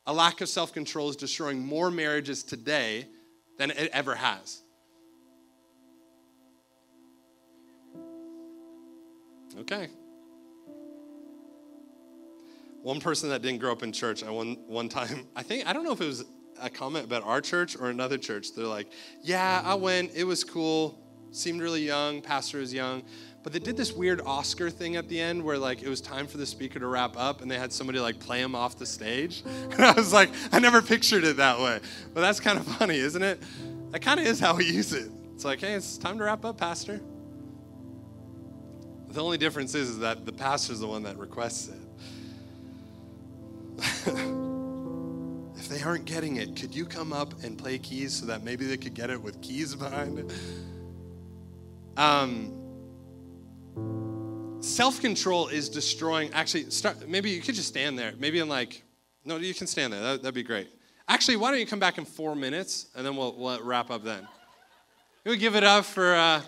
a 0.06 0.12
lack 0.12 0.40
of 0.40 0.48
self 0.48 0.72
control 0.72 1.08
is 1.08 1.16
destroying 1.16 1.58
more 1.58 1.90
marriages 1.90 2.44
today 2.44 3.04
than 3.58 3.72
it 3.72 3.90
ever 3.92 4.14
has. 4.14 4.62
Okay. 9.58 9.88
One 12.82 13.00
person 13.00 13.28
that 13.30 13.42
didn't 13.42 13.58
grow 13.58 13.72
up 13.72 13.82
in 13.82 13.90
church, 13.90 14.22
I 14.22 14.30
one 14.30 14.56
one 14.68 14.88
time, 14.88 15.26
I 15.34 15.42
think 15.42 15.66
I 15.66 15.72
don't 15.72 15.82
know 15.82 15.90
if 15.90 16.00
it 16.00 16.06
was 16.06 16.24
a 16.60 16.70
comment 16.70 17.06
about 17.06 17.24
our 17.24 17.40
church 17.40 17.76
or 17.76 17.90
another 17.90 18.18
church. 18.18 18.54
They're 18.54 18.66
like, 18.66 18.86
"Yeah, 19.20 19.62
I 19.64 19.74
went. 19.74 20.12
It 20.14 20.22
was 20.22 20.44
cool 20.44 20.96
seemed 21.30 21.60
really 21.60 21.84
young, 21.84 22.20
pastor 22.20 22.58
was 22.58 22.72
young, 22.72 23.02
but 23.48 23.54
they 23.54 23.60
did 23.60 23.78
this 23.78 23.94
weird 23.94 24.20
Oscar 24.26 24.68
thing 24.68 24.96
at 24.96 25.08
the 25.08 25.18
end 25.18 25.42
where 25.42 25.56
like 25.56 25.82
it 25.82 25.88
was 25.88 26.02
time 26.02 26.26
for 26.26 26.36
the 26.36 26.44
speaker 26.44 26.78
to 26.78 26.86
wrap 26.86 27.16
up 27.16 27.40
and 27.40 27.50
they 27.50 27.56
had 27.56 27.72
somebody 27.72 27.98
like 27.98 28.20
play 28.20 28.42
him 28.42 28.54
off 28.54 28.76
the 28.76 28.84
stage. 28.84 29.42
And 29.70 29.82
I 29.82 29.92
was 29.92 30.12
like, 30.12 30.28
I 30.52 30.58
never 30.58 30.82
pictured 30.82 31.24
it 31.24 31.38
that 31.38 31.58
way. 31.58 31.80
But 32.12 32.20
that's 32.20 32.40
kind 32.40 32.58
of 32.58 32.66
funny, 32.66 32.98
isn't 32.98 33.22
it? 33.22 33.42
That 33.92 34.02
kind 34.02 34.20
of 34.20 34.26
is 34.26 34.38
how 34.38 34.54
we 34.54 34.66
use 34.66 34.92
it. 34.92 35.10
It's 35.34 35.46
like, 35.46 35.60
hey, 35.60 35.72
it's 35.72 35.96
time 35.96 36.18
to 36.18 36.24
wrap 36.24 36.44
up, 36.44 36.58
pastor. 36.58 37.00
The 39.08 39.22
only 39.22 39.38
difference 39.38 39.74
is, 39.74 39.88
is 39.88 39.98
that 40.00 40.26
the 40.26 40.32
pastor's 40.32 40.80
the 40.80 40.86
one 40.86 41.04
that 41.04 41.16
requests 41.16 41.70
it. 41.70 41.80
if 45.56 45.70
they 45.70 45.80
aren't 45.80 46.04
getting 46.04 46.36
it, 46.36 46.54
could 46.54 46.74
you 46.74 46.84
come 46.84 47.14
up 47.14 47.32
and 47.42 47.56
play 47.56 47.78
keys 47.78 48.12
so 48.12 48.26
that 48.26 48.44
maybe 48.44 48.66
they 48.66 48.76
could 48.76 48.92
get 48.92 49.08
it 49.08 49.22
with 49.22 49.40
keys 49.40 49.74
behind 49.74 50.18
it? 50.18 50.30
Um, 51.96 52.67
Self 54.68 55.00
control 55.00 55.48
is 55.48 55.70
destroying. 55.70 56.30
Actually, 56.34 56.70
start. 56.70 57.08
Maybe 57.08 57.30
you 57.30 57.40
could 57.40 57.54
just 57.54 57.68
stand 57.68 57.98
there. 57.98 58.12
Maybe 58.18 58.38
in 58.38 58.48
like, 58.48 58.82
no, 59.24 59.38
you 59.38 59.54
can 59.54 59.66
stand 59.66 59.94
there. 59.94 60.00
That, 60.00 60.22
would 60.22 60.34
be 60.34 60.42
great. 60.42 60.68
Actually, 61.08 61.36
why 61.36 61.50
don't 61.50 61.58
you 61.58 61.66
come 61.66 61.78
back 61.78 61.96
in 61.96 62.04
four 62.04 62.36
minutes 62.36 62.88
and 62.94 63.04
then 63.04 63.16
we'll, 63.16 63.34
we'll 63.34 63.62
wrap 63.64 63.90
up 63.90 64.04
then. 64.04 64.28
Can 65.22 65.30
we 65.32 65.38
give 65.38 65.56
it 65.56 65.64
up 65.64 65.86
for 65.86 66.14
uh, 66.14 66.42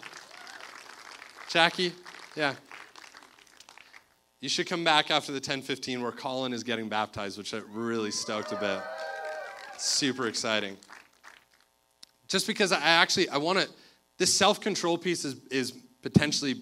Jackie? 1.49 1.93
Yeah. 2.37 2.55
You 4.41 4.51
should 4.51 4.69
come 4.69 4.85
back 4.85 5.11
after 5.11 5.33
the 5.33 5.41
10:15 5.41 6.03
where 6.03 6.13
Colin 6.13 6.53
is 6.53 6.63
getting 6.63 6.91
baptized, 6.91 7.39
which 7.39 7.55
I'm 7.55 7.65
really 7.73 8.11
stoked 8.11 8.53
about. 8.53 8.85
Super 9.79 10.27
exciting. 10.27 10.77
Just 12.29 12.47
because 12.47 12.71
I 12.71 12.81
actually 12.81 13.31
I 13.31 13.39
want 13.39 13.61
to 13.61 13.69
this 14.19 14.33
self 14.33 14.61
control 14.61 14.99
piece 14.99 15.25
is, 15.25 15.37
is 15.51 15.73
potentially. 16.03 16.61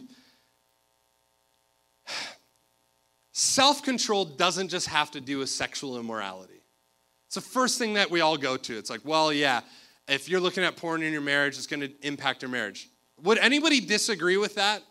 Self 3.39 3.84
control 3.84 4.24
doesn't 4.24 4.66
just 4.66 4.89
have 4.89 5.12
to 5.12 5.20
do 5.20 5.39
with 5.39 5.49
sexual 5.49 6.01
immorality. 6.01 6.61
It's 7.26 7.36
the 7.36 7.41
first 7.41 7.78
thing 7.78 7.95
that 7.95 8.11
we 8.11 8.20
all 8.20 8.36
go 8.36 8.57
to. 8.57 8.76
It's 8.76 8.91
like, 8.91 9.03
well, 9.05 9.32
yeah, 9.32 9.61
if 10.09 10.28
you're 10.28 10.41
looking 10.41 10.64
at 10.64 10.74
porn 10.74 11.05
in 11.05 11.12
your 11.12 11.22
marriage, 11.22 11.57
it's 11.57 11.68
going 11.68 11.78
to 11.78 11.93
impact 12.05 12.43
your 12.43 12.51
marriage. 12.51 12.89
Would 13.22 13.39
anybody 13.39 13.80
disagree 13.80 14.36
with 14.36 14.57
that? 14.57 14.82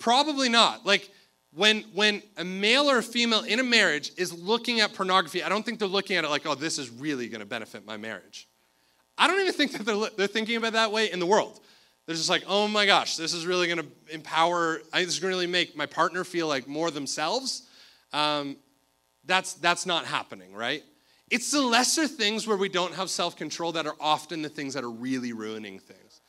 Probably 0.00 0.48
not. 0.48 0.86
Like, 0.86 1.08
when, 1.54 1.82
when 1.94 2.20
a 2.36 2.44
male 2.44 2.90
or 2.90 2.98
a 2.98 3.02
female 3.04 3.44
in 3.44 3.60
a 3.60 3.64
marriage 3.64 4.10
is 4.16 4.32
looking 4.32 4.80
at 4.80 4.92
pornography, 4.92 5.44
I 5.44 5.48
don't 5.48 5.64
think 5.64 5.78
they're 5.78 5.86
looking 5.86 6.16
at 6.16 6.24
it 6.24 6.30
like, 6.30 6.46
oh, 6.46 6.56
this 6.56 6.80
is 6.80 6.90
really 6.90 7.28
going 7.28 7.42
to 7.42 7.46
benefit 7.46 7.86
my 7.86 7.96
marriage. 7.96 8.48
I 9.16 9.28
don't 9.28 9.40
even 9.40 9.52
think 9.52 9.70
that 9.70 9.86
they're, 9.86 10.10
they're 10.16 10.26
thinking 10.26 10.56
about 10.56 10.72
that 10.72 10.90
way 10.90 11.12
in 11.12 11.20
the 11.20 11.26
world. 11.26 11.60
They're 12.08 12.16
just 12.16 12.30
like, 12.30 12.44
oh 12.48 12.66
my 12.68 12.86
gosh, 12.86 13.16
this 13.16 13.34
is 13.34 13.44
really 13.44 13.66
going 13.66 13.80
to 13.80 14.14
empower, 14.14 14.80
this 14.94 15.08
is 15.08 15.18
going 15.18 15.30
to 15.30 15.36
really 15.36 15.46
make 15.46 15.76
my 15.76 15.84
partner 15.84 16.24
feel 16.24 16.48
like 16.48 16.66
more 16.66 16.90
themselves. 16.90 17.68
Um, 18.14 18.56
that's, 19.26 19.52
that's 19.52 19.84
not 19.84 20.06
happening, 20.06 20.54
right? 20.54 20.82
It's 21.30 21.50
the 21.50 21.60
lesser 21.60 22.08
things 22.08 22.46
where 22.46 22.56
we 22.56 22.70
don't 22.70 22.94
have 22.94 23.10
self 23.10 23.36
control 23.36 23.72
that 23.72 23.86
are 23.86 23.94
often 24.00 24.40
the 24.40 24.48
things 24.48 24.72
that 24.72 24.84
are 24.84 24.90
really 24.90 25.34
ruining 25.34 25.78
things. 25.80 26.22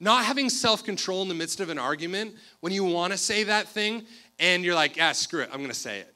Not 0.00 0.24
having 0.24 0.48
self 0.48 0.84
control 0.84 1.20
in 1.20 1.28
the 1.28 1.34
midst 1.34 1.60
of 1.60 1.68
an 1.68 1.78
argument 1.78 2.34
when 2.60 2.72
you 2.72 2.84
want 2.84 3.12
to 3.12 3.18
say 3.18 3.44
that 3.44 3.68
thing 3.68 4.06
and 4.38 4.64
you're 4.64 4.74
like, 4.74 4.96
yeah, 4.96 5.12
screw 5.12 5.42
it, 5.42 5.50
I'm 5.52 5.58
going 5.58 5.68
to 5.68 5.74
say 5.74 6.00
it. 6.00 6.14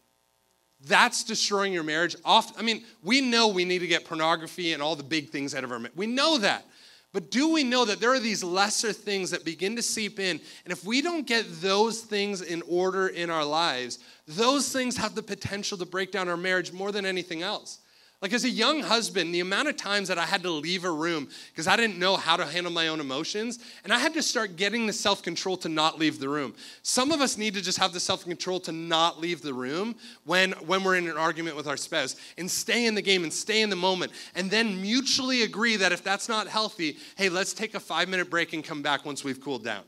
That's 0.86 1.24
destroying 1.24 1.74
your 1.74 1.84
marriage. 1.84 2.16
Often, 2.24 2.58
I 2.58 2.62
mean, 2.62 2.84
we 3.02 3.20
know 3.20 3.48
we 3.48 3.66
need 3.66 3.80
to 3.80 3.86
get 3.86 4.06
pornography 4.06 4.72
and 4.72 4.82
all 4.82 4.96
the 4.96 5.02
big 5.02 5.28
things 5.28 5.54
out 5.54 5.62
of 5.62 5.72
our 5.72 5.78
marriage. 5.78 5.94
We 5.94 6.06
know 6.06 6.38
that. 6.38 6.64
But 7.12 7.30
do 7.30 7.52
we 7.52 7.64
know 7.64 7.84
that 7.84 8.00
there 8.00 8.12
are 8.12 8.20
these 8.20 8.44
lesser 8.44 8.92
things 8.92 9.30
that 9.30 9.44
begin 9.44 9.74
to 9.76 9.82
seep 9.82 10.20
in? 10.20 10.40
And 10.64 10.72
if 10.72 10.84
we 10.84 11.02
don't 11.02 11.26
get 11.26 11.44
those 11.60 12.02
things 12.02 12.40
in 12.40 12.62
order 12.68 13.08
in 13.08 13.30
our 13.30 13.44
lives, 13.44 13.98
those 14.28 14.72
things 14.72 14.96
have 14.96 15.16
the 15.16 15.22
potential 15.22 15.76
to 15.78 15.86
break 15.86 16.12
down 16.12 16.28
our 16.28 16.36
marriage 16.36 16.72
more 16.72 16.92
than 16.92 17.04
anything 17.04 17.42
else. 17.42 17.80
Like, 18.22 18.34
as 18.34 18.44
a 18.44 18.50
young 18.50 18.82
husband, 18.82 19.34
the 19.34 19.40
amount 19.40 19.68
of 19.68 19.78
times 19.78 20.08
that 20.08 20.18
I 20.18 20.26
had 20.26 20.42
to 20.42 20.50
leave 20.50 20.84
a 20.84 20.90
room 20.90 21.26
because 21.52 21.66
I 21.66 21.74
didn't 21.74 21.98
know 21.98 22.16
how 22.16 22.36
to 22.36 22.44
handle 22.44 22.70
my 22.70 22.88
own 22.88 23.00
emotions, 23.00 23.60
and 23.82 23.94
I 23.94 23.98
had 23.98 24.12
to 24.12 24.22
start 24.22 24.56
getting 24.56 24.86
the 24.86 24.92
self 24.92 25.22
control 25.22 25.56
to 25.58 25.70
not 25.70 25.98
leave 25.98 26.18
the 26.18 26.28
room. 26.28 26.54
Some 26.82 27.12
of 27.12 27.22
us 27.22 27.38
need 27.38 27.54
to 27.54 27.62
just 27.62 27.78
have 27.78 27.94
the 27.94 28.00
self 28.00 28.24
control 28.24 28.60
to 28.60 28.72
not 28.72 29.20
leave 29.20 29.40
the 29.40 29.54
room 29.54 29.94
when, 30.24 30.52
when 30.66 30.84
we're 30.84 30.96
in 30.96 31.08
an 31.08 31.16
argument 31.16 31.56
with 31.56 31.66
our 31.66 31.78
spouse 31.78 32.16
and 32.36 32.50
stay 32.50 32.84
in 32.84 32.94
the 32.94 33.00
game 33.00 33.22
and 33.22 33.32
stay 33.32 33.62
in 33.62 33.70
the 33.70 33.76
moment, 33.76 34.12
and 34.34 34.50
then 34.50 34.82
mutually 34.82 35.42
agree 35.42 35.76
that 35.76 35.90
if 35.90 36.04
that's 36.04 36.28
not 36.28 36.46
healthy, 36.46 36.98
hey, 37.16 37.30
let's 37.30 37.54
take 37.54 37.74
a 37.74 37.80
five 37.80 38.10
minute 38.10 38.28
break 38.28 38.52
and 38.52 38.62
come 38.62 38.82
back 38.82 39.06
once 39.06 39.24
we've 39.24 39.40
cooled 39.40 39.64
down. 39.64 39.84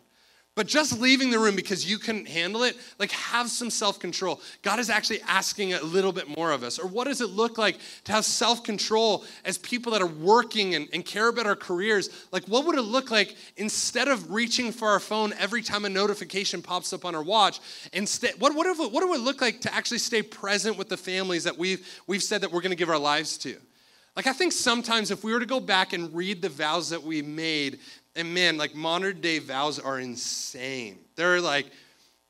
But 0.54 0.66
just 0.66 1.00
leaving 1.00 1.30
the 1.30 1.38
room 1.38 1.56
because 1.56 1.90
you 1.90 1.96
couldn't 1.96 2.28
handle 2.28 2.62
it, 2.62 2.76
like 2.98 3.10
have 3.12 3.48
some 3.48 3.70
self 3.70 3.98
control. 3.98 4.38
God 4.60 4.78
is 4.78 4.90
actually 4.90 5.22
asking 5.22 5.72
a 5.72 5.82
little 5.82 6.12
bit 6.12 6.28
more 6.28 6.52
of 6.52 6.62
us. 6.62 6.78
Or 6.78 6.86
what 6.86 7.06
does 7.06 7.22
it 7.22 7.30
look 7.30 7.56
like 7.56 7.78
to 8.04 8.12
have 8.12 8.26
self 8.26 8.62
control 8.62 9.24
as 9.46 9.56
people 9.56 9.92
that 9.92 10.02
are 10.02 10.06
working 10.06 10.74
and, 10.74 10.88
and, 10.92 11.06
care 11.06 11.28
about 11.28 11.46
our 11.46 11.56
careers? 11.56 12.10
Like, 12.32 12.44
what 12.48 12.66
would 12.66 12.76
it 12.76 12.82
look 12.82 13.10
like 13.10 13.34
instead 13.56 14.08
of 14.08 14.30
reaching 14.30 14.72
for 14.72 14.88
our 14.88 15.00
phone 15.00 15.32
every 15.38 15.62
time 15.62 15.86
a 15.86 15.88
notification 15.88 16.60
pops 16.60 16.92
up 16.92 17.06
on 17.06 17.14
our 17.14 17.22
watch? 17.22 17.58
Instead, 17.94 18.34
what, 18.38 18.54
what, 18.54 18.66
if, 18.66 18.78
what 18.78 19.00
do 19.00 19.14
it 19.14 19.20
look 19.20 19.40
like 19.40 19.62
to 19.62 19.74
actually 19.74 19.98
stay 19.98 20.20
present 20.20 20.76
with 20.76 20.90
the 20.90 20.98
families 20.98 21.44
that 21.44 21.56
we've, 21.56 21.86
we've 22.06 22.22
said 22.22 22.42
that 22.42 22.52
we're 22.52 22.60
going 22.60 22.70
to 22.70 22.76
give 22.76 22.90
our 22.90 22.98
lives 22.98 23.38
to? 23.38 23.56
Like, 24.14 24.26
I 24.26 24.34
think 24.34 24.52
sometimes 24.52 25.10
if 25.10 25.24
we 25.24 25.32
were 25.32 25.40
to 25.40 25.46
go 25.46 25.60
back 25.60 25.94
and 25.94 26.14
read 26.14 26.42
the 26.42 26.50
vows 26.50 26.90
that 26.90 27.02
we 27.02 27.22
made, 27.22 27.78
and 28.14 28.32
man, 28.34 28.56
like 28.56 28.74
modern 28.74 29.20
day 29.20 29.38
vows 29.38 29.78
are 29.78 29.98
insane. 29.98 30.98
They're 31.16 31.40
like, 31.40 31.66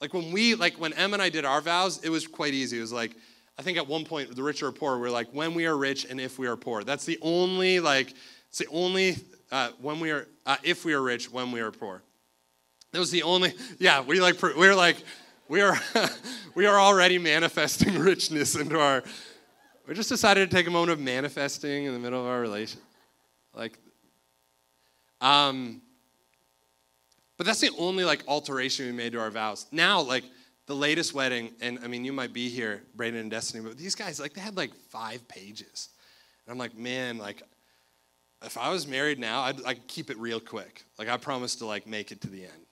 like 0.00 0.14
when 0.14 0.32
we, 0.32 0.54
like 0.54 0.74
when 0.80 0.92
Em 0.94 1.14
and 1.14 1.22
I 1.22 1.28
did 1.28 1.44
our 1.44 1.60
vows, 1.60 2.02
it 2.04 2.08
was 2.08 2.26
quite 2.26 2.54
easy. 2.54 2.78
It 2.78 2.80
was 2.80 2.92
like, 2.92 3.12
I 3.58 3.62
think 3.62 3.78
at 3.78 3.86
one 3.86 4.04
point, 4.04 4.34
the 4.34 4.42
rich 4.42 4.62
or 4.62 4.72
poor, 4.72 4.98
we're 4.98 5.10
like, 5.10 5.28
when 5.32 5.54
we 5.54 5.66
are 5.66 5.76
rich 5.76 6.06
and 6.08 6.20
if 6.20 6.38
we 6.38 6.46
are 6.46 6.56
poor. 6.56 6.84
That's 6.84 7.04
the 7.04 7.18
only, 7.20 7.80
like, 7.80 8.14
it's 8.48 8.58
the 8.58 8.66
only, 8.68 9.16
uh, 9.50 9.70
when 9.80 10.00
we 10.00 10.10
are, 10.10 10.26
uh, 10.46 10.56
if 10.62 10.84
we 10.84 10.94
are 10.94 11.02
rich, 11.02 11.30
when 11.30 11.52
we 11.52 11.60
are 11.60 11.70
poor. 11.70 12.02
That 12.92 12.98
was 12.98 13.10
the 13.10 13.22
only, 13.22 13.54
yeah, 13.78 14.00
we 14.00 14.20
like, 14.20 14.40
we 14.42 14.66
are 14.66 14.74
like, 14.74 14.96
we 15.48 15.60
are, 15.60 15.78
we 16.54 16.66
are 16.66 16.80
already 16.80 17.18
manifesting 17.18 17.98
richness 17.98 18.56
into 18.56 18.78
our, 18.78 19.02
we 19.86 19.94
just 19.94 20.08
decided 20.08 20.50
to 20.50 20.56
take 20.56 20.66
a 20.66 20.70
moment 20.70 20.92
of 20.92 21.00
manifesting 21.00 21.84
in 21.84 21.92
the 21.92 21.98
middle 21.98 22.20
of 22.20 22.26
our 22.26 22.40
relation. 22.40 22.80
Like, 23.54 23.78
um, 25.22 25.80
But 27.38 27.46
that's 27.46 27.60
the 27.60 27.70
only 27.78 28.04
like 28.04 28.22
alteration 28.28 28.86
we 28.86 28.92
made 28.92 29.12
to 29.12 29.20
our 29.20 29.30
vows. 29.30 29.66
Now, 29.72 30.02
like 30.02 30.24
the 30.66 30.74
latest 30.74 31.14
wedding, 31.14 31.50
and 31.60 31.78
I 31.82 31.88
mean, 31.88 32.04
you 32.04 32.12
might 32.12 32.32
be 32.32 32.48
here, 32.48 32.82
Brayden 32.96 33.18
and 33.20 33.30
Destiny, 33.30 33.64
but 33.64 33.76
these 33.76 33.94
guys, 33.94 34.20
like, 34.20 34.34
they 34.34 34.40
had 34.40 34.56
like 34.56 34.74
five 34.90 35.26
pages. 35.28 35.88
And 36.46 36.52
I'm 36.52 36.58
like, 36.58 36.76
man, 36.76 37.18
like, 37.18 37.42
if 38.44 38.56
I 38.56 38.70
was 38.70 38.86
married 38.86 39.18
now, 39.18 39.40
I'd 39.42 39.60
like 39.60 39.86
keep 39.86 40.10
it 40.10 40.18
real 40.18 40.40
quick. 40.40 40.84
Like, 40.98 41.08
I 41.08 41.16
promise 41.16 41.56
to 41.56 41.66
like 41.66 41.86
make 41.86 42.12
it 42.12 42.20
to 42.22 42.28
the 42.28 42.42
end. 42.42 42.66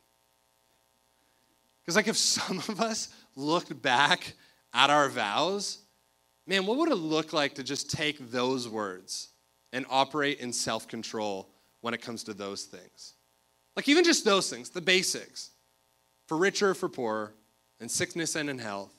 Because, 1.83 1.97
like, 1.97 2.09
if 2.09 2.17
some 2.17 2.59
of 2.59 2.81
us 2.81 3.09
looked 3.37 3.81
back 3.81 4.35
at 4.75 4.91
our 4.91 5.09
vows, 5.09 5.79
man, 6.47 6.67
what 6.67 6.79
would 6.79 6.91
it 6.91 6.97
look 6.97 7.33
like 7.33 7.55
to 7.55 7.63
just 7.63 7.91
take 7.91 8.31
those 8.31 8.69
words 8.69 9.29
and 9.73 9.87
operate 9.89 10.41
in 10.41 10.53
self 10.53 10.87
control 10.87 11.49
when 11.81 11.95
it 11.95 12.03
comes 12.03 12.25
to 12.25 12.35
those 12.35 12.65
things? 12.65 13.15
Like, 13.77 13.89
even 13.89 14.05
just 14.05 14.25
those 14.25 14.51
things, 14.51 14.71
the 14.71 14.81
basics 14.81 15.51
for 16.27 16.37
richer, 16.37 16.75
for 16.75 16.89
poorer, 16.89 17.33
in 17.81 17.89
sickness 17.89 18.37
and 18.37 18.51
in 18.51 18.59
health, 18.59 18.93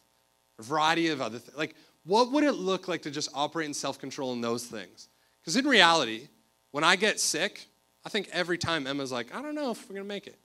a 0.60 0.64
variety 0.64 1.08
of 1.10 1.22
other 1.22 1.40
things. 1.40 1.58
Like, 1.58 1.76
what 2.04 2.32
would 2.32 2.44
it 2.44 2.54
look 2.54 2.88
like 2.88 3.04
to 3.04 3.12
just 3.12 3.30
operate 3.34 3.68
in 3.68 3.74
self 3.74 4.00
control 4.00 4.34
in 4.34 4.42
those 4.42 4.66
things? 4.66 5.08
Because 5.42 5.56
in 5.56 5.66
reality, 5.66 6.28
when 6.72 6.84
I 6.84 6.96
get 6.96 7.20
sick, 7.20 7.68
I 8.06 8.10
think 8.10 8.30
every 8.32 8.58
time 8.58 8.88
Emma's 8.88 9.12
like, 9.12 9.34
I 9.36 9.42
don't 9.42 9.56
know 9.56 9.72
if 9.72 9.88
we're 9.88 9.96
going 9.96 10.06
to 10.06 10.14
make 10.14 10.28
it. 10.28 10.38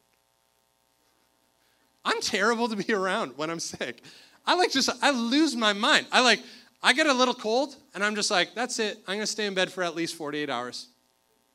I'm 2.04 2.20
terrible 2.20 2.68
to 2.68 2.76
be 2.76 2.92
around 2.92 3.32
when 3.36 3.50
I'm 3.50 3.60
sick. 3.60 4.02
I 4.46 4.54
like 4.54 4.70
just, 4.70 4.90
I 5.02 5.10
lose 5.10 5.56
my 5.56 5.72
mind. 5.72 6.06
I 6.12 6.20
like, 6.20 6.40
I 6.82 6.92
get 6.92 7.06
a 7.06 7.12
little 7.12 7.34
cold 7.34 7.74
and 7.94 8.04
I'm 8.04 8.14
just 8.14 8.30
like, 8.30 8.54
that's 8.54 8.78
it. 8.78 8.98
I'm 9.08 9.16
going 9.16 9.20
to 9.20 9.26
stay 9.26 9.46
in 9.46 9.54
bed 9.54 9.72
for 9.72 9.82
at 9.82 9.96
least 9.96 10.14
48 10.14 10.48
hours. 10.48 10.86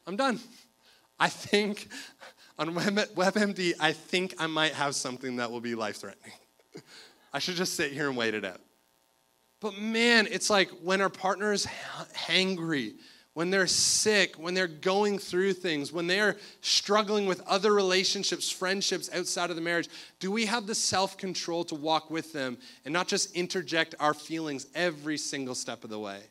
I'm 0.06 0.18
done. 0.18 0.40
I 1.22 1.30
think 1.30 1.88
on 2.58 2.74
WebMD, 2.74 3.74
I 3.80 3.92
think 3.92 4.34
I 4.40 4.48
might 4.48 4.74
have 4.74 4.96
something 4.96 5.36
that 5.36 5.52
will 5.52 5.62
be 5.62 5.76
life 5.76 5.98
threatening. 5.98 6.34
I 7.32 7.38
should 7.38 7.56
just 7.56 7.76
sit 7.76 7.92
here 7.92 8.08
and 8.08 8.18
wait 8.18 8.34
it 8.34 8.44
out. 8.44 8.60
But 9.60 9.78
man, 9.78 10.28
it's 10.32 10.50
like 10.50 10.70
when 10.82 11.00
our 11.00 11.12
partner 11.12 11.54
is 11.54 11.68
hangry, 12.16 12.96
when 13.36 13.52
they're 13.52 13.68
sick, 13.68 14.34
when 14.38 14.56
they're 14.56 14.68
going 14.68 15.20
through 15.20 15.54
things, 15.54 15.94
when 15.94 16.08
they're 16.08 16.38
struggling 16.62 17.28
with 17.28 17.40
other 17.42 17.72
relationships, 17.72 18.50
friendships 18.50 19.08
outside 19.14 19.52
of 19.52 19.56
the 19.56 19.62
marriage, 19.62 19.90
do 20.20 20.32
we 20.32 20.48
have 20.48 20.66
the 20.66 20.74
self 20.74 21.18
control 21.18 21.64
to 21.66 21.76
walk 21.76 22.10
with 22.10 22.34
them 22.34 22.58
and 22.84 22.92
not 22.92 23.08
just 23.08 23.36
interject 23.36 23.94
our 24.00 24.16
feelings 24.16 24.66
every 24.74 25.20
single 25.20 25.54
step 25.54 25.84
of 25.84 25.92
the 25.92 26.00
way? 26.00 26.22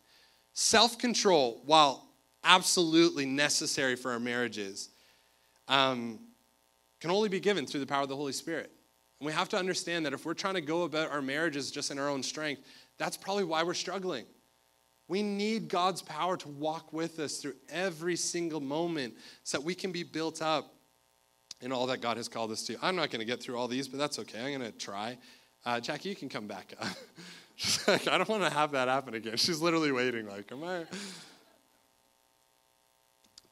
Self 0.53 0.99
control, 0.99 1.62
while 1.64 2.10
absolutely 2.45 3.26
necessary 3.26 3.97
for 3.97 4.12
our 4.12 4.20
marriages, 4.20 4.91
um, 5.68 6.18
can 7.01 7.11
only 7.11 7.28
be 7.28 7.41
given 7.41 7.66
through 7.66 7.80
the 7.80 7.86
power 7.86 8.03
of 8.03 8.09
the 8.09 8.16
Holy 8.16 8.32
Spirit. 8.32 8.70
And 9.20 9.26
we 9.26 9.32
have 9.32 9.49
to 9.51 9.59
understand 9.59 10.07
that 10.07 10.12
if 10.12 10.24
we're 10.24 10.34
trying 10.34 10.55
to 10.55 10.61
go 10.61 10.82
about 10.82 11.11
our 11.11 11.22
marriages 11.22 11.70
just 11.70 11.91
in 11.91 11.99
our 11.99 12.09
own 12.09 12.22
strength, 12.22 12.62
that's 12.99 13.16
probably 13.16 13.45
why 13.45 13.62
we're 13.62 13.74
struggling. 13.74 14.24
We 15.09 15.22
need 15.22 15.68
God's 15.68 16.03
power 16.03 16.36
to 16.36 16.49
walk 16.49 16.93
with 16.93 17.18
us 17.18 17.38
through 17.38 17.55
every 17.68 18.16
single 18.16 18.61
moment 18.61 19.14
so 19.43 19.59
that 19.59 19.64
we 19.64 19.74
can 19.74 19.91
be 19.91 20.05
built 20.05 20.41
up 20.41 20.74
in 21.61 21.72
all 21.72 21.86
that 21.88 22.01
God 22.01 22.16
has 22.16 22.28
called 22.28 22.51
us 22.53 22.62
to. 22.66 22.76
I'm 22.80 22.97
not 22.97 23.11
going 23.11 23.20
to 23.20 23.26
get 23.26 23.43
through 23.43 23.59
all 23.59 23.68
these, 23.68 23.88
but 23.88 23.99
that's 23.99 24.18
okay. 24.20 24.38
I'm 24.38 24.59
going 24.59 24.72
to 24.72 24.78
try. 24.78 25.18
Uh, 25.64 25.80
Jackie, 25.80 26.09
you 26.11 26.16
can 26.16 26.28
come 26.28 26.47
back 26.47 26.74
up. 26.80 26.88
She's 27.57 27.86
like, 27.86 28.09
I 28.09 28.16
don't 28.16 28.28
want 28.28 28.43
to 28.45 28.51
have 28.51 28.72
that 28.72 28.88
happen 28.88 29.14
again. 29.14 29.36
She's 29.36 29.61
literally 29.61 29.93
waiting, 29.93 30.26
like, 30.26 30.51
am 30.51 30.64
I? 30.64 30.84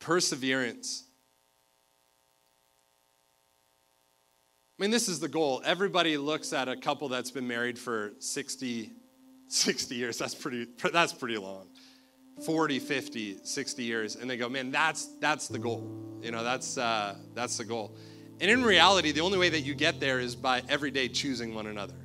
Perseverance. 0.09 1.05
I 4.79 4.83
mean, 4.83 4.91
this 4.91 5.07
is 5.07 5.21
the 5.21 5.29
goal. 5.29 5.61
Everybody 5.67 6.17
looks 6.17 6.55
at 6.55 6.67
a 6.67 6.79
couple 6.79 7.11
that's 7.11 7.31
been 7.31 7.47
married 7.47 7.79
for 7.79 8.13
60, 8.19 8.91
60 9.49 9.95
years, 9.95 10.17
that's 10.17 10.35
pretty, 10.35 10.67
that's 10.95 11.13
pretty 11.13 11.37
long. 11.37 11.67
40, 12.43 12.79
50, 12.79 13.41
60 13.45 13.85
years, 13.85 14.17
and 14.17 14.31
they 14.31 14.39
go, 14.39 14.49
man, 14.49 14.71
that's, 14.71 15.11
that's 15.21 15.47
the 15.47 15.59
goal. 15.59 15.87
You 16.23 16.31
know, 16.31 16.43
that's, 16.43 16.79
uh, 16.79 17.17
that's 17.35 17.59
the 17.59 17.67
goal. 17.67 17.95
And 18.41 18.51
in 18.51 18.63
reality, 18.63 19.13
the 19.13 19.21
only 19.21 19.37
way 19.37 19.51
that 19.51 19.61
you 19.61 19.75
get 19.75 20.01
there 20.01 20.21
is 20.21 20.35
by 20.35 20.63
every 20.71 20.91
day 20.91 21.09
choosing 21.09 21.55
one 21.55 21.67
another. 21.67 21.97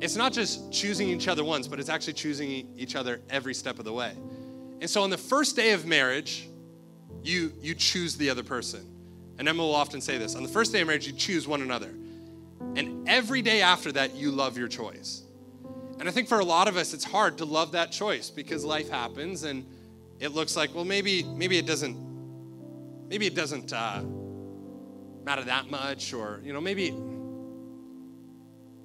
It's 0.00 0.16
not 0.16 0.32
just 0.32 0.72
choosing 0.72 1.10
each 1.10 1.28
other 1.28 1.44
once, 1.44 1.68
but 1.68 1.80
it's 1.80 1.90
actually 1.90 2.14
choosing 2.14 2.66
each 2.78 2.96
other 2.96 3.20
every 3.28 3.52
step 3.52 3.78
of 3.78 3.84
the 3.84 3.92
way. 3.92 4.14
And 4.80 4.88
so 4.88 5.02
on 5.02 5.10
the 5.10 5.18
first 5.18 5.54
day 5.54 5.72
of 5.72 5.84
marriage, 5.84 6.48
you, 7.28 7.52
you 7.60 7.74
choose 7.74 8.16
the 8.16 8.30
other 8.30 8.42
person. 8.42 8.86
And 9.38 9.48
Emma 9.48 9.62
will 9.62 9.74
often 9.74 10.00
say 10.00 10.18
this 10.18 10.34
on 10.34 10.42
the 10.42 10.48
first 10.48 10.72
day 10.72 10.80
of 10.80 10.86
marriage, 10.86 11.06
you 11.06 11.12
choose 11.12 11.46
one 11.46 11.62
another. 11.62 11.94
And 12.74 13.08
every 13.08 13.42
day 13.42 13.62
after 13.62 13.92
that, 13.92 14.14
you 14.14 14.30
love 14.30 14.58
your 14.58 14.68
choice. 14.68 15.22
And 16.00 16.08
I 16.08 16.12
think 16.12 16.28
for 16.28 16.40
a 16.40 16.44
lot 16.44 16.68
of 16.68 16.76
us, 16.76 16.94
it's 16.94 17.04
hard 17.04 17.38
to 17.38 17.44
love 17.44 17.72
that 17.72 17.92
choice 17.92 18.30
because 18.30 18.64
life 18.64 18.88
happens 18.88 19.44
and 19.44 19.66
it 20.20 20.28
looks 20.28 20.56
like, 20.56 20.74
well, 20.74 20.84
maybe, 20.84 21.22
maybe 21.22 21.58
it 21.58 21.66
doesn't, 21.66 21.96
maybe 23.08 23.26
it 23.26 23.34
doesn't 23.34 23.72
uh, 23.72 24.02
matter 25.24 25.44
that 25.44 25.70
much, 25.70 26.12
or, 26.12 26.40
you 26.44 26.52
know, 26.52 26.60
maybe 26.60 26.90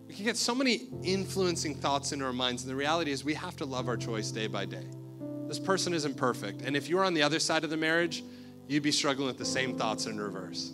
we 0.07 0.13
can 0.13 0.25
get 0.25 0.37
so 0.37 0.53
many 0.53 0.87
influencing 1.03 1.73
thoughts 1.75 2.11
into 2.11 2.25
our 2.25 2.33
minds. 2.33 2.63
And 2.63 2.69
the 2.69 2.75
reality 2.75 3.11
is, 3.11 3.23
we 3.23 3.33
have 3.33 3.55
to 3.57 3.65
love 3.65 3.87
our 3.87 3.97
choice 3.97 4.29
day 4.29 4.47
by 4.47 4.65
day. 4.65 4.85
This 5.47 5.59
person 5.59 5.93
isn't 5.93 6.17
perfect. 6.17 6.61
And 6.61 6.75
if 6.75 6.87
you're 6.87 7.03
on 7.03 7.13
the 7.13 7.23
other 7.23 7.39
side 7.39 7.63
of 7.63 7.69
the 7.69 7.77
marriage, 7.77 8.23
you'd 8.67 8.83
be 8.83 8.91
struggling 8.91 9.27
with 9.27 9.37
the 9.37 9.45
same 9.45 9.77
thoughts 9.77 10.05
in 10.05 10.19
reverse. 10.19 10.73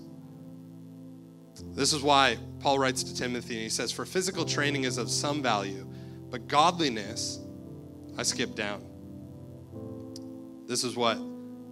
This 1.73 1.93
is 1.93 2.01
why 2.01 2.37
Paul 2.59 2.79
writes 2.79 3.03
to 3.03 3.15
Timothy 3.15 3.55
and 3.55 3.63
he 3.63 3.69
says, 3.69 3.91
For 3.91 4.05
physical 4.05 4.45
training 4.45 4.85
is 4.85 4.97
of 4.97 5.09
some 5.09 5.41
value 5.41 5.85
but 6.29 6.47
godliness, 6.47 7.39
I 8.17 8.23
skipped 8.23 8.55
down. 8.55 8.83
This 10.67 10.83
is 10.83 10.95
what 10.95 11.17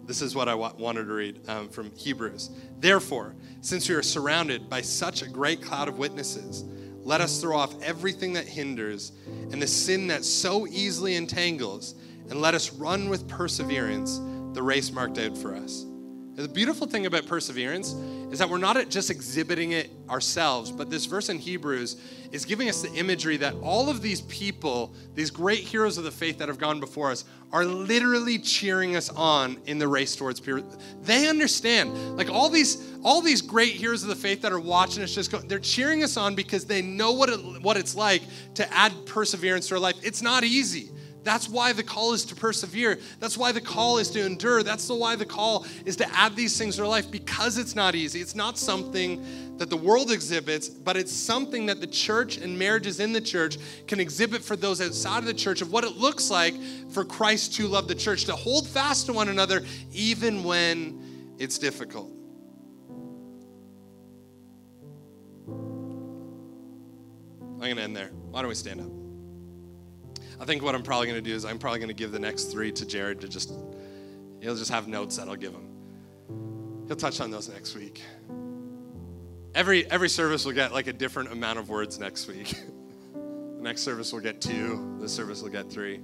this 0.06 0.22
is 0.22 0.34
what 0.34 0.48
I 0.48 0.56
wanted 0.56 1.06
to 1.06 1.14
read 1.14 1.42
um, 1.50 1.68
from 1.68 1.92
Hebrews. 1.94 2.50
Therefore, 2.80 3.36
since 3.60 3.90
we 3.90 3.96
are 3.96 4.02
surrounded 4.02 4.70
by 4.70 4.82
such 4.82 5.22
a 5.22 5.28
great 5.28 5.62
cloud 5.62 5.90
of 5.90 5.98
witnesses, 5.98 6.64
let 7.02 7.20
us 7.20 7.42
throw 7.42 7.58
off 7.58 7.76
everything 7.82 8.32
that 8.34 8.48
hinders 8.48 9.12
and 9.52 9.62
the 9.62 9.68
sin 9.68 10.08
that 10.08 10.24
so 10.24 10.66
easily 10.66 11.16
entangles, 11.16 11.96
and 12.30 12.40
let 12.42 12.56
us 12.56 12.72
run 12.72 13.10
with 13.10 13.28
perseverance 13.28 14.22
the 14.54 14.64
race 14.64 14.92
marked 14.92 15.20
out 15.20 15.38
for 15.38 15.54
us. 15.54 15.86
The 16.38 16.48
beautiful 16.48 16.86
thing 16.86 17.08
about 17.08 17.26
perseverance 17.26 17.94
is 18.32 18.38
that 18.38 18.48
we're 18.48 18.60
not 18.60 18.90
just 18.90 19.10
exhibiting 19.10 19.72
it 19.72 19.90
ourselves, 20.08 20.70
but 20.70 20.88
this 20.88 21.06
verse 21.06 21.30
in 21.30 21.40
Hebrews 21.40 22.00
is 22.32 22.46
giving 22.46 22.70
us 22.70 22.84
the 22.84 22.94
imagery 22.94 23.38
that 23.38 23.56
all 23.64 23.90
of 23.90 24.04
these 24.04 24.22
people, 24.22 24.94
these 25.16 25.32
great 25.32 25.62
heroes 25.62 25.98
of 25.98 26.04
the 26.04 26.12
faith 26.12 26.38
that 26.38 26.48
have 26.48 26.60
gone 26.60 26.80
before 26.80 27.10
us, 27.10 27.26
are 27.52 27.66
literally 27.66 28.38
cheering 28.38 28.96
us 28.96 29.10
on 29.10 29.58
in 29.66 29.80
the 29.80 29.88
race 29.88 30.16
towards 30.16 30.40
purity. 30.40 30.68
They 31.02 31.28
understand, 31.28 32.16
like 32.16 32.30
all 32.30 32.50
these, 32.50 32.88
all 33.04 33.20
these 33.20 33.42
great 33.42 33.74
heroes 33.74 34.04
of 34.04 34.10
the 34.10 34.16
faith 34.16 34.44
that 34.44 34.52
are 34.52 34.60
watching 34.60 35.02
us 35.02 35.16
just 35.16 35.32
go, 35.32 35.40
they're 35.40 35.58
cheering 35.58 36.04
us 36.04 36.18
on 36.18 36.36
because 36.36 36.66
they 36.66 36.84
know 36.84 37.14
what 37.14 37.30
it, 37.30 37.40
what 37.64 37.78
it's 37.78 37.96
like 37.96 38.22
to 38.54 38.72
add 38.72 38.94
perseverance 39.08 39.70
to 39.70 39.74
our 39.74 39.80
life. 39.80 39.96
It's 40.04 40.22
not 40.22 40.44
easy. 40.44 40.92
That's 41.28 41.50
why 41.50 41.74
the 41.74 41.84
call 41.84 42.14
is 42.14 42.24
to 42.24 42.36
persevere. 42.36 43.00
That's 43.20 43.38
why 43.38 43.52
the 43.52 43.60
call 43.60 43.98
is 43.98 44.10
to 44.12 44.26
endure. 44.26 44.64
That's 44.64 44.88
the 44.88 44.96
why 44.96 45.18
the 45.18 45.26
call 45.26 45.66
is 45.84 45.98
to 45.98 46.10
add 46.18 46.38
these 46.38 46.58
things 46.58 46.78
to 46.78 46.84
our 46.84 46.88
life 46.88 47.12
because 47.12 47.58
it's 47.58 47.76
not 47.76 47.96
easy. 47.96 48.22
It's 48.22 48.34
not 48.34 48.58
something 48.58 49.58
that 49.58 49.70
the 49.70 49.76
world 49.76 50.10
exhibits, 50.10 50.70
but 50.70 50.96
it's 50.96 51.12
something 51.12 51.66
that 51.66 51.82
the 51.82 51.88
church 51.88 52.38
and 52.38 52.58
marriages 52.58 53.02
in 53.02 53.12
the 53.12 53.20
church 53.20 53.58
can 53.88 54.00
exhibit 54.00 54.42
for 54.42 54.56
those 54.56 54.80
outside 54.80 55.18
of 55.18 55.26
the 55.26 55.34
church 55.34 55.62
of 55.62 55.70
what 55.70 55.84
it 55.84 55.98
looks 55.98 56.32
like 56.32 56.56
for 56.92 57.04
Christ 57.04 57.56
to 57.56 57.68
love 57.68 57.90
the 57.90 57.96
church, 57.96 58.24
to 58.24 58.34
hold 58.34 58.66
fast 58.66 59.08
to 59.08 59.14
one 59.14 59.28
another 59.28 59.66
even 59.92 60.46
when 60.46 61.36
it's 61.40 61.58
difficult. 61.58 62.10
I'm 67.56 67.60
going 67.60 67.76
to 67.76 67.82
end 67.82 67.98
there. 67.98 68.12
Why 68.32 68.40
don't 68.40 68.48
we 68.48 68.56
stand 68.56 68.80
up? 68.80 68.97
I 70.40 70.46
think 70.46 70.62
what 70.62 70.76
I'm 70.76 70.84
probably 70.84 71.08
going 71.08 71.24
to 71.24 71.30
do 71.30 71.36
is 71.36 71.46
I'm 71.46 71.58
probably 71.58 71.80
going 71.80 71.90
to 71.90 71.96
give 71.96 72.12
the 72.12 72.20
next 72.20 72.46
three 72.46 72.72
to 72.74 72.86
Jared 72.86 73.22
to 73.22 73.28
just, 73.28 73.52
he'll 74.40 74.56
just 74.56 74.72
have 74.72 74.88
notes 74.88 75.18
that 75.18 75.28
I'll 75.28 75.36
give 75.36 75.54
him. 75.54 75.68
He'll 76.88 76.96
touch 76.96 77.20
on 77.20 77.32
those 77.32 77.50
next 77.50 77.76
week. 77.76 78.02
Every, 79.56 79.90
every 79.90 80.10
service 80.10 80.46
will 80.46 80.54
get 80.54 80.72
like 80.72 80.88
a 80.88 80.94
different 80.94 81.32
amount 81.32 81.58
of 81.60 81.70
words 81.70 82.00
next 82.00 82.28
week. 82.28 82.50
the 83.14 83.62
next 83.62 83.82
service 83.82 84.14
will 84.14 84.20
get 84.20 84.40
two, 84.40 84.98
this 85.02 85.12
service 85.12 85.42
will 85.42 85.50
get 85.50 85.72
three. 85.72 86.00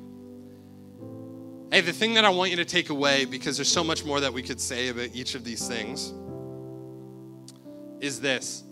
Hey, 1.72 1.82
the 1.82 1.94
thing 1.94 2.16
that 2.16 2.26
I 2.26 2.30
want 2.30 2.52
you 2.52 2.58
to 2.58 2.66
take 2.66 2.90
away, 2.90 3.26
because 3.26 3.58
there's 3.58 3.72
so 3.72 3.84
much 3.84 4.06
more 4.06 4.20
that 4.20 4.34
we 4.34 4.44
could 4.44 4.60
say 4.60 4.90
about 4.90 5.10
each 5.14 5.36
of 5.36 5.44
these 5.44 5.68
things, 5.68 6.14
is 8.00 8.20
this 8.20 8.64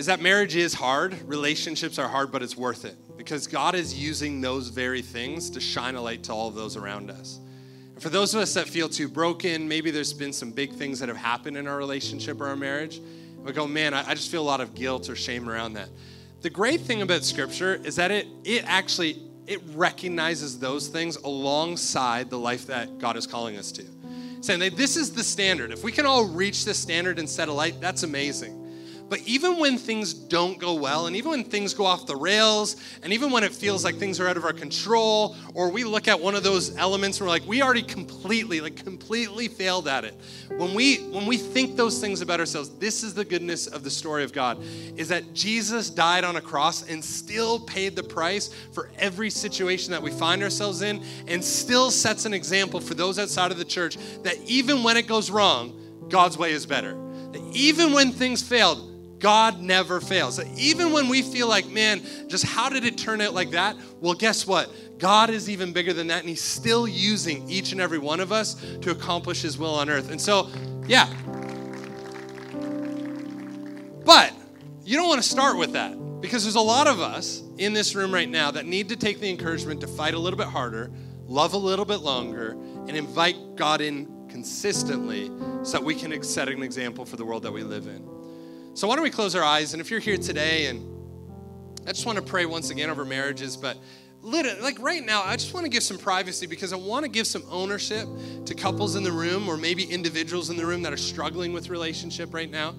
is 0.00 0.06
that 0.06 0.22
marriage 0.22 0.56
is 0.56 0.72
hard, 0.72 1.14
relationships 1.28 1.98
are 1.98 2.08
hard, 2.08 2.32
but 2.32 2.42
it's 2.42 2.56
worth 2.56 2.86
it 2.86 2.96
because 3.18 3.46
God 3.46 3.74
is 3.74 3.92
using 3.92 4.40
those 4.40 4.68
very 4.68 5.02
things 5.02 5.50
to 5.50 5.60
shine 5.60 5.94
a 5.94 6.00
light 6.00 6.22
to 6.22 6.32
all 6.32 6.48
of 6.48 6.54
those 6.54 6.74
around 6.74 7.10
us. 7.10 7.38
For 7.98 8.08
those 8.08 8.34
of 8.34 8.40
us 8.40 8.54
that 8.54 8.66
feel 8.66 8.88
too 8.88 9.08
broken, 9.08 9.68
maybe 9.68 9.90
there's 9.90 10.14
been 10.14 10.32
some 10.32 10.52
big 10.52 10.72
things 10.72 11.00
that 11.00 11.10
have 11.10 11.18
happened 11.18 11.58
in 11.58 11.66
our 11.66 11.76
relationship 11.76 12.40
or 12.40 12.46
our 12.46 12.56
marriage. 12.56 12.98
We 13.44 13.52
go, 13.52 13.66
man, 13.66 13.92
I, 13.92 14.08
I 14.08 14.14
just 14.14 14.30
feel 14.30 14.40
a 14.40 14.42
lot 14.42 14.62
of 14.62 14.74
guilt 14.74 15.10
or 15.10 15.16
shame 15.16 15.50
around 15.50 15.74
that. 15.74 15.90
The 16.40 16.48
great 16.48 16.80
thing 16.80 17.02
about 17.02 17.22
Scripture 17.22 17.74
is 17.84 17.96
that 17.96 18.10
it 18.10 18.26
it 18.42 18.64
actually 18.66 19.20
it 19.46 19.60
recognizes 19.74 20.58
those 20.58 20.88
things 20.88 21.16
alongside 21.16 22.30
the 22.30 22.38
life 22.38 22.68
that 22.68 22.96
God 22.96 23.18
is 23.18 23.26
calling 23.26 23.58
us 23.58 23.70
to. 23.72 23.84
Saying 24.40 24.60
that 24.60 24.78
this 24.78 24.96
is 24.96 25.12
the 25.12 25.22
standard. 25.22 25.72
If 25.72 25.84
we 25.84 25.92
can 25.92 26.06
all 26.06 26.24
reach 26.24 26.64
this 26.64 26.78
standard 26.78 27.18
and 27.18 27.28
set 27.28 27.48
a 27.48 27.52
light, 27.52 27.82
that's 27.82 28.02
amazing. 28.02 28.59
But 29.10 29.22
even 29.26 29.58
when 29.58 29.76
things 29.76 30.14
don't 30.14 30.56
go 30.60 30.74
well, 30.74 31.08
and 31.08 31.16
even 31.16 31.32
when 31.32 31.42
things 31.42 31.74
go 31.74 31.84
off 31.84 32.06
the 32.06 32.14
rails, 32.14 32.76
and 33.02 33.12
even 33.12 33.32
when 33.32 33.42
it 33.42 33.52
feels 33.52 33.84
like 33.84 33.96
things 33.96 34.20
are 34.20 34.28
out 34.28 34.36
of 34.36 34.44
our 34.44 34.52
control, 34.52 35.34
or 35.52 35.68
we 35.68 35.82
look 35.82 36.06
at 36.06 36.20
one 36.20 36.36
of 36.36 36.44
those 36.44 36.76
elements 36.76 37.18
and 37.18 37.26
we're 37.26 37.32
like, 37.32 37.44
we 37.44 37.60
already 37.60 37.82
completely, 37.82 38.60
like 38.60 38.76
completely 38.76 39.48
failed 39.48 39.88
at 39.88 40.04
it. 40.04 40.14
When 40.56 40.74
we 40.74 40.98
when 41.10 41.26
we 41.26 41.36
think 41.36 41.76
those 41.76 42.00
things 42.00 42.20
about 42.20 42.38
ourselves, 42.38 42.68
this 42.78 43.02
is 43.02 43.12
the 43.12 43.24
goodness 43.24 43.66
of 43.66 43.82
the 43.82 43.90
story 43.90 44.22
of 44.22 44.32
God, 44.32 44.62
is 44.96 45.08
that 45.08 45.34
Jesus 45.34 45.90
died 45.90 46.22
on 46.22 46.36
a 46.36 46.40
cross 46.40 46.88
and 46.88 47.04
still 47.04 47.58
paid 47.58 47.96
the 47.96 48.04
price 48.04 48.54
for 48.72 48.90
every 48.96 49.28
situation 49.28 49.90
that 49.90 50.00
we 50.00 50.12
find 50.12 50.40
ourselves 50.40 50.82
in, 50.82 51.02
and 51.26 51.42
still 51.42 51.90
sets 51.90 52.26
an 52.26 52.32
example 52.32 52.78
for 52.78 52.94
those 52.94 53.18
outside 53.18 53.50
of 53.50 53.58
the 53.58 53.64
church 53.64 53.98
that 54.22 54.38
even 54.46 54.84
when 54.84 54.96
it 54.96 55.08
goes 55.08 55.32
wrong, 55.32 56.06
God's 56.08 56.38
way 56.38 56.52
is 56.52 56.64
better. 56.64 56.94
That 57.32 57.42
even 57.52 57.92
when 57.92 58.12
things 58.12 58.40
failed, 58.40 58.86
God 59.20 59.60
never 59.60 60.00
fails. 60.00 60.42
Even 60.56 60.92
when 60.92 61.08
we 61.08 61.22
feel 61.22 61.46
like, 61.46 61.68
man, 61.68 62.00
just 62.26 62.44
how 62.44 62.70
did 62.70 62.84
it 62.84 62.98
turn 62.98 63.20
out 63.20 63.34
like 63.34 63.50
that? 63.50 63.76
Well, 64.00 64.14
guess 64.14 64.46
what? 64.46 64.72
God 64.98 65.30
is 65.30 65.48
even 65.48 65.72
bigger 65.72 65.92
than 65.92 66.08
that, 66.08 66.20
and 66.20 66.28
He's 66.28 66.42
still 66.42 66.88
using 66.88 67.48
each 67.48 67.72
and 67.72 67.80
every 67.80 67.98
one 67.98 68.18
of 68.18 68.32
us 68.32 68.54
to 68.80 68.90
accomplish 68.90 69.42
His 69.42 69.58
will 69.58 69.74
on 69.74 69.88
earth. 69.88 70.10
And 70.10 70.20
so, 70.20 70.48
yeah. 70.86 71.12
But 74.04 74.32
you 74.84 74.96
don't 74.96 75.08
want 75.08 75.22
to 75.22 75.28
start 75.28 75.58
with 75.58 75.74
that 75.74 76.20
because 76.20 76.42
there's 76.42 76.56
a 76.56 76.60
lot 76.60 76.86
of 76.86 77.00
us 77.00 77.42
in 77.58 77.74
this 77.74 77.94
room 77.94 78.12
right 78.12 78.28
now 78.28 78.50
that 78.50 78.66
need 78.66 78.88
to 78.88 78.96
take 78.96 79.20
the 79.20 79.28
encouragement 79.28 79.80
to 79.82 79.86
fight 79.86 80.14
a 80.14 80.18
little 80.18 80.38
bit 80.38 80.48
harder, 80.48 80.90
love 81.26 81.52
a 81.52 81.58
little 81.58 81.84
bit 81.84 82.00
longer, 82.00 82.52
and 82.88 82.90
invite 82.90 83.36
God 83.56 83.80
in 83.80 84.28
consistently 84.28 85.30
so 85.62 85.72
that 85.72 85.84
we 85.84 85.94
can 85.94 86.22
set 86.22 86.48
an 86.48 86.62
example 86.62 87.04
for 87.04 87.16
the 87.16 87.24
world 87.24 87.42
that 87.42 87.52
we 87.52 87.62
live 87.62 87.86
in. 87.86 88.19
So, 88.72 88.86
why 88.86 88.94
don't 88.94 89.02
we 89.02 89.10
close 89.10 89.34
our 89.34 89.42
eyes? 89.42 89.74
And 89.74 89.80
if 89.80 89.90
you're 89.90 90.00
here 90.00 90.16
today, 90.16 90.66
and 90.66 90.86
I 91.86 91.92
just 91.92 92.06
want 92.06 92.16
to 92.16 92.24
pray 92.24 92.46
once 92.46 92.70
again 92.70 92.88
over 92.88 93.04
marriages, 93.04 93.56
but 93.56 93.76
like 94.22 94.78
right 94.80 95.04
now, 95.04 95.22
I 95.22 95.36
just 95.36 95.54
want 95.54 95.64
to 95.64 95.70
give 95.70 95.82
some 95.82 95.98
privacy 95.98 96.46
because 96.46 96.72
I 96.72 96.76
want 96.76 97.04
to 97.04 97.10
give 97.10 97.26
some 97.26 97.42
ownership 97.50 98.06
to 98.44 98.54
couples 98.54 98.96
in 98.96 99.02
the 99.02 99.12
room 99.12 99.48
or 99.48 99.56
maybe 99.56 99.84
individuals 99.84 100.50
in 100.50 100.56
the 100.56 100.66
room 100.66 100.82
that 100.82 100.92
are 100.92 100.98
struggling 100.98 101.52
with 101.52 101.68
relationship 101.68 102.34
right 102.34 102.50
now. 102.50 102.74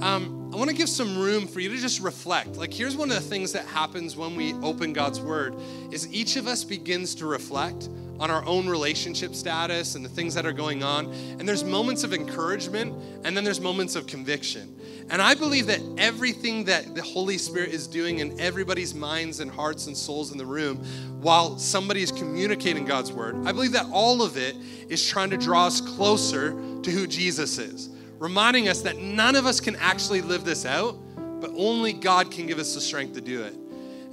Um, 0.00 0.50
I 0.52 0.56
want 0.56 0.70
to 0.70 0.76
give 0.76 0.88
some 0.88 1.18
room 1.18 1.46
for 1.46 1.60
you 1.60 1.70
to 1.70 1.76
just 1.76 2.00
reflect. 2.00 2.56
Like, 2.56 2.72
here's 2.72 2.96
one 2.96 3.10
of 3.10 3.16
the 3.16 3.28
things 3.28 3.52
that 3.52 3.66
happens 3.66 4.16
when 4.16 4.36
we 4.36 4.52
open 4.54 4.92
God's 4.92 5.20
Word: 5.20 5.54
is 5.90 6.12
each 6.12 6.36
of 6.36 6.46
us 6.46 6.62
begins 6.62 7.14
to 7.16 7.26
reflect 7.26 7.88
on 8.18 8.30
our 8.30 8.44
own 8.44 8.68
relationship 8.68 9.34
status 9.34 9.94
and 9.94 10.04
the 10.04 10.08
things 10.08 10.34
that 10.34 10.46
are 10.46 10.52
going 10.52 10.82
on. 10.82 11.06
And 11.38 11.48
there's 11.48 11.64
moments 11.64 12.04
of 12.04 12.14
encouragement, 12.14 12.94
and 13.24 13.36
then 13.36 13.44
there's 13.44 13.60
moments 13.60 13.96
of 13.96 14.06
conviction. 14.06 14.75
And 15.08 15.22
I 15.22 15.34
believe 15.34 15.66
that 15.68 15.80
everything 15.98 16.64
that 16.64 16.94
the 16.94 17.02
Holy 17.02 17.38
Spirit 17.38 17.70
is 17.70 17.86
doing 17.86 18.18
in 18.18 18.40
everybody's 18.40 18.92
minds 18.94 19.38
and 19.40 19.50
hearts 19.50 19.86
and 19.86 19.96
souls 19.96 20.32
in 20.32 20.38
the 20.38 20.46
room, 20.46 20.78
while 21.20 21.58
somebody 21.58 22.02
is 22.02 22.10
communicating 22.10 22.84
God's 22.84 23.12
word, 23.12 23.36
I 23.46 23.52
believe 23.52 23.72
that 23.72 23.86
all 23.92 24.22
of 24.22 24.36
it 24.36 24.56
is 24.88 25.06
trying 25.06 25.30
to 25.30 25.36
draw 25.36 25.66
us 25.66 25.80
closer 25.80 26.50
to 26.82 26.90
who 26.90 27.06
Jesus 27.06 27.58
is, 27.58 27.88
reminding 28.18 28.68
us 28.68 28.82
that 28.82 28.98
none 28.98 29.36
of 29.36 29.46
us 29.46 29.60
can 29.60 29.76
actually 29.76 30.22
live 30.22 30.44
this 30.44 30.66
out, 30.66 30.96
but 31.40 31.52
only 31.56 31.92
God 31.92 32.32
can 32.32 32.46
give 32.46 32.58
us 32.58 32.74
the 32.74 32.80
strength 32.80 33.14
to 33.14 33.20
do 33.20 33.42
it. 33.42 33.54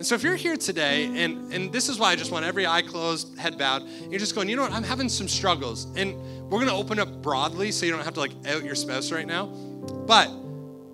And 0.04 0.06
so 0.06 0.16
if 0.16 0.24
you're 0.24 0.36
here 0.36 0.58
today, 0.58 1.06
and, 1.24 1.54
and 1.54 1.72
this 1.72 1.88
is 1.88 1.98
why 1.98 2.12
I 2.12 2.16
just 2.16 2.32
want 2.32 2.46
every 2.46 2.68
eye 2.68 2.82
closed, 2.82 3.38
head 3.40 3.58
bowed, 3.58 3.84
you're 4.10 4.20
just 4.20 4.36
going, 4.36 4.50
you 4.50 4.56
know 4.56 4.64
what, 4.64 4.74
I'm 4.74 4.84
having 4.84 5.08
some 5.08 5.28
struggles. 5.28 5.86
And 5.96 6.16
we're 6.50 6.60
gonna 6.60 6.78
open 6.78 7.00
up 7.00 7.22
broadly 7.22 7.72
so 7.72 7.86
you 7.86 7.92
don't 7.92 8.04
have 8.04 8.16
to 8.16 8.20
like 8.20 8.34
out 8.48 8.64
your 8.64 8.76
spouse 8.76 9.12
right 9.12 9.26
now. 9.26 9.46
But 9.46 10.30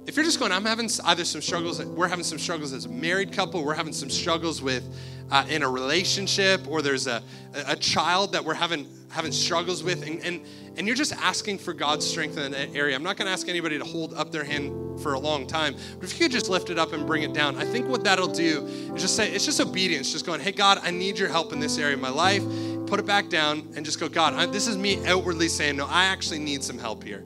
if 0.10 0.16
you're 0.16 0.26
just 0.26 0.39
going, 0.39 0.51
I'm 0.51 0.66
having 0.66 0.89
either 1.05 1.24
some 1.24 1.39
struggles, 1.39 1.86
we're 1.86 2.07
having 2.07 2.24
some 2.24 2.39
struggles 2.39 2.74
as 2.74 2.86
a 2.86 2.89
married 2.89 3.32
couple, 3.32 3.64
we're 3.64 3.76
having 3.76 3.93
some 3.93 4.10
struggles 4.10 4.60
with 4.60 4.84
uh, 5.30 5.45
in 5.47 5.62
a 5.62 5.70
relationship, 5.70 6.68
or 6.68 6.82
there's 6.82 7.05
a, 7.05 7.22
a 7.68 7.76
child 7.76 8.32
that 8.32 8.43
we're 8.43 8.55
having 8.55 8.88
having 9.12 9.32
struggles 9.32 9.84
with, 9.84 10.01
and, 10.07 10.20
and, 10.24 10.41
and 10.78 10.88
you're 10.88 10.95
just 10.95 11.14
asking 11.14 11.60
for 11.60 11.74
God's 11.74 12.07
strength 12.07 12.39
in 12.39 12.51
that 12.53 12.76
area. 12.76 12.95
I'm 12.95 13.03
not 13.03 13.18
going 13.18 13.28
to 13.28 13.32
ask 13.32 13.47
anybody 13.47 13.78
to 13.78 13.86
hold 13.86 14.16
up 14.16 14.32
their 14.32 14.43
hand 14.43 14.99
for 14.99 15.14
a 15.14 15.20
long 15.20 15.45
time, 15.45 15.76
but 15.99 16.03
if 16.03 16.14
you 16.14 16.26
could 16.26 16.32
just 16.32 16.49
lift 16.49 16.72
it 16.72 16.80
up 16.80 16.91
and 16.91 17.05
bring 17.05 17.22
it 17.22 17.34
down, 17.34 17.55
I 17.57 17.66
think 17.66 17.88
what 17.88 18.03
that'll 18.03 18.34
do 18.34 18.66
is 18.95 19.03
just 19.03 19.16
say, 19.16 19.32
it's 19.32 19.45
just 19.45 19.62
obedience, 19.62 20.12
just 20.12 20.26
going, 20.26 20.41
hey, 20.41 20.51
God, 20.51 20.80
I 20.82 20.89
need 20.89 21.20
your 21.20 21.30
help 21.30 21.53
in 21.53 21.60
this 21.60 21.78
area 21.78 21.93
of 21.93 22.01
my 22.01 22.10
life. 22.10 22.43
Put 22.88 22.99
it 22.99 23.05
back 23.05 23.30
down 23.30 23.72
and 23.76 23.86
just 23.86 23.99
go, 23.99 24.10
God, 24.10 24.34
I, 24.34 24.47
this 24.47 24.66
is 24.66 24.76
me 24.76 25.05
outwardly 25.05 25.49
saying, 25.49 25.78
no, 25.78 25.86
I 25.86 26.05
actually 26.05 26.39
need 26.39 26.64
some 26.64 26.80
help 26.80 27.03
here. 27.03 27.24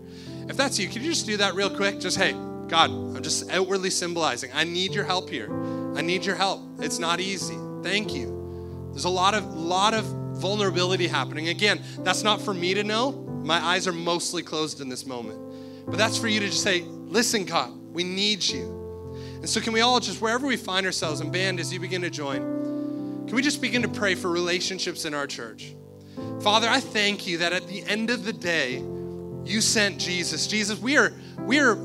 If 0.50 0.58
that's 0.58 0.78
you, 0.78 0.90
could 0.90 1.02
you 1.02 1.12
just 1.12 1.26
do 1.26 1.38
that 1.38 1.56
real 1.56 1.70
quick? 1.70 2.02
Just, 2.02 2.18
hey, 2.18 2.34
God, 2.74 2.90
I'm 2.90 3.22
just 3.22 3.52
outwardly 3.52 3.92
symbolizing. 3.92 4.50
I 4.52 4.64
need 4.64 4.96
your 4.96 5.04
help 5.04 5.30
here. 5.30 5.48
I 5.96 6.02
need 6.02 6.26
your 6.26 6.36
help. 6.36 6.60
It's 6.80 6.98
not 6.98 7.20
easy. 7.20 7.56
Thank 7.84 8.16
you. 8.16 8.90
There's 8.90 9.06
a 9.06 9.10
lot 9.10 9.36
of 9.36 9.46
lot 9.54 9.94
of 9.94 10.06
vulnerability 10.06 11.08
happening. 11.08 11.50
Again, 11.50 11.84
that's 12.00 12.24
not 12.24 12.42
for 12.42 12.52
me 12.52 12.74
to 12.74 12.84
know. 12.84 13.12
My 13.12 13.64
eyes 13.64 13.88
are 13.88 13.94
mostly 13.94 14.42
closed 14.42 14.82
in 14.82 14.90
this 14.90 15.06
moment. 15.06 15.40
But 15.86 16.00
that's 16.00 16.18
for 16.18 16.28
you 16.28 16.40
to 16.40 16.48
just 16.48 16.64
say, 16.64 16.82
"Listen, 16.82 17.46
God, 17.46 17.72
we 17.94 18.04
need 18.04 18.44
you." 18.44 19.16
And 19.36 19.48
so 19.48 19.62
can 19.62 19.72
we 19.72 19.82
all 19.82 20.00
just 20.00 20.20
wherever 20.20 20.48
we 20.48 20.58
find 20.58 20.88
ourselves 20.88 21.20
and 21.20 21.32
band 21.32 21.60
as 21.60 21.72
you 21.72 21.80
begin 21.80 22.02
to 22.02 22.10
join, 22.10 22.42
can 23.28 23.36
we 23.36 23.44
just 23.44 23.62
begin 23.62 23.84
to 23.84 23.88
pray 23.88 24.16
for 24.16 24.32
relationships 24.32 25.06
in 25.06 25.14
our 25.14 25.28
church? 25.28 25.76
Father, 26.42 26.68
I 26.68 26.80
thank 26.80 27.28
you 27.28 27.38
that 27.38 27.54
at 27.54 27.68
the 27.68 27.84
end 27.84 28.10
of 28.10 28.26
the 28.26 28.34
day, 28.34 28.84
you 29.46 29.62
sent 29.62 30.00
Jesus. 30.00 30.48
Jesus, 30.48 30.80
we 30.80 30.98
are 30.98 31.14
we 31.46 31.60
are 31.60 31.76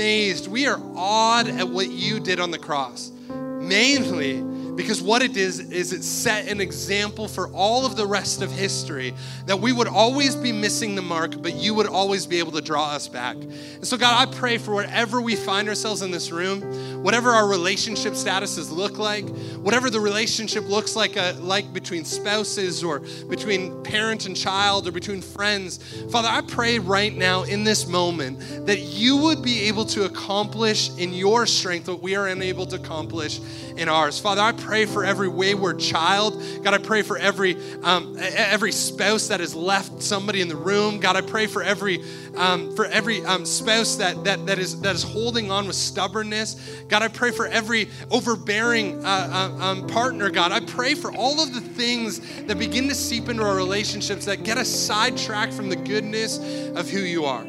amazed. 0.00 0.48
We 0.48 0.66
are 0.66 0.80
awed 0.96 1.46
at 1.46 1.68
what 1.68 1.90
you 1.90 2.20
did 2.20 2.40
on 2.40 2.50
the 2.50 2.58
cross. 2.58 3.12
Mainly 3.28 4.40
because 4.80 5.02
what 5.02 5.20
it 5.20 5.36
is, 5.36 5.58
is 5.58 5.92
it 5.92 6.02
set 6.02 6.48
an 6.48 6.58
example 6.58 7.28
for 7.28 7.48
all 7.48 7.84
of 7.84 7.96
the 7.96 8.06
rest 8.06 8.40
of 8.40 8.50
history 8.50 9.12
that 9.44 9.60
we 9.60 9.72
would 9.72 9.86
always 9.86 10.34
be 10.34 10.52
missing 10.52 10.94
the 10.94 11.02
mark, 11.02 11.42
but 11.42 11.54
you 11.54 11.74
would 11.74 11.86
always 11.86 12.24
be 12.24 12.38
able 12.38 12.52
to 12.52 12.62
draw 12.62 12.92
us 12.92 13.06
back. 13.06 13.36
And 13.36 13.86
so, 13.86 13.98
God, 13.98 14.26
I 14.26 14.32
pray 14.34 14.56
for 14.56 14.74
wherever 14.74 15.20
we 15.20 15.36
find 15.36 15.68
ourselves 15.68 16.00
in 16.00 16.10
this 16.10 16.30
room, 16.30 16.62
whatever 17.02 17.28
our 17.30 17.46
relationship 17.46 18.14
statuses 18.14 18.72
look 18.72 18.96
like, 18.96 19.28
whatever 19.56 19.90
the 19.90 20.00
relationship 20.00 20.66
looks 20.66 20.96
like, 20.96 21.18
uh, 21.18 21.34
like 21.40 21.74
between 21.74 22.06
spouses 22.06 22.82
or 22.82 23.00
between 23.28 23.82
parent 23.82 24.24
and 24.24 24.34
child 24.34 24.88
or 24.88 24.92
between 24.92 25.20
friends, 25.20 25.78
Father, 26.10 26.28
I 26.28 26.40
pray 26.40 26.78
right 26.78 27.14
now 27.14 27.42
in 27.42 27.64
this 27.64 27.86
moment 27.86 28.64
that 28.64 28.78
you 28.78 29.18
would 29.18 29.42
be 29.42 29.68
able 29.68 29.84
to 29.86 30.06
accomplish 30.06 30.90
in 30.96 31.12
your 31.12 31.44
strength 31.44 31.86
what 31.86 32.00
we 32.00 32.16
are 32.16 32.28
unable 32.28 32.64
to 32.64 32.76
accomplish 32.76 33.40
in 33.76 33.90
ours. 33.90 34.18
Father, 34.18 34.40
I 34.40 34.52
pray 34.52 34.69
for 34.86 35.04
every 35.04 35.28
wayward 35.28 35.78
child. 35.78 36.42
God, 36.62 36.74
I 36.74 36.78
pray 36.78 37.02
for 37.02 37.18
every 37.18 37.56
um, 37.82 38.16
every 38.18 38.72
spouse 38.72 39.28
that 39.28 39.40
has 39.40 39.54
left 39.54 40.02
somebody 40.02 40.40
in 40.40 40.48
the 40.48 40.56
room. 40.56 41.00
God, 41.00 41.16
I 41.16 41.20
pray 41.20 41.46
for 41.46 41.62
every 41.62 42.02
um, 42.36 42.74
for 42.76 42.86
every 42.86 43.24
um, 43.24 43.44
spouse 43.44 43.96
that 43.96 44.24
that 44.24 44.46
that 44.46 44.58
is 44.58 44.80
that 44.82 44.94
is 44.94 45.02
holding 45.02 45.50
on 45.50 45.66
with 45.66 45.76
stubbornness. 45.76 46.54
God, 46.88 47.02
I 47.02 47.08
pray 47.08 47.30
for 47.30 47.46
every 47.46 47.88
overbearing 48.10 49.04
uh, 49.04 49.08
uh, 49.60 49.64
um, 49.64 49.86
partner. 49.86 50.30
God, 50.30 50.52
I 50.52 50.60
pray 50.60 50.94
for 50.94 51.12
all 51.12 51.40
of 51.40 51.52
the 51.54 51.60
things 51.60 52.20
that 52.44 52.58
begin 52.58 52.88
to 52.88 52.94
seep 52.94 53.28
into 53.28 53.42
our 53.42 53.56
relationships 53.56 54.24
that 54.26 54.44
get 54.44 54.58
us 54.58 54.68
sidetracked 54.68 55.52
from 55.52 55.68
the 55.68 55.76
goodness 55.76 56.38
of 56.74 56.88
who 56.88 57.00
you 57.00 57.24
are. 57.24 57.44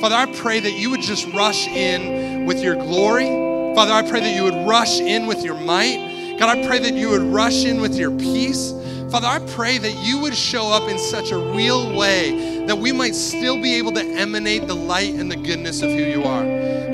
Father, 0.00 0.14
I 0.14 0.32
pray 0.36 0.60
that 0.60 0.72
you 0.72 0.90
would 0.90 1.00
just 1.00 1.26
rush 1.34 1.66
in 1.66 2.46
with 2.46 2.62
your 2.62 2.76
glory. 2.76 3.26
Father, 3.74 3.92
I 3.92 4.08
pray 4.08 4.20
that 4.20 4.34
you 4.34 4.44
would 4.44 4.68
rush 4.68 5.00
in 5.00 5.26
with 5.26 5.42
your 5.44 5.58
might. 5.58 6.17
God, 6.38 6.56
I 6.56 6.66
pray 6.68 6.78
that 6.78 6.94
you 6.94 7.10
would 7.10 7.22
rush 7.22 7.64
in 7.64 7.80
with 7.80 7.96
your 7.96 8.12
peace. 8.12 8.72
Father, 9.10 9.26
I 9.26 9.40
pray 9.54 9.78
that 9.78 10.06
you 10.06 10.20
would 10.20 10.36
show 10.36 10.68
up 10.68 10.88
in 10.88 10.96
such 10.96 11.32
a 11.32 11.36
real 11.36 11.96
way 11.96 12.64
that 12.66 12.78
we 12.78 12.92
might 12.92 13.16
still 13.16 13.60
be 13.60 13.74
able 13.74 13.90
to 13.92 14.02
emanate 14.02 14.68
the 14.68 14.76
light 14.76 15.14
and 15.14 15.28
the 15.28 15.36
goodness 15.36 15.82
of 15.82 15.90
who 15.90 15.96
you 15.96 16.22
are. 16.22 16.44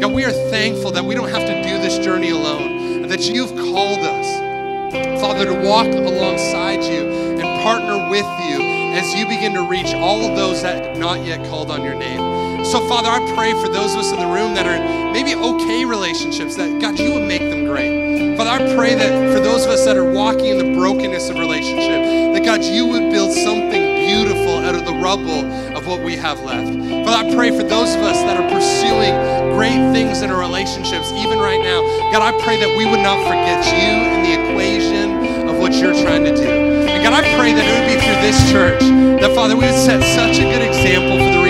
God, 0.01 0.15
we 0.15 0.25
are 0.25 0.31
thankful 0.31 0.93
that 0.93 1.05
we 1.05 1.15
don't 1.15 1.29
have 1.29 1.43
to 1.43 1.63
do 1.63 1.77
this 1.77 1.99
journey 1.99 2.31
alone, 2.31 3.03
and 3.03 3.11
that 3.11 3.29
you've 3.29 3.51
called 3.51 3.99
us, 3.99 5.21
Father, 5.21 5.45
to 5.45 5.69
walk 5.69 5.89
alongside 5.89 6.83
you 6.83 7.03
and 7.39 7.63
partner 7.63 8.09
with 8.09 8.25
you 8.49 8.63
as 8.95 9.13
you 9.13 9.27
begin 9.27 9.53
to 9.53 9.69
reach 9.69 9.93
all 9.93 10.25
of 10.25 10.39
those 10.39 10.63
that 10.63 10.87
have 10.87 10.97
not 10.97 11.23
yet 11.23 11.47
called 11.51 11.71
on 11.71 11.83
your 11.83 11.95
name. 11.95 12.65
So, 12.65 12.89
Father, 12.89 13.11
I 13.11 13.35
pray 13.35 13.53
for 13.61 13.69
those 13.69 13.93
of 13.93 14.01
us 14.01 14.11
in 14.11 14.19
the 14.21 14.27
room 14.27 14.55
that 14.55 14.67
are 14.67 15.13
maybe 15.13 15.35
okay 15.35 15.85
relationships, 15.85 16.57
that 16.57 16.81
God, 16.81 16.99
you 16.99 17.13
would 17.13 17.29
make 17.29 17.43
them 17.43 17.67
great. 17.67 18.14
Father, 18.37 18.51
I 18.51 18.75
pray 18.75 18.95
that 18.95 19.33
for 19.33 19.39
those 19.39 19.65
of 19.65 19.71
us 19.71 19.85
that 19.85 19.97
are 19.97 20.11
walking 20.11 20.47
in 20.47 20.59
the 20.59 20.75
brokenness 20.75 21.31
of 21.31 21.39
relationship, 21.39 22.35
that 22.35 22.43
God, 22.45 22.65
you 22.65 22.85
would 22.89 23.13
build 23.13 23.31
something 23.31 23.95
beautiful 23.95 24.59
out 24.59 24.75
of 24.75 24.85
the 24.85 24.93
rubble 24.93 25.47
of 25.77 25.87
what 25.87 26.03
we 26.03 26.17
have 26.17 26.41
left. 26.41 26.67
Father, 27.07 27.31
I 27.31 27.35
pray 27.35 27.51
for 27.51 27.63
those 27.63 27.95
of 27.95 28.03
us 28.03 28.19
that 28.27 28.35
are 28.35 28.49
pursuing 28.51 29.15
great 29.55 29.79
things 29.95 30.23
in 30.23 30.31
our 30.31 30.41
relationships, 30.41 31.13
even 31.15 31.39
right 31.39 31.63
now. 31.63 31.79
God, 32.11 32.27
I 32.27 32.35
pray 32.43 32.59
that 32.59 32.75
we 32.75 32.91
would 32.91 33.07
not 33.07 33.23
forget 33.23 33.63
you 33.71 34.03
in 34.03 34.27
the 34.27 34.35
equation 34.35 35.47
of 35.47 35.59
what 35.63 35.73
you're 35.75 35.95
trying 35.95 36.25
to 36.25 36.35
do. 36.35 36.51
And 36.91 37.05
God, 37.07 37.15
I 37.15 37.23
pray 37.39 37.55
that 37.55 37.63
it 37.63 37.71
would 37.71 37.87
be 37.87 38.03
through 38.03 38.19
this 38.19 38.39
church 38.51 38.83
that, 39.23 39.31
Father, 39.37 39.55
we 39.55 39.63
would 39.63 39.79
set 39.79 40.03
such 40.03 40.43
a 40.43 40.47
good 40.51 40.67
example 40.67 41.23
for 41.23 41.39
the 41.39 41.44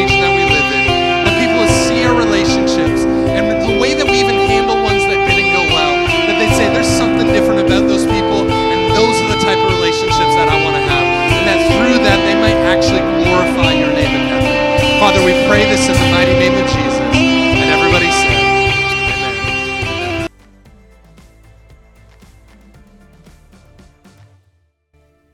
actually 12.74 12.98
glorify 13.22 13.72
your 13.72 13.92
name 13.92 14.20
in 14.20 14.26
heaven. 14.26 14.98
Father, 14.98 15.24
we 15.24 15.30
pray 15.46 15.64
this 15.70 15.86
in 15.86 15.94
the 15.94 16.10
mighty 16.10 16.32
name 16.32 16.54
of 16.54 16.66
Jesus. 16.66 16.98
And 17.14 17.70
everybody 17.70 18.10
said, 18.10 18.40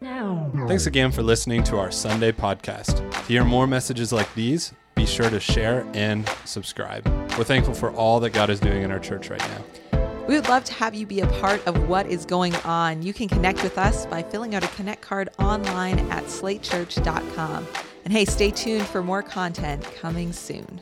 Amen. 0.02 0.68
Thanks 0.68 0.84
again 0.84 1.10
for 1.10 1.22
listening 1.22 1.64
to 1.64 1.78
our 1.78 1.90
Sunday 1.90 2.30
podcast. 2.30 3.10
To 3.10 3.18
hear 3.22 3.42
more 3.42 3.66
messages 3.66 4.12
like 4.12 4.32
these, 4.34 4.74
be 4.94 5.06
sure 5.06 5.30
to 5.30 5.40
share 5.40 5.86
and 5.94 6.28
subscribe. 6.44 7.06
We're 7.38 7.44
thankful 7.44 7.72
for 7.72 7.90
all 7.92 8.20
that 8.20 8.30
God 8.30 8.50
is 8.50 8.60
doing 8.60 8.82
in 8.82 8.90
our 8.90 9.00
church 9.00 9.30
right 9.30 9.40
now. 9.40 9.89
We 10.30 10.36
would 10.36 10.48
love 10.48 10.62
to 10.66 10.72
have 10.74 10.94
you 10.94 11.06
be 11.06 11.22
a 11.22 11.26
part 11.26 11.66
of 11.66 11.88
what 11.88 12.06
is 12.06 12.24
going 12.24 12.54
on. 12.54 13.02
You 13.02 13.12
can 13.12 13.26
connect 13.26 13.64
with 13.64 13.76
us 13.76 14.06
by 14.06 14.22
filling 14.22 14.54
out 14.54 14.62
a 14.62 14.68
Connect 14.68 15.02
card 15.02 15.28
online 15.40 15.98
at 16.08 16.22
slatechurch.com. 16.26 17.66
And 18.04 18.12
hey, 18.12 18.24
stay 18.26 18.52
tuned 18.52 18.86
for 18.86 19.02
more 19.02 19.24
content 19.24 19.82
coming 19.96 20.32
soon. 20.32 20.80